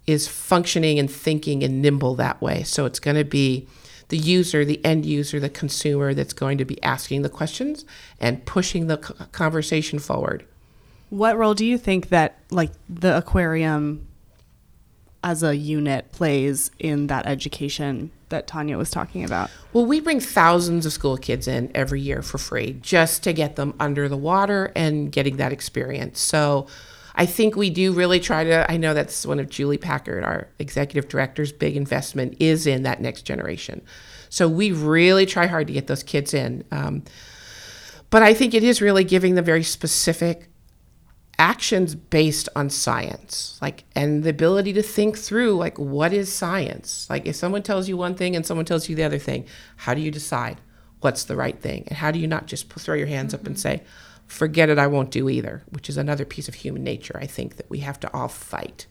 is 0.05 0.27
functioning 0.27 0.97
and 0.97 1.11
thinking 1.11 1.63
and 1.63 1.81
nimble 1.81 2.15
that 2.15 2.41
way. 2.41 2.63
So 2.63 2.85
it's 2.85 2.99
going 2.99 3.17
to 3.17 3.25
be 3.25 3.67
the 4.07 4.17
user, 4.17 4.63
the 4.63 4.83
end 4.85 5.05
user, 5.05 5.39
the 5.39 5.49
consumer 5.49 6.13
that's 6.13 6.33
going 6.33 6.57
to 6.59 6.65
be 6.65 6.81
asking 6.81 7.23
the 7.23 7.29
questions 7.29 7.83
and 8.19 8.45
pushing 8.45 8.87
the 8.87 8.97
conversation 9.33 9.99
forward. 9.99 10.45
What 11.09 11.37
role 11.37 11.53
do 11.53 11.65
you 11.65 11.77
think 11.77 12.09
that 12.09 12.39
like 12.51 12.71
the 12.89 13.17
aquarium 13.17 14.07
as 15.23 15.43
a 15.43 15.55
unit 15.55 16.11
plays 16.11 16.71
in 16.79 17.07
that 17.07 17.25
education 17.25 18.11
that 18.29 18.47
Tanya 18.47 18.77
was 18.77 18.91
talking 18.91 19.23
about? 19.23 19.49
Well, 19.73 19.85
we 19.85 19.99
bring 19.99 20.19
thousands 20.19 20.85
of 20.85 20.93
school 20.93 21.17
kids 21.17 21.47
in 21.47 21.71
every 21.73 22.01
year 22.01 22.21
for 22.21 22.37
free 22.37 22.73
just 22.81 23.23
to 23.23 23.33
get 23.33 23.55
them 23.55 23.73
under 23.79 24.09
the 24.09 24.17
water 24.17 24.71
and 24.75 25.11
getting 25.11 25.37
that 25.37 25.51
experience. 25.51 26.19
So 26.19 26.67
I 27.15 27.25
think 27.25 27.55
we 27.55 27.69
do 27.69 27.93
really 27.93 28.19
try 28.19 28.43
to. 28.43 28.69
I 28.71 28.77
know 28.77 28.93
that's 28.93 29.25
one 29.25 29.39
of 29.39 29.49
Julie 29.49 29.77
Packard, 29.77 30.23
our 30.23 30.47
executive 30.59 31.09
director's 31.09 31.51
big 31.51 31.75
investment 31.75 32.37
is 32.39 32.67
in 32.67 32.83
that 32.83 33.01
next 33.01 33.23
generation. 33.23 33.81
So 34.29 34.47
we 34.47 34.71
really 34.71 35.25
try 35.25 35.47
hard 35.47 35.67
to 35.67 35.73
get 35.73 35.87
those 35.87 36.03
kids 36.03 36.33
in. 36.33 36.63
Um, 36.71 37.03
but 38.09 38.23
I 38.23 38.33
think 38.33 38.53
it 38.53 38.63
is 38.63 38.81
really 38.81 39.03
giving 39.03 39.35
them 39.35 39.45
very 39.45 39.63
specific 39.63 40.47
actions 41.39 41.93
based 41.93 42.49
on 42.55 42.69
science 42.69 43.59
like 43.61 43.83
and 43.95 44.23
the 44.23 44.29
ability 44.29 44.73
to 44.73 44.81
think 44.81 45.15
through 45.15 45.53
like 45.53 45.77
what 45.77 46.11
is 46.11 46.33
science 46.33 47.07
like 47.11 47.27
if 47.27 47.35
someone 47.35 47.61
tells 47.61 47.87
you 47.87 47.95
one 47.95 48.15
thing 48.15 48.35
and 48.35 48.43
someone 48.45 48.65
tells 48.65 48.89
you 48.89 48.95
the 48.95 49.03
other 49.03 49.19
thing 49.19 49.45
how 49.77 49.93
do 49.93 50.01
you 50.01 50.09
decide 50.09 50.59
what's 51.01 51.25
the 51.25 51.35
right 51.35 51.61
thing 51.61 51.83
and 51.87 51.97
how 51.97 52.09
do 52.09 52.17
you 52.17 52.25
not 52.25 52.47
just 52.47 52.71
throw 52.73 52.95
your 52.95 53.07
hands 53.07 53.33
mm-hmm. 53.33 53.43
up 53.43 53.47
and 53.47 53.59
say 53.59 53.83
forget 54.25 54.67
it 54.67 54.79
i 54.79 54.87
won't 54.87 55.11
do 55.11 55.29
either 55.29 55.61
which 55.69 55.89
is 55.89 55.97
another 55.97 56.25
piece 56.25 56.47
of 56.47 56.55
human 56.55 56.83
nature 56.83 57.17
i 57.21 57.27
think 57.27 57.57
that 57.57 57.69
we 57.69 57.79
have 57.79 57.99
to 57.99 58.11
all 58.13 58.27
fight 58.27 58.87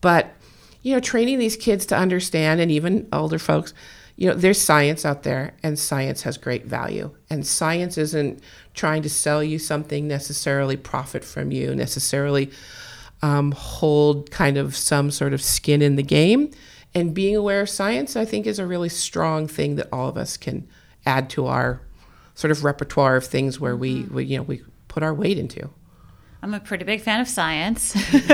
but 0.00 0.34
you 0.80 0.94
know 0.94 1.00
training 1.00 1.38
these 1.38 1.56
kids 1.56 1.84
to 1.84 1.96
understand 1.96 2.60
and 2.60 2.70
even 2.70 3.06
older 3.12 3.38
folks 3.38 3.74
you 4.18 4.26
know, 4.26 4.34
there's 4.34 4.60
science 4.60 5.04
out 5.04 5.22
there, 5.22 5.54
and 5.62 5.78
science 5.78 6.22
has 6.22 6.36
great 6.36 6.66
value. 6.66 7.14
And 7.30 7.46
science 7.46 7.96
isn't 7.96 8.42
trying 8.74 9.02
to 9.02 9.08
sell 9.08 9.44
you 9.44 9.60
something 9.60 10.08
necessarily, 10.08 10.76
profit 10.76 11.24
from 11.24 11.52
you, 11.52 11.72
necessarily 11.72 12.50
um, 13.22 13.52
hold 13.52 14.32
kind 14.32 14.56
of 14.56 14.74
some 14.74 15.12
sort 15.12 15.34
of 15.34 15.40
skin 15.40 15.82
in 15.82 15.94
the 15.94 16.02
game. 16.02 16.50
And 16.96 17.14
being 17.14 17.36
aware 17.36 17.60
of 17.60 17.70
science, 17.70 18.16
I 18.16 18.24
think, 18.24 18.48
is 18.48 18.58
a 18.58 18.66
really 18.66 18.88
strong 18.88 19.46
thing 19.46 19.76
that 19.76 19.88
all 19.92 20.08
of 20.08 20.16
us 20.16 20.36
can 20.36 20.66
add 21.06 21.30
to 21.30 21.46
our 21.46 21.80
sort 22.34 22.50
of 22.50 22.64
repertoire 22.64 23.14
of 23.14 23.24
things 23.24 23.60
where 23.60 23.76
we, 23.76 24.02
we 24.10 24.24
you 24.24 24.38
know, 24.38 24.42
we 24.42 24.62
put 24.88 25.04
our 25.04 25.14
weight 25.14 25.38
into. 25.38 25.70
I'm 26.40 26.54
a 26.54 26.60
pretty 26.60 26.84
big 26.84 27.00
fan 27.00 27.20
of 27.20 27.26
science. 27.26 27.94
no, 28.12 28.30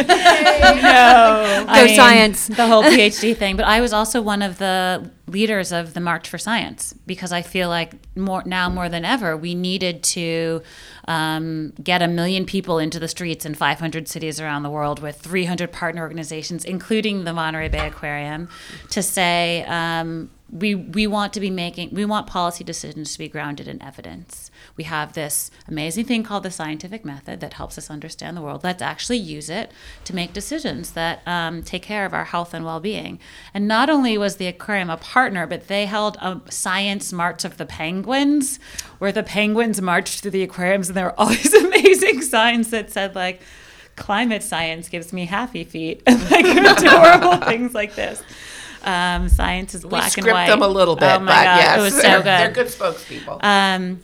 I 1.66 1.84
mean, 1.86 1.96
science. 1.96 2.48
The 2.48 2.66
whole 2.66 2.82
PhD 2.82 3.34
thing. 3.34 3.56
But 3.56 3.64
I 3.64 3.80
was 3.80 3.94
also 3.94 4.20
one 4.20 4.42
of 4.42 4.58
the 4.58 5.10
leaders 5.26 5.72
of 5.72 5.94
the 5.94 6.00
March 6.00 6.28
for 6.28 6.36
Science 6.36 6.92
because 7.06 7.32
I 7.32 7.40
feel 7.40 7.70
like 7.70 7.94
more 8.14 8.42
now 8.44 8.68
more 8.68 8.90
than 8.90 9.06
ever 9.06 9.38
we 9.38 9.54
needed 9.54 10.02
to 10.02 10.62
um, 11.08 11.72
get 11.82 12.02
a 12.02 12.08
million 12.08 12.44
people 12.44 12.78
into 12.78 12.98
the 12.98 13.08
streets 13.08 13.46
in 13.46 13.54
500 13.54 14.06
cities 14.06 14.38
around 14.38 14.64
the 14.64 14.70
world 14.70 15.00
with 15.00 15.18
300 15.20 15.72
partner 15.72 16.02
organizations, 16.02 16.66
including 16.66 17.24
the 17.24 17.32
Monterey 17.32 17.68
Bay 17.68 17.86
Aquarium, 17.86 18.50
to 18.90 19.02
say. 19.02 19.64
Um, 19.66 20.30
we, 20.54 20.74
we 20.74 21.06
want 21.06 21.32
to 21.32 21.40
be 21.40 21.50
making 21.50 21.90
we 21.92 22.04
want 22.04 22.26
policy 22.26 22.64
decisions 22.64 23.12
to 23.12 23.18
be 23.18 23.28
grounded 23.28 23.68
in 23.68 23.82
evidence 23.82 24.50
we 24.76 24.84
have 24.84 25.12
this 25.12 25.50
amazing 25.68 26.04
thing 26.04 26.22
called 26.22 26.42
the 26.42 26.50
scientific 26.50 27.04
method 27.04 27.40
that 27.40 27.54
helps 27.54 27.78
us 27.78 27.90
understand 27.90 28.36
the 28.36 28.42
world. 28.42 28.64
Let's 28.64 28.82
actually 28.82 29.18
use 29.18 29.48
it 29.48 29.70
to 30.04 30.14
make 30.14 30.32
decisions 30.32 30.92
that 30.92 31.26
um, 31.26 31.62
take 31.62 31.82
care 31.82 32.04
of 32.04 32.12
our 32.12 32.24
health 32.24 32.54
and 32.54 32.64
well 32.64 32.80
being. 32.80 33.20
And 33.52 33.68
not 33.68 33.88
only 33.88 34.18
was 34.18 34.36
the 34.36 34.46
aquarium 34.46 34.90
a 34.90 34.96
partner, 34.96 35.46
but 35.46 35.68
they 35.68 35.86
held 35.86 36.16
a 36.20 36.40
science 36.50 37.12
march 37.12 37.44
of 37.44 37.56
the 37.56 37.66
penguins, 37.66 38.58
where 38.98 39.12
the 39.12 39.22
penguins 39.22 39.80
marched 39.80 40.20
through 40.20 40.32
the 40.32 40.42
aquariums, 40.42 40.88
and 40.88 40.96
there 40.96 41.06
were 41.06 41.20
all 41.20 41.26
these 41.28 41.54
amazing 41.54 42.22
signs 42.22 42.70
that 42.70 42.90
said, 42.90 43.14
like, 43.14 43.40
climate 43.96 44.42
science 44.42 44.88
gives 44.88 45.12
me 45.12 45.26
happy 45.26 45.62
feet, 45.62 46.02
and 46.06 46.20
like 46.30 46.46
adorable 46.46 47.36
things 47.46 47.74
like 47.74 47.94
this. 47.94 48.22
Um, 48.84 49.28
science 49.28 49.74
is 49.74 49.82
black 49.84 50.16
and 50.18 50.26
white. 50.26 50.46
them 50.46 50.62
a 50.62 50.68
little 50.68 50.96
bit, 50.96 51.04
oh 51.04 51.18
my 51.20 51.26
but 51.26 51.44
God, 51.44 51.56
yes, 51.56 51.78
it 51.78 51.82
was 51.82 51.94
so 51.94 52.02
they're, 52.02 52.18
good. 52.18 52.24
They're 52.24 52.52
good 52.52 52.66
spokespeople. 52.66 53.42
Um, 53.42 54.02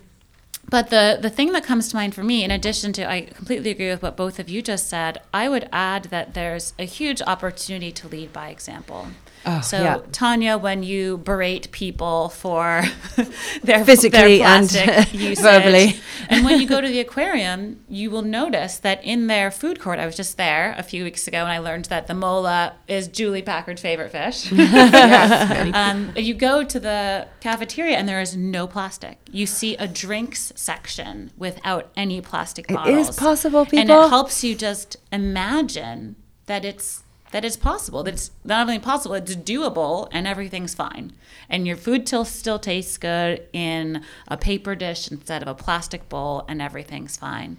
but 0.71 0.91
the, 0.91 1.19
the 1.21 1.31
thing 1.31 1.53
that 1.53 1.65
comes 1.65 1.89
to 1.89 1.97
mind 1.97 2.15
for 2.15 2.23
me, 2.23 2.45
in 2.45 2.51
addition 2.53 2.93
to, 2.95 3.11
I 3.11 3.23
completely 3.23 3.71
agree 3.71 3.91
with 3.91 4.03
what 4.03 4.17
both 4.17 4.39
of 4.39 4.49
you 4.49 4.63
just 4.63 4.89
said, 4.89 5.21
I 5.35 5.49
would 5.49 5.69
add 5.73 6.05
that 6.05 6.35
there's 6.35 6.75
a 6.79 6.85
huge 6.85 7.21
opportunity 7.23 7.91
to 7.91 8.09
lead 8.09 8.33
by 8.33 8.51
example. 8.51 9.09
Oh, 9.47 9.61
so 9.61 9.83
yeah. 9.83 9.99
Tanya, 10.13 10.59
when 10.59 10.83
you 10.83 11.19
berate 11.19 11.71
people 11.73 12.29
for 12.29 12.83
their 13.63 13.85
physically 13.85 14.39
their 14.39 14.47
and 14.47 14.73
usage, 15.13 15.43
verbally, 15.43 15.97
and 16.29 16.45
when 16.45 16.61
you 16.61 16.67
go 16.67 16.81
to 16.81 16.87
the 16.87 17.01
aquarium, 17.01 17.83
you 17.89 18.11
will 18.11 18.23
notice 18.23 18.79
that 18.79 19.03
in 19.03 19.29
their 19.29 19.51
food 19.51 19.81
court, 19.81 19.99
I 19.99 20.07
was 20.07 20.17
just 20.17 20.37
there 20.37 20.75
a 20.77 20.83
few 20.83 21.05
weeks 21.05 21.27
ago, 21.27 21.39
and 21.39 21.49
I 21.49 21.59
learned 21.59 21.87
that 21.87 22.07
the 22.07 22.15
mola 22.15 22.75
is 22.87 23.09
Julie 23.09 23.43
Packard's 23.43 23.81
favorite 23.81 24.13
fish. 24.13 24.53
yes, 24.53 25.75
um, 25.75 26.13
you 26.17 26.35
go 26.35 26.63
to 26.63 26.79
the 26.79 27.27
cafeteria, 27.41 27.97
and 27.97 28.09
there 28.09 28.21
is 28.21 28.37
no 28.37 28.67
plastic. 28.67 29.19
You 29.31 29.47
see 29.47 29.75
a 29.77 29.89
drinks 29.89 30.53
section 30.55 31.31
without 31.39 31.91
any 31.97 32.21
plastic 32.21 32.69
bottles. 32.69 33.09
It 33.09 33.11
is 33.11 33.17
possible, 33.17 33.65
people, 33.65 33.79
and 33.79 33.91
it 33.91 34.09
helps 34.11 34.45
you 34.45 34.55
just 34.55 34.97
imagine 35.11 36.17
that 36.47 36.65
it's 36.65 37.05
that 37.33 37.45
it's 37.45 37.57
possible. 37.57 38.03
That 38.03 38.15
it's 38.15 38.31
not 38.45 38.63
only 38.63 38.79
possible, 38.79 39.15
it's 39.15 39.37
doable, 39.37 40.09
and 40.13 40.27
everything's 40.27 40.75
fine. 40.75 41.13
And 41.49 41.67
your 41.67 41.77
food 41.77 42.07
still 42.07 42.25
still 42.25 42.59
tastes 42.59 42.99
good 42.99 43.47
in 43.53 44.05
a 44.29 44.37
paper 44.37 44.75
dish 44.75 45.11
instead 45.11 45.43
of 45.43 45.49
a 45.49 45.55
plastic 45.55 46.09
bowl, 46.09 46.45
and 46.49 46.61
everything's 46.61 47.17
fine. 47.17 47.59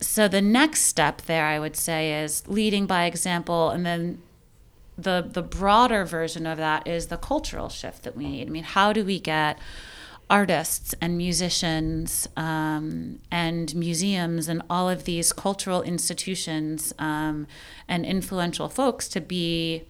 So 0.00 0.28
the 0.28 0.40
next 0.40 0.82
step 0.82 1.22
there, 1.22 1.46
I 1.46 1.58
would 1.58 1.76
say, 1.76 2.22
is 2.22 2.46
leading 2.48 2.86
by 2.86 3.04
example, 3.04 3.70
and 3.70 3.84
then 3.84 4.22
the 4.96 5.26
the 5.30 5.42
broader 5.42 6.04
version 6.04 6.46
of 6.46 6.58
that 6.58 6.86
is 6.86 7.06
the 7.06 7.16
cultural 7.16 7.68
shift 7.68 8.02
that 8.04 8.16
we 8.16 8.28
need. 8.28 8.46
I 8.46 8.50
mean, 8.50 8.64
how 8.64 8.92
do 8.92 9.04
we 9.04 9.18
get 9.18 9.58
artists 10.30 10.94
and 11.00 11.18
musicians 11.18 12.28
um, 12.36 13.18
and 13.32 13.74
museums 13.74 14.48
and 14.48 14.62
all 14.70 14.88
of 14.88 15.04
these 15.04 15.32
cultural 15.32 15.82
institutions 15.82 16.94
um, 17.00 17.48
and 17.88 18.06
influential 18.06 18.68
folks 18.68 19.08
to 19.08 19.20
be 19.20 19.82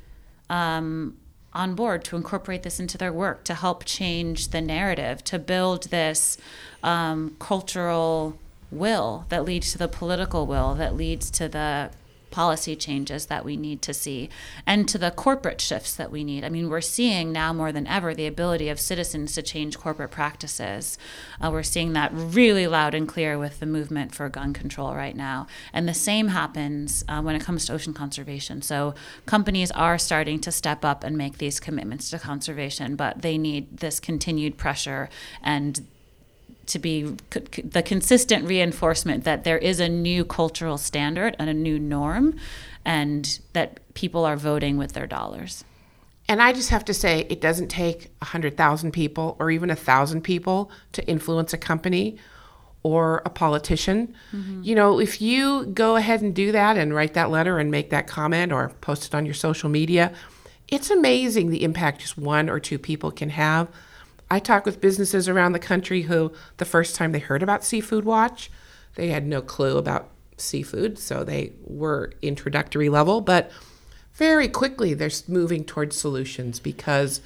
um, 0.49 1.15
on 1.53 1.75
board 1.75 2.03
to 2.03 2.17
incorporate 2.17 2.63
this 2.63 2.81
into 2.81 2.97
their 2.97 3.13
work 3.13 3.45
to 3.45 3.55
help 3.55 3.85
change 3.85 4.49
the 4.49 4.63
narrative 4.63 5.23
to 5.23 5.39
build 5.39 5.85
this 5.91 6.39
um, 6.83 7.37
cultural 7.39 8.39
will 8.71 9.27
that 9.29 9.45
leads 9.45 9.73
to 9.73 9.79
the 9.79 9.89
political 9.89 10.47
will 10.47 10.75
that 10.75 10.97
leads 10.97 11.31
to 11.31 11.49
the 11.49 11.91
policy 12.31 12.77
changes 12.77 13.27
that 13.27 13.45
we 13.45 13.57
need 13.57 13.83
to 13.83 13.95
see 13.95 14.29
and 14.67 14.89
to 14.89 14.99
the 14.99 15.11
corporate 15.11 15.61
shifts 15.61 15.95
that 15.95 16.11
we 16.11 16.25
need. 16.25 16.45
I 16.45 16.49
mean, 16.49 16.69
we're 16.69 16.81
seeing 16.81 17.33
now 17.33 17.53
more 17.53 17.73
than 17.73 17.87
ever 17.87 18.15
the 18.15 18.27
ability 18.27 18.69
of 18.69 18.81
citizens 18.81 19.35
to 19.35 19.43
change 19.43 19.79
corporate 19.79 20.11
practices. 20.11 20.99
Uh, 21.41 21.51
we're 21.53 21.63
seeing 21.63 21.93
that 21.95 22.11
really 22.13 22.67
loud 22.67 22.95
and 22.95 23.09
clear 23.09 23.39
with 23.39 23.61
the 23.61 23.67
movement 23.67 24.15
for 24.15 24.29
gun 24.29 24.53
control 24.53 24.95
right 24.95 25.17
now. 25.17 25.47
And 25.73 25.89
the 25.89 25.95
same 25.95 26.29
happens 26.29 27.05
uh, 27.09 27.21
when 27.23 27.37
it 27.37 27.43
comes 27.43 27.67
to 27.67 27.73
ocean 27.73 27.95
conservation. 27.95 28.63
So 28.63 28.95
companies 29.27 29.71
are 29.73 29.99
starting 29.99 30.41
to 30.41 30.53
step 30.53 30.85
up 30.85 31.05
and 31.05 31.17
make 31.17 31.39
these 31.39 31.61
commitments 31.61 32.11
to 32.11 32.19
conservation, 32.19 32.97
but 32.97 33.23
they 33.23 33.39
need 33.39 33.79
this 33.79 34.01
continued 34.01 34.57
pressure 34.57 35.09
and 35.43 35.87
to 36.71 36.79
be 36.79 37.03
the 37.33 37.83
consistent 37.85 38.47
reinforcement 38.47 39.25
that 39.25 39.45
there 39.45 39.59
is 39.59 39.81
a 39.81 39.89
new 39.89 40.25
cultural 40.25 40.79
standard 40.79 41.37
and 41.39 41.51
a 41.51 41.55
new 41.55 41.79
norm 41.79 42.37
and 42.85 43.41
that 43.53 43.81
people 43.95 44.25
are 44.25 44.37
voting 44.37 44.77
with 44.77 44.93
their 44.93 45.07
dollars. 45.07 45.65
And 46.29 46.41
I 46.41 46.53
just 46.53 46.71
have 46.71 46.85
to 46.85 46.95
say, 46.95 47.27
it 47.29 47.41
doesn't 47.41 47.69
take 47.69 48.13
100,000 48.21 48.93
people 48.93 49.37
or 49.41 49.51
even 49.51 49.69
1,000 49.69 50.23
people 50.23 50.71
to 50.93 51.05
influence 51.09 51.53
a 51.53 51.59
company 51.59 52.19
or 52.83 53.21
a 53.27 53.31
politician. 53.31 54.15
Mm-hmm. 54.33 54.63
You 54.63 54.75
know, 54.77 55.01
if 55.01 55.21
you 55.21 55.67
go 55.67 55.97
ahead 55.97 56.23
and 56.23 56.35
do 56.35 56.53
that 56.53 56.77
and 56.77 56.95
write 56.95 57.15
that 57.15 57.31
letter 57.31 57.59
and 57.59 57.71
make 57.71 57.91
that 57.91 58.07
comment 58.07 58.53
or 58.53 58.69
post 58.81 59.07
it 59.07 59.15
on 59.15 59.25
your 59.27 59.35
social 59.35 59.69
media, 59.69 60.13
it's 60.69 60.89
amazing 60.89 61.51
the 61.51 61.65
impact 61.65 62.01
just 62.01 62.17
one 62.17 62.49
or 62.49 62.61
two 62.61 62.79
people 62.79 63.11
can 63.11 63.31
have 63.31 63.69
I 64.31 64.39
talk 64.39 64.65
with 64.65 64.81
businesses 64.81 65.29
around 65.29 65.53
the 65.53 65.59
country 65.59 66.03
who, 66.03 66.33
the 66.59 66.65
first 66.65 66.95
time 66.95 67.13
they 67.13 67.19
heard 67.19 67.43
about 67.43 67.65
Seafood 67.65 68.05
Watch, 68.05 68.51
they 68.95 69.09
had 69.09 69.27
no 69.27 69.43
clue 69.43 69.77
about 69.77 70.11
seafood, 70.37 70.99
so 70.99 71.25
they 71.25 71.53
were 71.65 72.13
introductory 72.23 72.89
level, 72.89 73.21
but 73.21 73.51
very 74.15 74.49
quickly 74.49 74.95
they're 74.95 75.11
moving 75.29 75.65
towards 75.65 75.97
solutions 75.97 76.61
because 76.61 77.21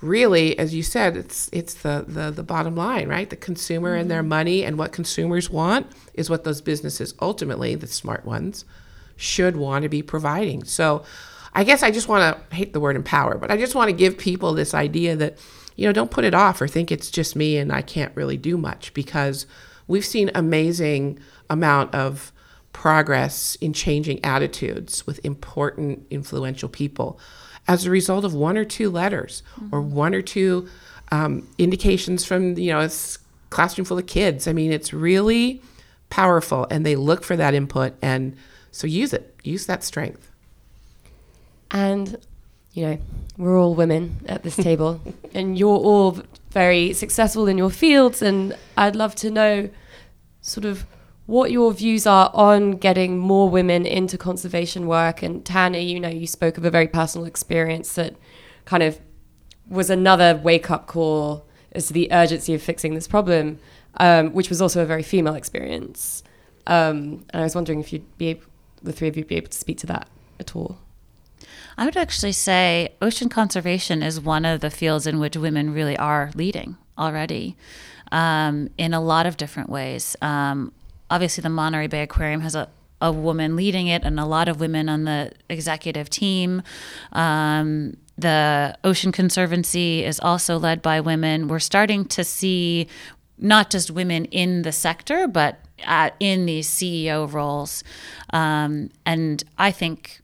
really, 0.00 0.58
as 0.58 0.74
you 0.74 0.82
said, 0.82 1.16
it's 1.16 1.48
it's 1.52 1.74
the 1.74 2.04
the, 2.06 2.30
the 2.30 2.42
bottom 2.42 2.74
line, 2.74 3.08
right? 3.08 3.30
The 3.30 3.36
consumer 3.36 3.94
and 3.94 4.10
their 4.10 4.20
mm-hmm. 4.20 4.28
money 4.28 4.64
and 4.64 4.78
what 4.78 4.92
consumers 4.92 5.48
want 5.48 5.86
is 6.14 6.28
what 6.28 6.44
those 6.44 6.60
businesses 6.60 7.14
ultimately, 7.20 7.74
the 7.74 7.86
smart 7.86 8.24
ones, 8.24 8.64
should 9.16 9.56
want 9.56 9.84
to 9.84 9.88
be 9.88 10.02
providing. 10.02 10.64
So 10.64 11.04
I 11.54 11.64
guess 11.64 11.82
I 11.82 11.90
just 11.90 12.08
want 12.08 12.36
to 12.36 12.54
hate 12.54 12.72
the 12.72 12.80
word 12.80 12.96
empower, 12.96 13.38
but 13.38 13.50
I 13.50 13.56
just 13.56 13.74
want 13.74 13.88
to 13.88 13.96
give 13.96 14.18
people 14.18 14.54
this 14.54 14.74
idea 14.74 15.16
that 15.16 15.38
you 15.82 15.88
know, 15.88 15.92
don't 15.92 16.10
put 16.10 16.24
it 16.24 16.34
off 16.34 16.60
or 16.60 16.68
think 16.68 16.92
it's 16.92 17.10
just 17.10 17.34
me 17.34 17.58
and 17.58 17.72
I 17.72 17.82
can't 17.82 18.14
really 18.14 18.36
do 18.36 18.56
much 18.56 18.94
because 18.94 19.46
we've 19.88 20.04
seen 20.04 20.30
amazing 20.34 21.18
amount 21.50 21.94
of 21.94 22.32
progress 22.72 23.56
in 23.56 23.72
changing 23.72 24.24
attitudes 24.24 25.06
with 25.06 25.22
important 25.24 26.06
influential 26.08 26.68
people 26.68 27.18
as 27.68 27.84
a 27.84 27.90
result 27.90 28.24
of 28.24 28.32
one 28.32 28.56
or 28.56 28.64
two 28.64 28.90
letters 28.90 29.42
mm-hmm. 29.56 29.74
or 29.74 29.82
one 29.82 30.14
or 30.14 30.22
two 30.22 30.68
um, 31.10 31.46
indications 31.58 32.24
from 32.24 32.56
you 32.56 32.72
know 32.72 32.80
a 32.80 32.90
classroom 33.50 33.84
full 33.84 33.98
of 33.98 34.06
kids 34.06 34.48
i 34.48 34.52
mean 34.52 34.72
it's 34.72 34.94
really 34.94 35.60
powerful 36.08 36.66
and 36.70 36.86
they 36.86 36.96
look 36.96 37.24
for 37.24 37.36
that 37.36 37.54
input 37.54 37.94
and 38.00 38.36
So 38.72 38.86
use 38.86 39.12
it, 39.12 39.34
use 39.44 39.66
that 39.66 39.84
strength. 39.84 40.30
And, 41.70 42.18
you 42.72 42.86
know, 42.86 42.98
we're 43.36 43.58
all 43.58 43.74
women 43.74 44.20
at 44.26 44.42
this 44.42 44.56
table, 44.68 45.00
and 45.34 45.58
you're 45.58 45.68
all 45.76 46.18
very 46.50 46.92
successful 46.92 47.48
in 47.48 47.58
your 47.58 47.70
fields. 47.70 48.22
And 48.22 48.56
I'd 48.76 48.96
love 48.96 49.14
to 49.16 49.30
know 49.30 49.70
sort 50.40 50.64
of 50.64 50.86
what 51.26 51.50
your 51.50 51.72
views 51.72 52.06
are 52.06 52.30
on 52.34 52.72
getting 52.72 53.16
more 53.16 53.48
women 53.48 53.86
into 53.86 54.18
conservation 54.18 54.86
work. 54.86 55.22
And 55.22 55.44
Tanya, 55.44 55.80
you 55.80 56.00
know, 56.00 56.08
you 56.08 56.26
spoke 56.26 56.58
of 56.58 56.64
a 56.64 56.70
very 56.70 56.88
personal 56.88 57.26
experience 57.26 57.94
that 57.94 58.16
kind 58.64 58.82
of 58.82 59.00
was 59.68 59.88
another 59.88 60.36
wake 60.42 60.70
up 60.70 60.86
call 60.86 61.46
as 61.72 61.86
to 61.86 61.92
the 61.92 62.12
urgency 62.12 62.54
of 62.54 62.62
fixing 62.62 62.94
this 62.94 63.08
problem, 63.08 63.58
um, 63.98 64.32
which 64.32 64.48
was 64.48 64.60
also 64.60 64.82
a 64.82 64.86
very 64.86 65.02
female 65.02 65.34
experience. 65.34 66.22
Um, 66.66 67.24
and 67.30 67.40
I 67.40 67.42
was 67.42 67.54
wondering 67.54 67.80
if 67.80 67.92
you'd 67.92 68.18
be 68.18 68.28
able, 68.28 68.42
the 68.82 68.92
three 68.92 69.08
of 69.08 69.16
you 69.16 69.22
would 69.22 69.28
be 69.28 69.36
able 69.36 69.48
to 69.48 69.58
speak 69.58 69.78
to 69.78 69.86
that 69.86 70.08
at 70.38 70.54
all. 70.54 70.78
I 71.76 71.84
would 71.84 71.96
actually 71.96 72.32
say 72.32 72.94
ocean 73.00 73.28
conservation 73.28 74.02
is 74.02 74.20
one 74.20 74.44
of 74.44 74.60
the 74.60 74.70
fields 74.70 75.06
in 75.06 75.18
which 75.18 75.36
women 75.36 75.72
really 75.72 75.96
are 75.96 76.30
leading 76.34 76.76
already 76.98 77.56
um, 78.10 78.68
in 78.76 78.94
a 78.94 79.00
lot 79.00 79.26
of 79.26 79.36
different 79.36 79.70
ways. 79.70 80.16
Um, 80.20 80.72
obviously, 81.10 81.42
the 81.42 81.48
Monterey 81.48 81.86
Bay 81.86 82.02
Aquarium 82.02 82.42
has 82.42 82.54
a, 82.54 82.68
a 83.00 83.10
woman 83.10 83.56
leading 83.56 83.86
it 83.86 84.04
and 84.04 84.20
a 84.20 84.26
lot 84.26 84.48
of 84.48 84.60
women 84.60 84.88
on 84.88 85.04
the 85.04 85.32
executive 85.48 86.10
team. 86.10 86.62
Um, 87.12 87.96
the 88.16 88.76
Ocean 88.84 89.10
Conservancy 89.10 90.04
is 90.04 90.20
also 90.20 90.58
led 90.58 90.82
by 90.82 91.00
women. 91.00 91.48
We're 91.48 91.58
starting 91.58 92.04
to 92.06 92.22
see 92.22 92.86
not 93.38 93.70
just 93.70 93.90
women 93.90 94.26
in 94.26 94.62
the 94.62 94.72
sector, 94.72 95.26
but 95.26 95.58
at, 95.82 96.14
in 96.20 96.46
these 96.46 96.68
CEO 96.68 97.30
roles. 97.30 97.82
Um, 98.30 98.90
and 99.04 99.42
I 99.58 99.72
think 99.72 100.21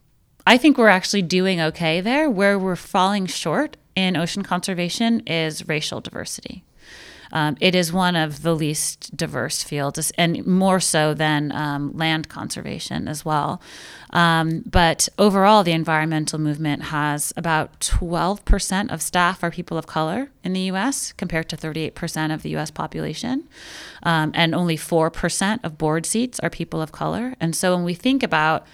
I 0.49 0.57
think 0.57 0.78
we're 0.78 0.88
actually 0.88 1.20
doing 1.20 1.61
okay 1.61 2.01
there. 2.01 2.30
Where 2.30 2.59
we're 2.59 2.74
falling 2.74 3.26
short 3.26 3.76
in 3.94 4.16
ocean 4.16 4.42
conservation 4.42 5.20
is 5.26 5.68
racial 5.68 6.01
diversity. 6.01 6.64
Um, 7.30 7.59
it 7.61 7.74
is 7.74 7.92
one 7.92 8.16
of 8.16 8.40
the 8.40 8.57
least 8.57 9.14
diverse 9.14 9.62
fields, 9.62 10.11
and 10.16 10.46
more 10.46 10.80
so 10.80 11.12
than 11.12 11.53
um, 11.53 11.94
land 11.94 12.30
conservation 12.30 13.09
as 13.09 13.26
well. 13.26 13.61
Um, 14.09 14.64
but 14.64 15.11
overall, 15.18 15.62
the 15.64 15.72
environmental 15.72 16.38
movement 16.38 16.84
has 16.84 17.34
about 17.36 17.78
12% 17.80 18.90
of 18.90 19.03
staff 19.03 19.44
are 19.44 19.51
people 19.51 19.76
of 19.76 19.86
color 19.86 20.30
in 20.42 20.55
the 20.55 20.62
US, 20.72 21.12
compared 21.12 21.51
to 21.51 21.59
38% 21.59 22.32
of 22.32 22.40
the 22.40 22.57
US 22.57 22.70
population. 22.70 23.46
Um, 24.03 24.32
and 24.34 24.55
only 24.55 24.78
4% 24.78 25.61
of 25.62 25.76
board 25.76 26.07
seats 26.07 26.40
are 26.40 26.49
people 26.49 26.80
of 26.80 26.90
color. 26.90 27.34
And 27.38 27.55
so 27.55 27.76
when 27.76 27.84
we 27.84 27.92
think 27.92 28.22
about 28.22 28.66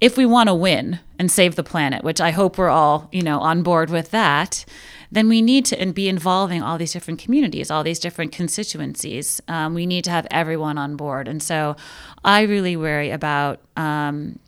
if 0.00 0.16
we 0.16 0.26
want 0.26 0.48
to 0.48 0.54
win 0.54 1.00
and 1.18 1.30
save 1.30 1.54
the 1.54 1.62
planet, 1.62 2.04
which 2.04 2.20
I 2.20 2.30
hope 2.30 2.58
we're 2.58 2.68
all, 2.68 3.08
you 3.12 3.22
know, 3.22 3.40
on 3.40 3.62
board 3.62 3.90
with 3.90 4.10
that, 4.10 4.64
then 5.10 5.28
we 5.28 5.40
need 5.40 5.64
to 5.66 5.92
be 5.92 6.08
involving 6.08 6.62
all 6.62 6.76
these 6.76 6.92
different 6.92 7.20
communities, 7.20 7.70
all 7.70 7.84
these 7.84 8.00
different 8.00 8.32
constituencies. 8.32 9.40
Um, 9.46 9.74
we 9.74 9.86
need 9.86 10.04
to 10.04 10.10
have 10.10 10.26
everyone 10.30 10.76
on 10.76 10.96
board, 10.96 11.28
and 11.28 11.42
so 11.42 11.76
I 12.24 12.42
really 12.42 12.76
worry 12.76 13.10
about 13.10 13.60
um, 13.76 14.38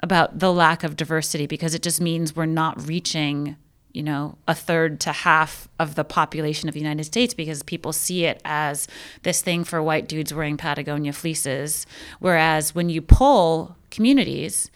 about 0.00 0.38
the 0.38 0.52
lack 0.52 0.82
of 0.82 0.96
diversity 0.96 1.46
because 1.46 1.74
it 1.74 1.82
just 1.82 2.00
means 2.00 2.34
we're 2.34 2.46
not 2.46 2.86
reaching 2.86 3.56
you 3.94 4.02
know, 4.02 4.36
a 4.48 4.54
third 4.54 4.98
to 5.00 5.12
half 5.12 5.68
of 5.78 5.94
the 5.94 6.04
population 6.04 6.68
of 6.68 6.74
the 6.74 6.80
United 6.80 7.04
States 7.04 7.32
because 7.32 7.62
people 7.62 7.92
see 7.92 8.24
it 8.24 8.42
as 8.44 8.88
this 9.22 9.40
thing 9.40 9.62
for 9.62 9.80
white 9.80 10.08
dudes 10.08 10.34
wearing 10.34 10.56
Patagonia 10.56 11.12
fleeces. 11.12 11.86
Whereas 12.18 12.74
when 12.74 12.90
you 12.90 13.00
poll 13.00 13.76
communities, 13.90 14.68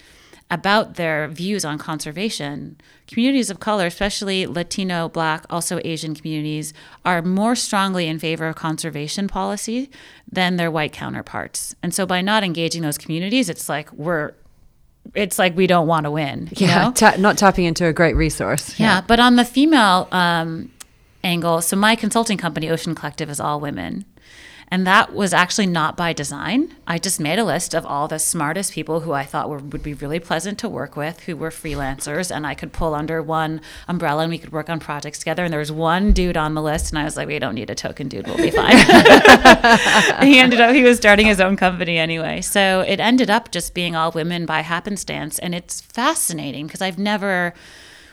about 0.51 0.95
their 0.95 1.29
views 1.29 1.65
on 1.65 1.79
conservation. 1.79 2.77
Communities 3.07 3.51
of 3.51 3.61
color, 3.61 3.87
especially 3.87 4.47
Latino, 4.47 5.09
Black, 5.09 5.45
also 5.51 5.81
Asian 5.85 6.15
communities, 6.15 6.73
are 7.05 7.21
more 7.23 7.55
strongly 7.55 8.07
in 8.07 8.19
favor 8.19 8.49
of 8.49 8.57
conservation 8.57 9.29
policy 9.29 9.91
than 10.31 10.57
their 10.57 10.71
white 10.71 10.93
counterparts. 10.93 11.75
And 11.83 11.95
so 11.95 12.07
by 12.07 12.23
not 12.23 12.45
engaging 12.45 12.83
those 12.83 12.99
communities, 12.99 13.49
it's 13.49 13.69
like 13.69 13.93
we're 13.93 14.33
it's 15.15 15.39
like 15.39 15.57
we 15.57 15.67
don't 15.67 15.87
want 15.87 16.05
to 16.05 16.11
win. 16.11 16.49
yeah, 16.53 16.91
ta- 16.95 17.17
not 17.19 17.39
tapping 17.39 17.65
into 17.65 17.87
a 17.87 17.93
great 17.93 18.15
resource. 18.15 18.79
Yeah, 18.79 18.97
yeah. 18.97 19.01
but 19.07 19.21
on 19.21 19.37
the 19.37 19.45
female 19.45 20.09
um, 20.13 20.71
angle, 21.25 21.61
so 21.63 21.77
my 21.77 21.97
consulting 21.97 22.39
company, 22.39 22.69
Ocean 22.69 22.95
Collectiv, 22.95 23.29
is 23.29 23.41
all 23.41 23.61
women. 23.61 24.05
And 24.71 24.87
that 24.87 25.15
was 25.15 25.33
actually 25.33 25.67
not 25.67 25.97
by 25.97 26.13
design. 26.13 26.75
I 26.87 26.99
just 26.99 27.19
made 27.19 27.39
a 27.39 27.45
list 27.45 27.75
of 27.75 27.87
all 27.87 28.07
the 28.07 28.19
smartest 28.19 28.73
people 28.73 29.01
who 29.01 29.13
I 29.13 29.25
thought 29.25 29.49
were, 29.49 29.59
would 29.59 29.83
be 29.83 29.95
really 29.95 30.21
pleasant 30.21 30.59
to 30.59 30.69
work 30.69 30.97
with, 30.97 31.21
who 31.21 31.37
were 31.37 31.51
freelancers, 31.51 32.35
and 32.35 32.47
I 32.47 32.55
could 32.55 32.73
pull 32.73 32.95
under 32.95 33.23
one 33.23 33.61
umbrella 33.87 34.23
and 34.23 34.31
we 34.31 34.39
could 34.39 34.53
work 34.53 34.69
on 34.69 34.79
projects 34.79 35.19
together. 35.19 35.45
And 35.45 35.53
there 35.53 35.61
was 35.61 35.73
one 35.73 36.13
dude 36.13 36.37
on 36.37 36.55
the 36.55 36.63
list, 36.63 36.91
and 36.91 36.99
I 36.99 37.05
was 37.05 37.17
like, 37.17 37.29
we 37.29 37.39
don't 37.39 37.55
need 37.55 37.71
a 37.71 37.75
token 37.75 38.09
dude, 38.09 38.27
we'll 38.27 38.37
be 38.37 38.51
fine. 38.51 38.77
he 40.27 40.39
ended 40.39 40.61
up, 40.61 40.75
he 40.75 40.83
was 40.83 40.99
starting 40.99 41.27
his 41.27 41.41
own 41.41 41.57
company 41.57 41.97
anyway. 41.97 42.43
So 42.43 42.81
it 42.87 43.01
ended 43.01 43.31
up 43.31 43.51
just 43.51 43.73
being 43.73 43.97
all 43.97 44.13
women 44.13 44.45
by 44.45 44.61
happenstance. 44.61 45.39
And 45.39 45.55
it's 45.55 45.81
fascinating 45.81 46.67
because 46.67 46.83
I've 46.83 46.99
never 46.99 47.55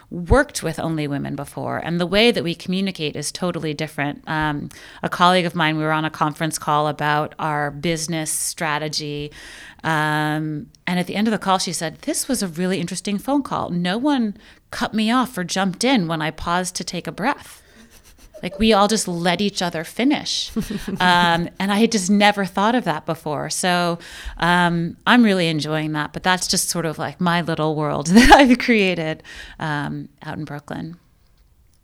worked 0.09 0.63
with 0.63 0.79
only 0.79 1.07
women 1.07 1.35
before, 1.35 1.77
and 1.77 1.99
the 1.99 2.05
way 2.05 2.31
that 2.31 2.43
we 2.43 2.55
communicate 2.55 3.15
is 3.15 3.31
totally 3.31 3.73
different. 3.73 4.23
Um, 4.27 4.69
a 5.03 5.09
colleague 5.09 5.45
of 5.45 5.55
mine, 5.55 5.77
we 5.77 5.83
were 5.83 5.91
on 5.91 6.05
a 6.05 6.09
conference 6.09 6.57
call 6.57 6.87
about 6.87 7.35
our 7.39 7.71
business 7.71 8.31
strategy. 8.31 9.31
Um, 9.83 10.67
and 10.87 10.99
at 10.99 11.07
the 11.07 11.15
end 11.15 11.27
of 11.27 11.31
the 11.31 11.37
call, 11.37 11.57
she 11.57 11.73
said, 11.73 11.99
This 12.01 12.27
was 12.27 12.41
a 12.41 12.47
really 12.47 12.79
interesting 12.79 13.17
phone 13.17 13.43
call. 13.43 13.69
No 13.69 13.97
one 13.97 14.37
cut 14.71 14.93
me 14.93 15.11
off 15.11 15.37
or 15.37 15.43
jumped 15.43 15.83
in 15.83 16.07
when 16.07 16.21
I 16.21 16.31
paused 16.31 16.75
to 16.75 16.83
take 16.83 17.07
a 17.07 17.11
breath. 17.11 17.61
Like 18.43 18.59
we 18.59 18.73
all 18.73 18.87
just 18.87 19.07
let 19.07 19.41
each 19.41 19.61
other 19.61 19.83
finish. 19.83 20.51
Um, 20.99 21.49
and 21.59 21.71
I 21.71 21.77
had 21.77 21.91
just 21.91 22.09
never 22.09 22.45
thought 22.45 22.73
of 22.73 22.83
that 22.85 23.05
before. 23.05 23.49
So 23.49 23.99
um, 24.37 24.97
I'm 25.05 25.23
really 25.23 25.47
enjoying 25.47 25.91
that. 25.93 26.13
But 26.13 26.23
that's 26.23 26.47
just 26.47 26.69
sort 26.69 26.85
of 26.85 26.97
like 26.97 27.19
my 27.19 27.41
little 27.41 27.75
world 27.75 28.07
that 28.07 28.31
I've 28.31 28.57
created 28.59 29.23
um, 29.59 30.09
out 30.23 30.37
in 30.37 30.45
Brooklyn. 30.45 30.97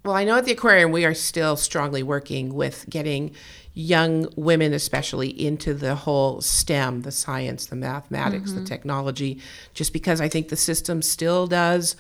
Well, 0.03 0.15
I 0.15 0.23
know 0.23 0.37
at 0.37 0.45
the 0.45 0.51
aquarium 0.53 0.91
we 0.91 1.05
are 1.05 1.13
still 1.13 1.55
strongly 1.55 2.01
working 2.01 2.53
with 2.53 2.85
getting 2.89 3.35
young 3.73 4.27
women, 4.35 4.73
especially, 4.73 5.29
into 5.29 5.73
the 5.73 5.95
whole 5.95 6.41
STEM, 6.41 7.01
the 7.01 7.11
science, 7.11 7.67
the 7.67 7.75
mathematics, 7.75 8.51
mm-hmm. 8.51 8.61
the 8.61 8.65
technology, 8.65 9.39
just 9.73 9.93
because 9.93 10.19
I 10.19 10.27
think 10.27 10.49
the 10.49 10.57
system 10.57 11.01
still 11.01 11.47
does 11.47 11.95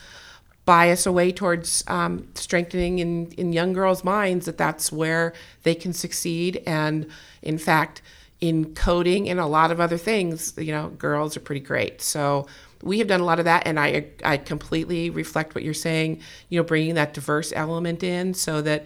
bias 0.71 1.05
away 1.05 1.33
towards 1.33 1.83
um, 1.87 2.25
strengthening 2.33 2.99
in, 2.99 3.25
in 3.33 3.51
young 3.51 3.73
girls' 3.73 4.05
minds 4.05 4.45
that 4.45 4.57
that's 4.57 4.89
where 4.89 5.33
they 5.63 5.75
can 5.75 5.91
succeed. 5.91 6.63
And 6.65 7.07
in 7.41 7.57
fact, 7.57 8.01
in 8.39 8.73
coding 8.73 9.27
and 9.29 9.37
a 9.37 9.45
lot 9.47 9.71
of 9.71 9.81
other 9.81 9.97
things, 9.97 10.53
you 10.57 10.71
know, 10.71 10.87
girls 10.91 11.35
are 11.35 11.41
pretty 11.41 11.59
great. 11.59 12.01
So 12.01 12.47
we 12.81 12.99
have 12.99 13.09
done 13.09 13.19
a 13.19 13.25
lot 13.25 13.37
of 13.37 13.43
that, 13.43 13.67
and 13.67 13.77
I 13.77 14.05
I 14.23 14.37
completely 14.37 15.09
reflect 15.09 15.55
what 15.55 15.65
you're 15.65 15.73
saying. 15.73 16.21
You 16.47 16.61
know, 16.61 16.63
bringing 16.63 16.95
that 16.95 17.13
diverse 17.13 17.51
element 17.53 18.01
in 18.01 18.33
so 18.33 18.61
that. 18.61 18.85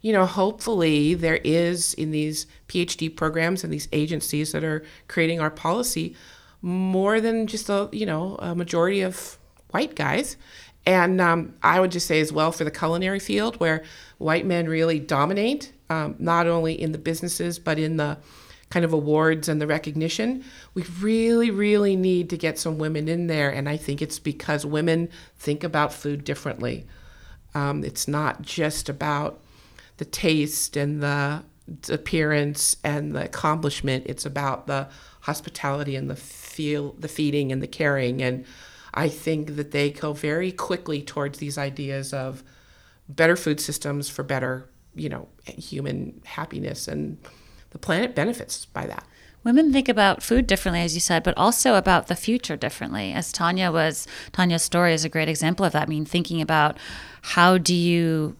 You 0.00 0.12
know, 0.12 0.26
hopefully 0.26 1.14
there 1.14 1.40
is 1.42 1.92
in 1.94 2.12
these 2.12 2.46
PhD 2.68 3.14
programs 3.14 3.64
and 3.64 3.72
these 3.72 3.88
agencies 3.90 4.52
that 4.52 4.62
are 4.62 4.84
creating 5.08 5.40
our 5.40 5.50
policy 5.50 6.14
more 6.62 7.20
than 7.20 7.48
just 7.48 7.68
a 7.68 7.88
you 7.90 8.06
know 8.06 8.36
a 8.38 8.54
majority 8.54 9.00
of 9.00 9.38
white 9.72 9.96
guys 9.96 10.36
and 10.88 11.20
um, 11.20 11.52
I 11.62 11.80
would 11.80 11.92
just 11.92 12.06
say 12.06 12.18
as 12.18 12.32
well 12.32 12.50
for 12.50 12.64
the 12.64 12.70
culinary 12.70 13.18
field, 13.18 13.60
where 13.60 13.84
white 14.16 14.46
men 14.46 14.66
really 14.66 14.98
dominate, 14.98 15.70
um, 15.90 16.16
not 16.18 16.46
only 16.46 16.80
in 16.80 16.92
the 16.92 16.98
businesses, 16.98 17.58
but 17.58 17.78
in 17.78 17.98
the 17.98 18.16
kind 18.70 18.86
of 18.86 18.94
awards 18.94 19.50
and 19.50 19.60
the 19.60 19.66
recognition, 19.66 20.42
we 20.72 20.84
really, 20.98 21.50
really 21.50 21.94
need 21.94 22.30
to 22.30 22.38
get 22.38 22.58
some 22.58 22.78
women 22.78 23.06
in 23.06 23.26
there. 23.26 23.50
And 23.50 23.68
I 23.68 23.76
think 23.76 24.00
it's 24.00 24.18
because 24.18 24.64
women 24.64 25.10
think 25.38 25.62
about 25.62 25.92
food 25.92 26.24
differently. 26.24 26.86
Um, 27.54 27.84
it's 27.84 28.08
not 28.08 28.40
just 28.40 28.88
about 28.88 29.42
the 29.98 30.06
taste 30.06 30.74
and 30.74 31.02
the 31.02 31.42
appearance 31.90 32.78
and 32.82 33.14
the 33.14 33.26
accomplishment. 33.26 34.04
It's 34.06 34.24
about 34.24 34.66
the 34.66 34.88
hospitality 35.20 35.96
and 35.96 36.08
the 36.08 36.16
feel, 36.16 36.94
the 36.98 37.08
feeding 37.08 37.52
and 37.52 37.62
the 37.62 37.66
caring. 37.66 38.22
And 38.22 38.46
I 38.94 39.08
think 39.08 39.56
that 39.56 39.70
they 39.70 39.90
go 39.90 40.12
very 40.12 40.52
quickly 40.52 41.02
towards 41.02 41.38
these 41.38 41.58
ideas 41.58 42.12
of 42.12 42.42
better 43.08 43.36
food 43.36 43.60
systems 43.60 44.08
for 44.08 44.22
better, 44.22 44.68
you 44.94 45.08
know, 45.08 45.28
human 45.44 46.20
happiness 46.24 46.88
and 46.88 47.18
the 47.70 47.78
planet 47.78 48.14
benefits 48.14 48.66
by 48.66 48.86
that. 48.86 49.04
Women 49.44 49.72
think 49.72 49.88
about 49.88 50.22
food 50.22 50.46
differently, 50.46 50.80
as 50.80 50.94
you 50.94 51.00
said, 51.00 51.22
but 51.22 51.36
also 51.36 51.76
about 51.76 52.08
the 52.08 52.16
future 52.16 52.56
differently. 52.56 53.12
As 53.12 53.32
Tanya 53.32 53.70
was, 53.70 54.06
Tanya's 54.32 54.62
story 54.62 54.92
is 54.92 55.04
a 55.04 55.08
great 55.08 55.28
example 55.28 55.64
of 55.64 55.72
that. 55.72 55.84
I 55.84 55.86
mean, 55.86 56.04
thinking 56.04 56.40
about 56.40 56.76
how 57.22 57.56
do 57.56 57.74
you 57.74 58.36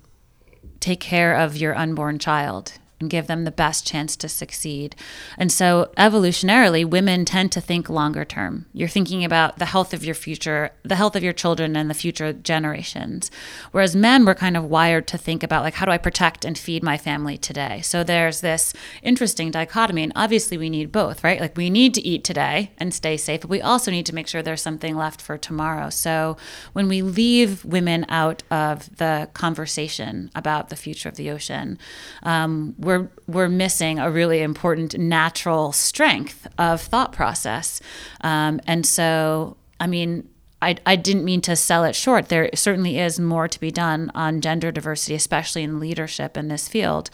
take 0.81 1.01
care 1.01 1.37
of 1.37 1.57
your 1.57 1.77
unborn 1.77 2.19
child 2.19 2.73
and 3.01 3.11
give 3.11 3.27
them 3.27 3.45
the 3.45 3.51
best 3.51 3.87
chance 3.87 4.17
to 4.17 4.29
succeed. 4.29 4.97
And 5.37 5.53
so, 5.53 5.91
evolutionarily, 5.97 6.85
women 6.85 7.25
tend 7.25 7.53
to 7.53 7.61
think 7.61 7.89
longer 7.89 8.25
term. 8.25 8.67
You're 8.73 8.89
thinking 8.89 9.25
about 9.25 9.59
the 9.59 9.67
health 9.67 9.95
of 9.95 10.05
your 10.05 10.15
future, 10.15 10.71
the 10.83 10.97
health 10.97 11.15
of 11.15 11.23
your 11.23 11.33
children, 11.33 11.77
and 11.77 11.89
the 11.89 11.95
future 11.95 12.33
generations. 12.33 13.31
Whereas 13.71 13.95
men 13.95 14.25
were 14.25 14.35
kind 14.35 14.57
of 14.57 14.65
wired 14.65 15.07
to 15.09 15.19
think 15.19 15.43
about, 15.43 15.63
like, 15.63 15.75
how 15.75 15.87
do 15.87 15.93
I 15.93 15.99
protect 15.99 16.45
and 16.45 16.59
feed 16.59 16.83
my 16.83 16.99
family 16.99 17.39
today? 17.39 17.81
So, 17.83 18.03
there's 18.03 18.41
this 18.41 18.73
interesting 19.03 19.51
dichotomy. 19.51 20.03
And 20.03 20.13
obviously, 20.17 20.59
we 20.59 20.71
need 20.71 20.91
both, 20.91 21.23
right? 21.23 21.41
Like, 21.41 21.57
we 21.57 21.71
need 21.71 21.95
to 21.95 22.03
eat 22.03 22.25
today 22.25 22.73
and 22.79 22.93
stay 22.93 23.17
safe, 23.17 23.43
but 23.43 23.51
we 23.51 23.61
also 23.61 23.91
need 23.91 24.07
to 24.07 24.15
make 24.15 24.27
sure 24.27 24.43
there's 24.43 24.63
something 24.63 24.97
left 24.97 25.23
for 25.23 25.39
tomorrow. 25.39 25.91
So, 25.91 26.37
when 26.73 26.89
we 26.89 27.03
leave 27.03 27.65
women 27.65 28.07
out 28.09 28.43
of 28.51 28.97
the 28.97 29.29
conversation 29.35 30.31
about 30.35 30.69
the 30.69 30.77
future 30.77 31.09
of 31.09 31.17
the 31.17 31.31
ocean, 31.31 31.79
um, 32.25 32.75
we're 32.89 33.11
we're 33.27 33.51
missing 33.51 33.99
a 33.99 34.11
really 34.11 34.41
important 34.41 34.99
natural 34.99 35.73
strength 35.73 36.49
of 36.57 36.81
thought 36.81 37.13
process, 37.13 37.81
um, 38.23 38.61
and 38.67 38.85
so 38.85 39.57
I 39.79 39.87
mean. 39.87 40.29
I, 40.61 40.75
I 40.85 40.97
didn't 40.97 41.25
mean 41.25 41.41
to 41.43 41.55
sell 41.55 41.85
it 41.85 41.95
short. 41.95 42.31
There 42.31 42.51
certainly 42.53 42.99
is 42.99 43.21
more 43.21 43.47
to 43.47 43.61
be 43.61 43.71
done 43.71 44.11
on 44.13 44.41
gender 44.41 44.73
diversity, 44.73 45.15
especially 45.15 45.63
in 45.63 45.79
leadership 45.79 46.37
in 46.37 46.49
this 46.49 46.67
field. 46.67 47.11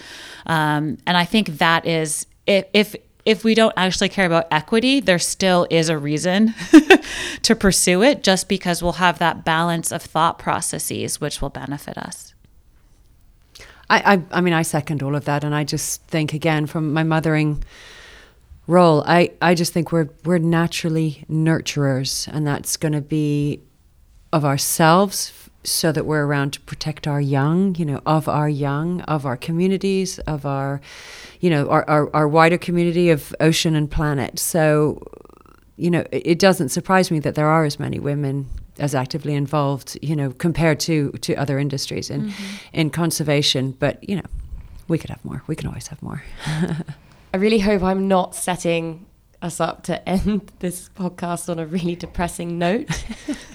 Um, 0.47 0.97
and 1.07 1.19
I 1.19 1.27
think 1.27 1.59
that 1.59 1.85
is, 1.85 2.25
if, 2.47 2.65
if 2.73 2.97
if 3.27 3.45
we 3.45 3.55
don't 3.55 3.75
actually 3.77 4.09
care 4.09 4.25
about 4.25 4.47
equity, 4.51 5.01
there 5.01 5.19
still 5.19 5.67
is 5.69 5.91
a 5.91 5.99
reason 5.99 6.55
to 7.43 7.55
pursue 7.55 8.03
it 8.03 8.23
just 8.23 8.49
because 8.49 8.83
we'll 8.83 8.93
have 8.93 9.19
that 9.19 9.45
balance 9.45 9.93
of 9.93 10.01
thought 10.01 10.39
processes 10.39 11.21
which 11.21 11.43
will 11.43 11.51
benefit 11.51 11.99
us. 11.99 12.34
I, 13.91 14.15
I, 14.15 14.39
I 14.39 14.41
mean, 14.41 14.55
I 14.55 14.63
second 14.63 15.03
all 15.03 15.15
of 15.15 15.25
that, 15.27 15.45
and 15.45 15.55
I 15.55 15.65
just 15.65 16.03
think 16.05 16.33
again 16.33 16.67
from 16.67 16.93
my 16.93 17.03
mothering 17.03 17.63
role, 18.67 19.05
I, 19.07 19.33
I 19.43 19.55
just 19.55 19.73
think 19.73 19.93
we're 19.93 20.09
we're 20.25 20.39
naturally 20.39 21.25
nurturers, 21.29 22.29
and 22.29 22.47
that's 22.47 22.77
going 22.77 22.93
to 22.93 23.01
be 23.01 23.61
of 24.33 24.45
ourselves, 24.45 25.33
so 25.65 25.93
that 25.93 26.07
we're 26.07 26.25
around 26.25 26.53
to 26.53 26.61
protect 26.61 27.07
our 27.07 27.21
young, 27.21 27.75
you 27.77 27.85
know, 27.85 28.01
of 28.05 28.29
our 28.29 28.49
young, 28.49 29.01
of 29.03 29.27
our 29.27 29.37
communities, 29.37 30.19
of 30.21 30.45
our, 30.45 30.81
you 31.41 31.51
know, 31.51 31.69
our 31.69 31.89
our, 31.89 32.15
our 32.15 32.29
wider 32.29 32.59
community 32.59 33.11
of 33.11 33.35
ocean 33.41 33.75
and 33.75 33.91
planet. 33.91 34.39
So, 34.39 35.03
you 35.77 35.91
know, 35.91 36.05
it, 36.11 36.23
it 36.27 36.39
doesn't 36.39 36.71
surprise 36.71 37.11
me 37.11 37.19
that 37.21 37.35
there 37.35 37.49
are 37.49 37.65
as 37.65 37.79
many 37.79 37.99
women 37.99 38.49
as 38.79 38.95
actively 38.95 39.35
involved, 39.35 39.99
you 40.03 40.17
know, 40.17 40.31
compared 40.31 40.81
to 40.81 41.11
to 41.13 41.35
other 41.35 41.59
industries 41.59 42.11
in 42.11 42.31
mm-hmm. 42.31 42.57
in 42.73 42.91
conservation. 42.91 43.73
But 43.79 44.07
you 44.09 44.17
know, 44.17 44.29
we 44.89 44.99
could 44.99 45.11
have 45.11 45.25
more. 45.25 45.43
We 45.47 45.57
can 45.57 45.69
always 45.69 45.89
have 45.89 46.03
more. 46.03 46.23
I 47.35 47.37
really 47.37 47.59
hope 47.59 47.83
I'm 47.83 48.07
not 48.09 48.35
setting 48.35 49.07
us 49.43 49.61
up 49.61 49.83
to 49.85 50.09
end 50.09 50.51
this 50.61 50.89
podcast 50.91 51.49
on 51.49 51.59
a 51.59 51.67
really 51.67 51.95
depressing 51.95 52.59
note. 52.59 52.89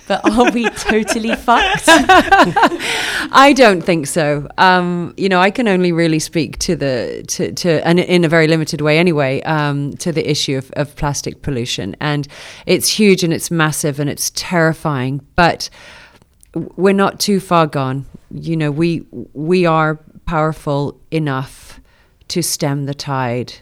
but 0.08 0.28
are 0.30 0.52
we 0.52 0.70
totally 0.70 1.36
fucked? 1.48 1.84
I 1.88 3.54
don't 3.56 3.82
think 3.82 4.08
so. 4.08 4.48
Um, 4.58 5.14
you 5.18 5.30
know, 5.30 5.40
I 5.40 5.52
can 5.52 5.68
only 5.68 5.92
really 5.92 6.20
speak 6.20 6.60
to 6.60 6.76
the 6.76 7.24
to, 7.28 7.52
to 7.54 7.88
and 7.88 8.00
in 8.00 8.24
a 8.24 8.30
very 8.30 8.48
limited 8.48 8.82
way 8.82 8.98
anyway 8.98 9.42
um, 9.44 9.94
to 9.98 10.12
the 10.12 10.30
issue 10.30 10.58
of, 10.58 10.72
of 10.72 10.96
plastic 10.96 11.42
pollution, 11.42 11.96
and 12.00 12.28
it's 12.66 12.88
huge 12.90 13.24
and 13.24 13.34
it's 13.34 13.50
massive 13.50 14.00
and 14.00 14.10
it's 14.10 14.32
terrifying, 14.36 15.26
but 15.36 15.70
we're 16.54 16.94
not 16.94 17.20
too 17.20 17.40
far 17.40 17.68
gone. 17.68 18.06
You 18.32 18.58
know, 18.58 18.72
we 18.72 19.06
we 19.34 19.66
are 19.66 20.00
powerful 20.26 21.00
enough 21.12 21.80
to 22.30 22.42
stem 22.44 22.86
the 22.86 22.94
tide. 22.94 23.54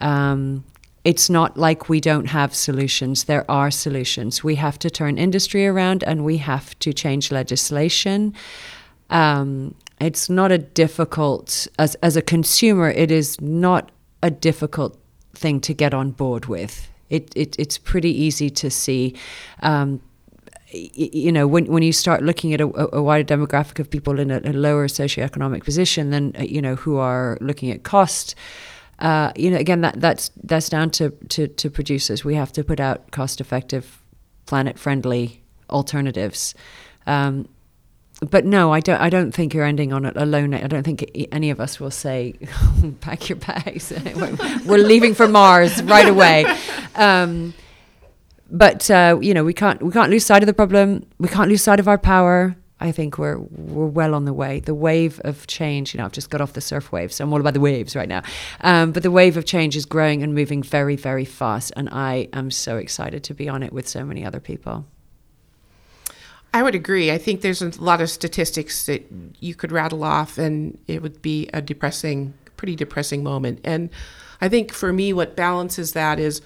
Um, 0.00 0.64
it's 1.04 1.28
not 1.28 1.56
like 1.56 1.88
we 1.88 2.00
don't 2.00 2.26
have 2.26 2.54
solutions. 2.54 3.24
There 3.24 3.50
are 3.50 3.70
solutions. 3.70 4.44
We 4.44 4.54
have 4.56 4.78
to 4.80 4.90
turn 4.90 5.18
industry 5.18 5.66
around 5.66 6.04
and 6.04 6.24
we 6.24 6.36
have 6.38 6.78
to 6.80 6.92
change 6.92 7.32
legislation. 7.32 8.34
Um, 9.10 9.74
it's 10.00 10.30
not 10.30 10.52
a 10.52 10.58
difficult, 10.58 11.66
as, 11.78 11.96
as 11.96 12.16
a 12.16 12.22
consumer, 12.22 12.90
it 12.90 13.10
is 13.10 13.40
not 13.40 13.90
a 14.22 14.30
difficult 14.30 14.98
thing 15.34 15.60
to 15.60 15.74
get 15.74 15.92
on 15.92 16.12
board 16.12 16.46
with. 16.46 16.88
It, 17.10 17.32
it 17.36 17.56
it's 17.58 17.76
pretty 17.76 18.10
easy 18.10 18.48
to 18.50 18.70
see. 18.70 19.14
Um, 19.60 20.00
you 20.72 21.30
know, 21.30 21.46
when 21.46 21.66
when 21.66 21.82
you 21.82 21.92
start 21.92 22.22
looking 22.22 22.54
at 22.54 22.60
a, 22.62 22.96
a 22.96 23.02
wider 23.02 23.36
demographic 23.36 23.78
of 23.78 23.90
people 23.90 24.18
in 24.18 24.30
a, 24.30 24.40
a 24.44 24.54
lower 24.54 24.88
socioeconomic 24.88 25.64
position, 25.64 26.10
then 26.10 26.34
uh, 26.38 26.42
you 26.44 26.62
know 26.62 26.76
who 26.76 26.96
are 26.96 27.36
looking 27.42 27.70
at 27.70 27.82
cost, 27.82 28.34
uh, 29.02 29.32
you 29.34 29.50
know, 29.50 29.56
again, 29.56 29.80
that 29.80 30.00
that's 30.00 30.30
that's 30.44 30.68
down 30.68 30.88
to, 30.90 31.10
to, 31.28 31.48
to 31.48 31.68
producers. 31.68 32.24
We 32.24 32.36
have 32.36 32.52
to 32.52 32.62
put 32.62 32.78
out 32.78 33.10
cost-effective, 33.10 34.00
planet-friendly 34.46 35.42
alternatives. 35.68 36.54
Um, 37.04 37.48
but 38.30 38.44
no, 38.44 38.72
I 38.72 38.78
don't. 38.78 39.00
I 39.00 39.10
don't 39.10 39.32
think 39.32 39.52
you're 39.52 39.64
ending 39.64 39.92
on 39.92 40.06
a 40.06 40.24
low 40.24 40.46
note. 40.46 40.62
I 40.62 40.68
don't 40.68 40.84
think 40.84 41.10
any 41.32 41.50
of 41.50 41.58
us 41.58 41.80
will 41.80 41.90
say, 41.90 42.34
"Pack 43.00 43.28
your 43.28 43.36
bags, 43.36 43.92
we're 44.64 44.78
leaving 44.78 45.14
for 45.14 45.26
Mars 45.26 45.82
right 45.82 46.08
away." 46.08 46.46
Um, 46.94 47.52
but 48.48 48.88
uh, 48.88 49.18
you 49.20 49.34
know, 49.34 49.42
we 49.42 49.52
can't 49.52 49.82
we 49.82 49.90
can't 49.90 50.10
lose 50.10 50.24
sight 50.24 50.44
of 50.44 50.46
the 50.46 50.54
problem. 50.54 51.04
We 51.18 51.26
can't 51.26 51.48
lose 51.50 51.62
sight 51.62 51.80
of 51.80 51.88
our 51.88 51.98
power. 51.98 52.54
I 52.82 52.90
think 52.90 53.16
we're 53.16 53.38
we're 53.38 53.86
well 53.86 54.12
on 54.12 54.24
the 54.24 54.32
way. 54.32 54.58
The 54.58 54.74
wave 54.74 55.20
of 55.24 55.46
change, 55.46 55.94
you 55.94 55.98
know, 55.98 56.04
I've 56.04 56.12
just 56.12 56.30
got 56.30 56.40
off 56.40 56.54
the 56.54 56.60
surf 56.60 56.90
wave, 56.90 57.12
so 57.12 57.22
I'm 57.22 57.32
all 57.32 57.38
about 57.38 57.54
the 57.54 57.60
waves 57.60 57.94
right 57.94 58.08
now. 58.08 58.22
Um, 58.60 58.90
but 58.90 59.04
the 59.04 59.10
wave 59.10 59.36
of 59.36 59.44
change 59.44 59.76
is 59.76 59.86
growing 59.86 60.22
and 60.22 60.34
moving 60.34 60.64
very, 60.64 60.96
very 60.96 61.24
fast, 61.24 61.72
and 61.76 61.88
I 61.90 62.28
am 62.32 62.50
so 62.50 62.76
excited 62.78 63.22
to 63.24 63.34
be 63.34 63.48
on 63.48 63.62
it 63.62 63.72
with 63.72 63.86
so 63.86 64.04
many 64.04 64.24
other 64.24 64.40
people. 64.40 64.84
I 66.52 66.64
would 66.64 66.74
agree. 66.74 67.12
I 67.12 67.18
think 67.18 67.40
there's 67.40 67.62
a 67.62 67.70
lot 67.80 68.00
of 68.00 68.10
statistics 68.10 68.84
that 68.86 69.06
you 69.38 69.54
could 69.54 69.70
rattle 69.70 70.02
off, 70.02 70.36
and 70.36 70.76
it 70.88 71.02
would 71.02 71.22
be 71.22 71.48
a 71.54 71.62
depressing, 71.62 72.34
pretty 72.56 72.74
depressing 72.74 73.22
moment. 73.22 73.60
And 73.62 73.90
I 74.40 74.48
think 74.48 74.72
for 74.72 74.92
me, 74.92 75.12
what 75.12 75.36
balances 75.36 75.92
that 75.92 76.18
is 76.18 76.42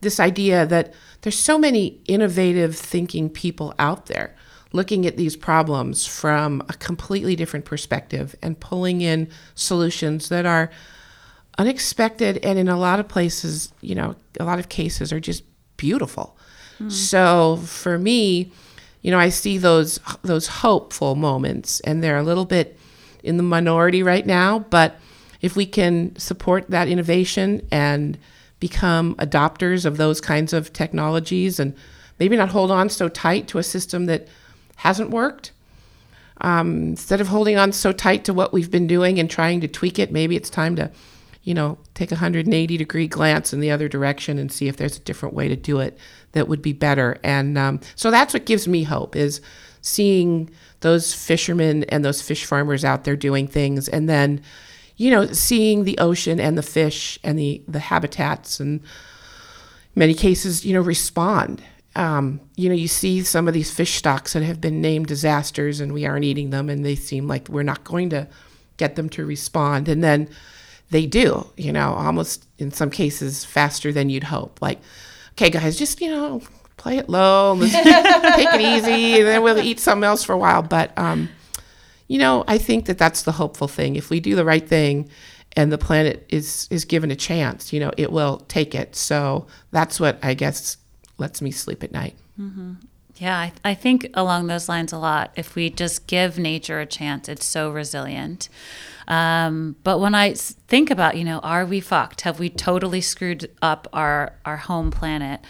this 0.00 0.18
idea 0.18 0.66
that 0.66 0.92
there's 1.22 1.38
so 1.38 1.58
many 1.58 2.00
innovative 2.06 2.76
thinking 2.76 3.30
people 3.30 3.72
out 3.78 4.06
there 4.06 4.34
looking 4.76 5.06
at 5.06 5.16
these 5.16 5.36
problems 5.36 6.06
from 6.06 6.62
a 6.68 6.74
completely 6.74 7.34
different 7.34 7.64
perspective 7.64 8.36
and 8.42 8.58
pulling 8.60 9.00
in 9.00 9.28
solutions 9.54 10.28
that 10.28 10.46
are 10.46 10.70
unexpected 11.58 12.38
and 12.44 12.58
in 12.58 12.68
a 12.68 12.78
lot 12.78 13.00
of 13.00 13.08
places, 13.08 13.72
you 13.80 13.94
know, 13.94 14.14
a 14.38 14.44
lot 14.44 14.58
of 14.58 14.68
cases 14.68 15.12
are 15.12 15.20
just 15.20 15.42
beautiful. 15.76 16.36
Mm. 16.78 16.92
So 16.92 17.56
for 17.64 17.98
me, 17.98 18.52
you 19.02 19.10
know, 19.10 19.18
I 19.18 19.30
see 19.30 19.58
those 19.58 19.98
those 20.22 20.46
hopeful 20.46 21.14
moments 21.14 21.80
and 21.80 22.02
they're 22.02 22.18
a 22.18 22.22
little 22.22 22.44
bit 22.44 22.78
in 23.22 23.36
the 23.36 23.42
minority 23.42 24.02
right 24.02 24.26
now, 24.26 24.60
but 24.70 24.96
if 25.40 25.56
we 25.56 25.66
can 25.66 26.16
support 26.16 26.70
that 26.70 26.88
innovation 26.88 27.66
and 27.70 28.18
become 28.60 29.14
adopters 29.16 29.84
of 29.84 29.96
those 29.96 30.20
kinds 30.20 30.52
of 30.52 30.72
technologies 30.72 31.60
and 31.60 31.74
maybe 32.18 32.36
not 32.36 32.48
hold 32.48 32.70
on 32.70 32.88
so 32.88 33.08
tight 33.08 33.46
to 33.48 33.58
a 33.58 33.62
system 33.62 34.06
that 34.06 34.28
hasn't 34.76 35.10
worked. 35.10 35.52
Um, 36.40 36.90
instead 36.90 37.20
of 37.20 37.28
holding 37.28 37.56
on 37.56 37.72
so 37.72 37.92
tight 37.92 38.24
to 38.26 38.34
what 38.34 38.52
we've 38.52 38.70
been 38.70 38.86
doing 38.86 39.18
and 39.18 39.28
trying 39.28 39.60
to 39.62 39.68
tweak 39.68 39.98
it, 39.98 40.12
maybe 40.12 40.36
it's 40.36 40.50
time 40.50 40.76
to, 40.76 40.90
you 41.42 41.54
know, 41.54 41.78
take 41.94 42.12
a 42.12 42.16
180 42.16 42.76
degree 42.76 43.08
glance 43.08 43.52
in 43.52 43.60
the 43.60 43.70
other 43.70 43.88
direction 43.88 44.38
and 44.38 44.52
see 44.52 44.68
if 44.68 44.76
there's 44.76 44.98
a 44.98 45.00
different 45.00 45.34
way 45.34 45.48
to 45.48 45.56
do 45.56 45.80
it 45.80 45.98
that 46.32 46.46
would 46.46 46.60
be 46.60 46.74
better. 46.74 47.18
And 47.24 47.56
um, 47.56 47.80
so 47.94 48.10
that's 48.10 48.34
what 48.34 48.44
gives 48.44 48.68
me 48.68 48.82
hope 48.82 49.16
is 49.16 49.40
seeing 49.80 50.50
those 50.80 51.14
fishermen 51.14 51.84
and 51.84 52.04
those 52.04 52.20
fish 52.20 52.44
farmers 52.44 52.84
out 52.84 53.04
there 53.04 53.16
doing 53.16 53.48
things, 53.48 53.88
and 53.88 54.08
then, 54.08 54.42
you 54.96 55.10
know, 55.10 55.26
seeing 55.26 55.84
the 55.84 55.96
ocean 55.98 56.38
and 56.38 56.58
the 56.58 56.62
fish 56.62 57.18
and 57.24 57.38
the 57.38 57.62
the 57.66 57.78
habitats 57.78 58.60
and 58.60 58.82
many 59.94 60.12
cases, 60.12 60.66
you 60.66 60.74
know, 60.74 60.82
respond 60.82 61.62
um, 61.96 62.40
you 62.56 62.68
know, 62.68 62.74
you 62.74 62.88
see 62.88 63.22
some 63.22 63.48
of 63.48 63.54
these 63.54 63.72
fish 63.72 63.94
stocks 63.94 64.34
that 64.34 64.42
have 64.42 64.60
been 64.60 64.80
named 64.80 65.06
disasters 65.06 65.80
and 65.80 65.92
we 65.94 66.04
aren't 66.04 66.24
eating 66.24 66.50
them 66.50 66.68
and 66.68 66.84
they 66.84 66.94
seem 66.94 67.26
like 67.26 67.48
we're 67.48 67.62
not 67.62 67.84
going 67.84 68.10
to 68.10 68.28
get 68.76 68.96
them 68.96 69.08
to 69.08 69.24
respond. 69.24 69.88
And 69.88 70.04
then 70.04 70.28
they 70.90 71.06
do, 71.06 71.50
you 71.56 71.72
know, 71.72 71.94
almost 71.94 72.46
in 72.58 72.70
some 72.70 72.90
cases 72.90 73.44
faster 73.46 73.92
than 73.92 74.10
you'd 74.10 74.24
hope. 74.24 74.60
Like, 74.60 74.78
okay, 75.32 75.48
guys, 75.48 75.78
just, 75.78 76.00
you 76.02 76.10
know, 76.10 76.42
play 76.76 76.98
it 76.98 77.08
low, 77.08 77.58
take 77.60 77.74
it 77.74 78.60
easy, 78.60 79.20
and 79.20 79.26
then 79.26 79.42
we'll 79.42 79.58
eat 79.58 79.80
something 79.80 80.04
else 80.04 80.22
for 80.22 80.34
a 80.34 80.38
while. 80.38 80.62
But, 80.62 80.96
um, 80.98 81.30
you 82.08 82.18
know, 82.18 82.44
I 82.46 82.58
think 82.58 82.84
that 82.86 82.98
that's 82.98 83.22
the 83.22 83.32
hopeful 83.32 83.68
thing. 83.68 83.96
If 83.96 84.10
we 84.10 84.20
do 84.20 84.36
the 84.36 84.44
right 84.44 84.66
thing, 84.66 85.08
and 85.58 85.72
the 85.72 85.78
planet 85.78 86.26
is 86.28 86.68
is 86.70 86.84
given 86.84 87.10
a 87.10 87.16
chance, 87.16 87.72
you 87.72 87.80
know, 87.80 87.90
it 87.96 88.12
will 88.12 88.40
take 88.48 88.74
it. 88.74 88.94
So 88.94 89.46
that's 89.70 89.98
what 89.98 90.18
I 90.22 90.34
guess 90.34 90.76
lets 91.18 91.40
me 91.40 91.50
sleep 91.50 91.82
at 91.82 91.92
night. 91.92 92.14
Mm-hmm. 92.40 92.74
Yeah, 93.16 93.36
I, 93.36 93.52
I 93.64 93.74
think 93.74 94.10
along 94.14 94.46
those 94.46 94.68
lines 94.68 94.92
a 94.92 94.98
lot. 94.98 95.32
If 95.36 95.54
we 95.54 95.70
just 95.70 96.06
give 96.06 96.38
nature 96.38 96.80
a 96.80 96.86
chance, 96.86 97.28
it's 97.28 97.46
so 97.46 97.70
resilient. 97.70 98.50
Um, 99.08 99.76
but 99.84 99.98
I 100.14 100.34
think 100.34 100.90
about, 100.90 101.16
you 101.16 101.24
know, 101.24 101.38
are 101.38 101.64
we 101.64 101.80
fucked? 101.80 102.22
Have 102.22 102.38
we 102.38 102.50
totally 102.50 103.00
screwed 103.00 103.50
up 103.62 103.88
our 103.92 104.34
our 104.44 104.58
home 104.58 104.90
planet? 104.90 105.40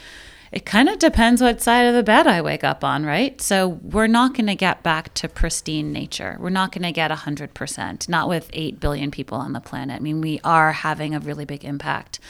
It 0.53 0.65
kind 0.65 0.89
of 0.89 1.01
depends 1.01 1.43
what 1.43 1.61
side 1.61 1.87
of 1.87 1.95
the 1.95 2.05
bed 2.05 2.29
I 2.29 2.41
wake 2.41 2.63
up 2.63 2.85
on, 2.85 3.05
right? 3.05 3.41
So 3.41 3.69
we're 3.69 4.07
not 4.07 4.35
going 4.35 4.47
to 4.47 4.55
get 4.55 4.83
back 4.85 5.13
to 5.15 5.29
pristine 5.29 5.93
nature. 5.93 6.37
We're 6.39 6.51
not 6.51 6.71
going 6.71 6.85
to 6.85 6.93
get 6.93 7.11
100%, 7.11 8.09
not 8.09 8.29
with 8.29 8.49
8 8.53 8.79
billion 8.79 9.11
people 9.11 9.39
on 9.39 9.53
the 9.53 9.61
planet. 9.61 9.97
I 9.97 9.99
mean, 9.99 10.21
we 10.21 10.41
are 10.45 10.73
having 10.73 11.15
a 11.15 11.21
really 11.21 11.45
big 11.45 11.65
impact. 11.65 12.21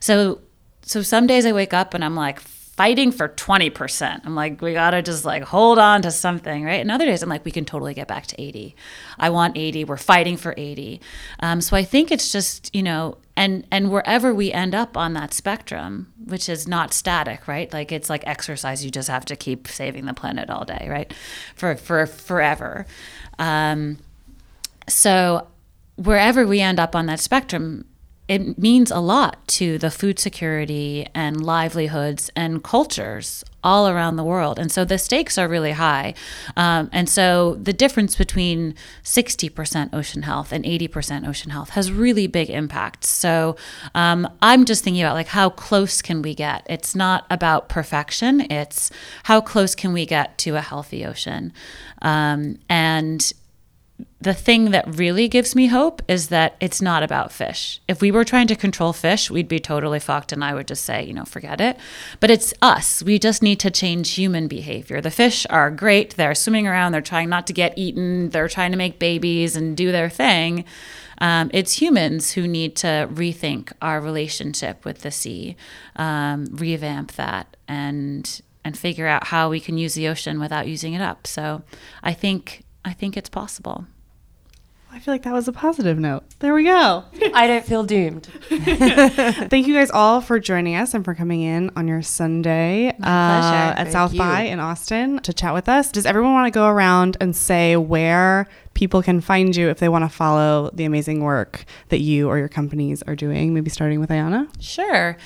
So 0.00 0.40
so 0.82 1.00
some 1.00 1.26
days 1.26 1.46
I 1.46 1.52
wake 1.52 1.72
up 1.72 1.94
and 1.94 2.04
I'm 2.04 2.16
like 2.16 2.40
fighting 2.82 3.12
for 3.12 3.28
20%. 3.28 4.22
I'm 4.24 4.34
like, 4.34 4.60
we 4.60 4.72
got 4.72 4.90
to 4.90 5.02
just 5.02 5.24
like 5.24 5.44
hold 5.44 5.78
on 5.78 6.02
to 6.02 6.10
something, 6.10 6.64
right? 6.64 6.80
And 6.80 6.90
other 6.90 7.04
days 7.04 7.22
I'm 7.22 7.28
like, 7.28 7.44
we 7.44 7.52
can 7.52 7.64
totally 7.64 7.94
get 7.94 8.08
back 8.08 8.26
to 8.26 8.42
80. 8.42 8.74
I 9.20 9.30
want 9.30 9.56
80. 9.56 9.84
We're 9.84 9.96
fighting 9.96 10.36
for 10.36 10.52
80. 10.56 11.00
Um, 11.38 11.60
so 11.60 11.76
I 11.76 11.84
think 11.84 12.10
it's 12.10 12.32
just, 12.32 12.74
you 12.74 12.82
know, 12.82 13.18
and 13.36 13.64
and 13.70 13.92
wherever 13.92 14.34
we 14.34 14.50
end 14.50 14.74
up 14.74 14.96
on 14.96 15.12
that 15.12 15.32
spectrum, 15.32 16.12
which 16.24 16.48
is 16.48 16.66
not 16.66 16.92
static, 16.92 17.46
right? 17.46 17.72
Like 17.72 17.92
it's 17.92 18.10
like 18.10 18.24
exercise. 18.26 18.84
You 18.84 18.90
just 18.90 19.08
have 19.08 19.24
to 19.26 19.36
keep 19.36 19.68
saving 19.68 20.06
the 20.06 20.12
planet 20.12 20.50
all 20.50 20.64
day, 20.64 20.88
right? 20.90 21.14
For 21.54 21.76
for 21.76 22.04
forever. 22.06 22.84
Um, 23.38 23.98
so 24.88 25.46
wherever 25.94 26.44
we 26.44 26.60
end 26.60 26.80
up 26.80 26.96
on 26.96 27.06
that 27.06 27.20
spectrum, 27.20 27.84
it 28.32 28.56
means 28.58 28.90
a 28.90 28.98
lot 28.98 29.46
to 29.46 29.76
the 29.76 29.90
food 29.90 30.18
security 30.18 31.06
and 31.14 31.44
livelihoods 31.44 32.30
and 32.34 32.64
cultures 32.64 33.44
all 33.62 33.86
around 33.86 34.16
the 34.16 34.24
world. 34.24 34.58
And 34.58 34.72
so 34.72 34.86
the 34.86 34.96
stakes 34.96 35.36
are 35.36 35.46
really 35.46 35.72
high. 35.72 36.14
Um, 36.56 36.88
and 36.94 37.10
so 37.10 37.56
the 37.56 37.74
difference 37.74 38.16
between 38.16 38.74
60% 39.04 39.92
ocean 39.92 40.22
health 40.22 40.50
and 40.50 40.64
80% 40.64 41.28
ocean 41.28 41.50
health 41.50 41.70
has 41.70 41.92
really 41.92 42.26
big 42.26 42.48
impacts. 42.48 43.10
So 43.10 43.56
um, 43.94 44.26
I'm 44.40 44.64
just 44.64 44.82
thinking 44.82 45.02
about 45.02 45.14
like 45.14 45.28
how 45.28 45.50
close 45.50 46.00
can 46.00 46.22
we 46.22 46.34
get? 46.34 46.66
It's 46.70 46.96
not 46.96 47.26
about 47.28 47.68
perfection, 47.68 48.50
it's 48.50 48.90
how 49.24 49.42
close 49.42 49.74
can 49.74 49.92
we 49.92 50.06
get 50.06 50.38
to 50.38 50.56
a 50.56 50.62
healthy 50.62 51.04
ocean? 51.04 51.52
Um, 52.00 52.58
and 52.70 53.30
the 54.20 54.34
thing 54.34 54.70
that 54.70 54.84
really 54.86 55.26
gives 55.28 55.56
me 55.56 55.66
hope 55.66 56.00
is 56.06 56.28
that 56.28 56.56
it's 56.60 56.80
not 56.80 57.02
about 57.02 57.32
fish. 57.32 57.80
If 57.88 58.00
we 58.00 58.10
were 58.10 58.24
trying 58.24 58.46
to 58.46 58.56
control 58.56 58.92
fish, 58.92 59.30
we'd 59.30 59.48
be 59.48 59.58
totally 59.58 59.98
fucked, 59.98 60.32
and 60.32 60.44
I 60.44 60.54
would 60.54 60.68
just 60.68 60.84
say, 60.84 61.04
you 61.04 61.12
know, 61.12 61.24
forget 61.24 61.60
it. 61.60 61.76
But 62.20 62.30
it's 62.30 62.54
us. 62.62 63.02
We 63.02 63.18
just 63.18 63.42
need 63.42 63.58
to 63.60 63.70
change 63.70 64.12
human 64.12 64.46
behavior. 64.46 65.00
The 65.00 65.10
fish 65.10 65.46
are 65.50 65.70
great. 65.70 66.16
They're 66.16 66.34
swimming 66.34 66.68
around. 66.68 66.92
They're 66.92 67.00
trying 67.00 67.28
not 67.28 67.46
to 67.48 67.52
get 67.52 67.76
eaten. 67.76 68.30
They're 68.30 68.48
trying 68.48 68.70
to 68.70 68.78
make 68.78 68.98
babies 68.98 69.56
and 69.56 69.76
do 69.76 69.90
their 69.90 70.08
thing. 70.08 70.64
Um, 71.18 71.50
it's 71.52 71.80
humans 71.80 72.32
who 72.32 72.48
need 72.48 72.74
to 72.76 73.08
rethink 73.12 73.72
our 73.80 74.00
relationship 74.00 74.84
with 74.84 75.02
the 75.02 75.10
sea, 75.10 75.56
um, 75.96 76.46
revamp 76.50 77.12
that, 77.12 77.56
and 77.68 78.40
and 78.64 78.78
figure 78.78 79.08
out 79.08 79.28
how 79.28 79.48
we 79.48 79.58
can 79.58 79.76
use 79.76 79.94
the 79.94 80.06
ocean 80.06 80.38
without 80.38 80.68
using 80.68 80.94
it 80.94 81.00
up. 81.00 81.26
So, 81.26 81.62
I 82.02 82.12
think 82.12 82.64
I 82.84 82.92
think 82.92 83.16
it's 83.16 83.28
possible. 83.28 83.86
I 84.94 84.98
feel 84.98 85.14
like 85.14 85.22
that 85.22 85.32
was 85.32 85.48
a 85.48 85.52
positive 85.52 85.98
note. 85.98 86.24
There 86.40 86.52
we 86.52 86.64
go. 86.64 87.04
I 87.34 87.46
don't 87.46 87.64
feel 87.64 87.82
doomed. 87.82 88.26
Thank 88.50 89.66
you 89.66 89.72
guys 89.72 89.90
all 89.90 90.20
for 90.20 90.38
joining 90.38 90.76
us 90.76 90.92
and 90.92 91.02
for 91.02 91.14
coming 91.14 91.40
in 91.40 91.70
on 91.76 91.88
your 91.88 92.02
Sunday 92.02 92.88
uh, 92.88 92.94
at 93.00 93.76
Thank 93.76 93.90
South 93.90 94.12
you. 94.12 94.18
by 94.18 94.42
in 94.42 94.60
Austin 94.60 95.18
to 95.20 95.32
chat 95.32 95.54
with 95.54 95.66
us. 95.66 95.90
Does 95.90 96.04
everyone 96.04 96.34
want 96.34 96.52
to 96.52 96.56
go 96.56 96.66
around 96.68 97.16
and 97.22 97.34
say 97.34 97.74
where 97.74 98.46
people 98.74 99.02
can 99.02 99.22
find 99.22 99.56
you 99.56 99.70
if 99.70 99.78
they 99.78 99.88
want 99.88 100.04
to 100.04 100.10
follow 100.10 100.68
the 100.74 100.84
amazing 100.84 101.22
work 101.22 101.64
that 101.88 102.00
you 102.00 102.28
or 102.28 102.36
your 102.36 102.50
companies 102.50 103.02
are 103.04 103.16
doing? 103.16 103.54
Maybe 103.54 103.70
starting 103.70 103.98
with 103.98 104.10
Ayana. 104.10 104.46
Sure. 104.60 105.16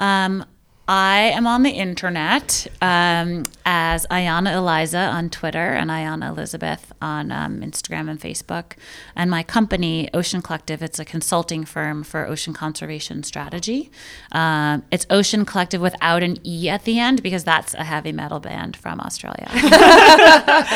Um, 0.00 0.44
I 0.88 1.30
am 1.34 1.46
on 1.46 1.62
the 1.62 1.70
internet 1.70 2.66
um, 2.82 3.44
as 3.64 4.04
Ayana 4.08 4.56
Eliza 4.56 4.98
on 4.98 5.30
Twitter 5.30 5.72
and 5.72 5.90
Ayana 5.90 6.28
Elizabeth 6.30 6.92
on 7.00 7.30
um, 7.30 7.60
Instagram 7.60 8.10
and 8.10 8.20
Facebook. 8.20 8.72
And 9.14 9.30
my 9.30 9.44
company, 9.44 10.10
Ocean 10.12 10.42
Collectiv, 10.42 10.82
it's 10.82 10.98
a 10.98 11.04
consulting 11.04 11.64
firm 11.64 12.02
for 12.02 12.26
ocean 12.26 12.52
conservation 12.52 13.22
strategy. 13.22 13.92
Um, 14.32 14.82
it's 14.90 15.06
Ocean 15.08 15.46
Collectiv 15.46 15.78
without 15.78 16.24
an 16.24 16.38
E 16.44 16.68
at 16.68 16.82
the 16.84 16.98
end 16.98 17.22
because 17.22 17.44
that's 17.44 17.74
a 17.74 17.84
heavy 17.84 18.10
metal 18.10 18.40
band 18.40 18.76
from 18.76 18.98
Australia. 19.00 19.48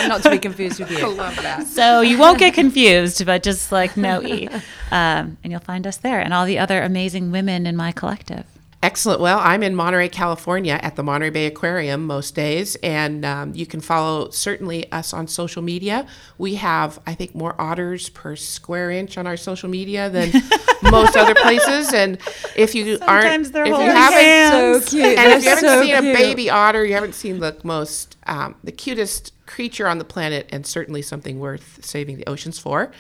Not 0.07 0.23
to 0.23 0.31
be 0.31 0.39
confused 0.39 0.79
with 0.79 0.91
you. 0.93 1.65
so 1.67 2.01
you 2.01 2.17
won't 2.17 2.39
get 2.39 2.55
confused, 2.55 3.27
but 3.27 3.43
just 3.43 3.73
like 3.73 3.97
no 3.97 4.23
E. 4.23 4.49
Um, 4.93 5.37
and 5.43 5.51
you'll 5.51 5.59
find 5.59 5.85
us 5.85 5.97
there 5.97 6.21
and 6.21 6.33
all 6.33 6.47
the 6.47 6.61
other 6.61 6.81
amazing 6.81 7.33
women 7.33 7.67
in 7.67 7.75
my 7.75 7.91
collective. 7.91 8.56
Excellent. 8.87 9.21
Well, 9.21 9.41
I'm 9.43 9.65
in 9.65 9.75
Monterey, 9.75 10.09
California 10.09 10.79
at 10.81 10.95
the 10.95 11.03
Monterey 11.03 11.31
Bay 11.31 11.47
Aquarium 11.47 12.07
most 12.07 12.37
days, 12.37 12.77
and 12.85 13.25
um, 13.25 13.53
you 13.53 13.67
can 13.67 13.81
follow 13.81 14.31
certainly 14.31 14.91
us 14.93 15.13
on 15.13 15.27
social 15.27 15.61
media. 15.61 16.07
We 16.39 16.55
have, 16.55 17.01
I 17.05 17.15
think, 17.15 17.35
more 17.35 17.61
otters 17.61 18.11
per 18.11 18.37
square 18.37 18.93
inch 18.93 19.19
on 19.19 19.27
our 19.27 19.37
social 19.37 19.69
media 19.69 20.09
than 20.09 20.31
most 20.85 21.17
other 21.17 21.35
places. 21.35 21.93
And 21.93 22.21
if 22.55 22.77
you 22.77 23.01
aren't, 23.03 23.53
they're 23.53 23.65
if 23.65 23.71
you 23.71 23.75
haven't. 23.75 24.83
So 24.83 24.89
cute. 24.89 25.19
and 25.19 25.33
if 25.33 25.43
you 25.43 25.49
haven't 25.49 25.65
so 25.65 25.83
seen 25.83 26.01
cute. 26.01 26.15
a 26.15 26.17
baby 26.17 26.49
otter, 26.49 26.85
you 26.85 26.95
haven't 26.95 27.17
seen 27.17 27.41
the 27.41 27.59
most, 27.65 28.17
um, 28.29 28.55
the 28.63 28.71
cutest 28.71 29.33
creature 29.47 29.89
on 29.89 29.99
the 29.99 30.05
planet, 30.05 30.49
and 30.53 30.65
certainly 30.65 31.03
something 31.03 31.41
worth 31.41 31.85
saving 31.85 32.19
the 32.19 32.27
oceans 32.29 32.61
for. 32.61 32.93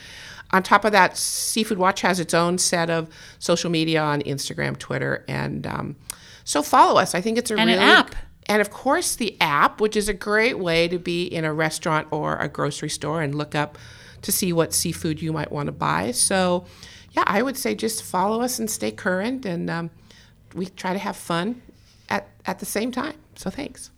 On 0.53 0.62
top 0.62 0.84
of 0.84 0.92
that, 0.92 1.16
Seafood 1.16 1.78
Watch 1.78 2.01
has 2.03 2.20
its 2.20 2.32
own 2.32 2.59
set 2.59 2.88
of 2.88 3.09
social 3.38 3.70
media 3.70 4.01
on 4.01 4.22
Instagram, 4.22 4.78
Twitter, 4.78 5.24
and 5.28 5.66
um, 5.66 5.97
so 6.44 6.62
follow 6.62 7.01
us. 7.01 7.14
I 7.14 7.20
think 7.20 7.36
it's 7.38 7.51
a 7.51 7.57
And 7.59 7.68
an 7.68 7.78
app. 7.80 8.14
and 8.47 8.61
of 8.61 8.70
course 8.70 9.16
the 9.16 9.36
app, 9.40 9.80
which 9.80 9.97
is 9.97 10.09
a 10.09 10.14
great 10.14 10.59
way 10.59 10.86
to 10.88 10.99
be 10.99 11.24
in 11.26 11.44
a 11.44 11.53
restaurant 11.53 12.07
or 12.12 12.36
a 12.36 12.49
grocery 12.49 12.88
store 12.90 13.22
and 13.22 13.34
look 13.34 13.55
up 13.55 13.76
to 14.22 14.30
see 14.32 14.53
what 14.53 14.72
seafood 14.72 15.20
you 15.20 15.32
might 15.32 15.51
want 15.51 15.66
to 15.66 15.72
buy. 15.72 16.12
So, 16.12 16.64
yeah, 17.12 17.24
I 17.26 17.42
would 17.42 17.57
say 17.57 17.74
just 17.74 18.03
follow 18.03 18.40
us 18.40 18.59
and 18.59 18.70
stay 18.70 18.90
current, 18.92 19.44
and 19.44 19.68
um, 19.68 19.90
we 20.55 20.66
try 20.66 20.92
to 20.92 20.99
have 20.99 21.16
fun 21.16 21.61
at 22.09 22.28
at 22.47 22.61
the 22.61 22.66
same 22.66 22.92
time. 22.92 23.16
So 23.34 23.51
thanks. 23.51 23.90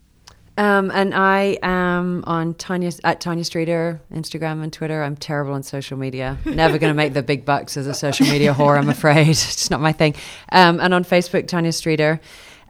Um, 0.59 0.91
and 0.91 1.15
I 1.15 1.57
am 1.63 2.25
on 2.27 2.53
Tanya 2.53 2.91
at 3.05 3.21
Tanya 3.21 3.45
Streeter, 3.45 4.01
Instagram 4.13 4.61
and 4.61 4.73
Twitter. 4.73 5.01
I'm 5.03 5.15
terrible 5.15 5.53
on 5.53 5.63
social 5.63 5.97
media. 5.97 6.37
Never 6.43 6.77
going 6.77 6.91
to 6.91 6.97
make 6.97 7.13
the 7.13 7.23
big 7.23 7.45
bucks 7.45 7.77
as 7.77 7.87
a 7.87 7.93
social 7.93 8.27
media 8.27 8.53
whore. 8.53 8.77
I'm 8.77 8.89
afraid 8.89 9.27
it's 9.29 9.69
not 9.69 9.79
my 9.79 9.93
thing. 9.93 10.15
Um, 10.51 10.81
and 10.81 10.93
on 10.93 11.05
Facebook, 11.05 11.47
Tanya 11.47 11.71
Streeter. 11.71 12.19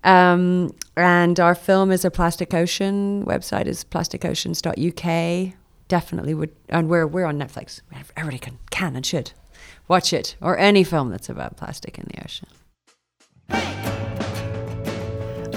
Um, 0.03 0.75
and 0.95 1.39
our 1.39 1.55
film 1.55 1.89
is 1.89 2.05
a 2.05 2.11
Plastic 2.11 2.53
Ocean. 2.53 3.25
Website 3.25 3.65
is 3.65 3.83
plasticoceans.uk. 3.83 5.53
Definitely 5.87 6.35
would, 6.35 6.51
and 6.69 6.89
we're 6.89 7.07
we're 7.07 7.25
on 7.25 7.39
Netflix. 7.39 7.81
Everybody 8.15 8.37
can 8.37 8.59
can 8.69 8.95
and 8.95 9.03
should 9.03 9.31
watch 9.87 10.13
it 10.13 10.35
or 10.39 10.59
any 10.59 10.83
film 10.83 11.09
that's 11.09 11.27
about 11.27 11.57
plastic 11.57 11.97
in 11.97 12.05
the 12.13 12.23
ocean. 12.23 12.47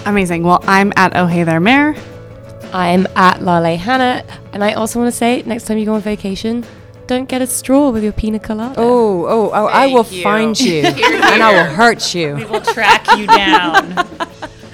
Amazing. 0.07 0.45
Well, 0.45 0.65
I'm 0.67 0.95
at 0.97 1.15
Oh 1.15 1.27
Hey 1.27 1.45
There 1.45 1.61
Mayor. 1.61 1.95
I'm 2.73 3.07
at 3.17 3.43
Lale 3.43 3.79
Hannah, 3.79 4.25
and 4.53 4.65
I 4.65 4.73
also 4.73 4.99
want 4.99 5.13
to 5.13 5.17
say 5.17 5.43
next 5.45 5.65
time 5.65 5.79
you 5.79 5.85
go 5.85 5.95
on 5.95 6.01
vacation, 6.01 6.65
don't 7.07 7.29
get 7.29 7.43
a 7.43 7.47
straw 7.47 7.91
with 7.91 8.03
your 8.03 8.13
pina 8.13 8.39
colada. 8.39 8.75
Oh, 8.79 9.27
oh, 9.27 9.51
oh 9.53 9.67
I 9.67 9.89
will 9.89 10.07
you. 10.07 10.23
find 10.23 10.59
you 10.59 10.83
Here, 10.93 11.21
and 11.23 11.43
I 11.43 11.53
will 11.53 11.75
hurt 11.75 12.15
you. 12.15 12.37
We 12.37 12.45
will 12.47 12.63
track 12.63 13.07
you 13.17 13.27
down. 13.27 14.09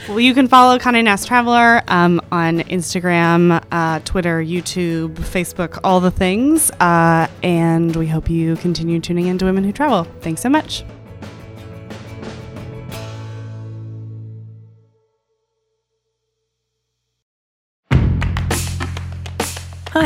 Well, 0.09 0.21
you 0.21 0.33
can 0.33 0.49
follow 0.49 0.79
Condé 0.79 1.05
Nast 1.05 1.29
Traveler 1.29 1.83
um, 1.87 2.23
on 2.33 2.61
Instagram, 2.61 3.63
uh, 3.71 4.01
Twitter, 4.07 4.43
YouTube, 4.43 5.13
Facebook, 5.17 5.79
all 5.85 6.01
the 6.01 6.11
things. 6.11 6.71
Uh, 6.81 7.29
and 7.43 7.95
we 7.95 8.07
hope 8.07 8.31
you 8.31 8.57
continue 8.57 9.01
tuning 9.01 9.27
in 9.27 9.37
to 9.37 9.45
Women 9.45 9.65
Who 9.65 9.73
Travel. 9.73 10.05
Thanks 10.23 10.41
so 10.41 10.49
much. 10.49 10.83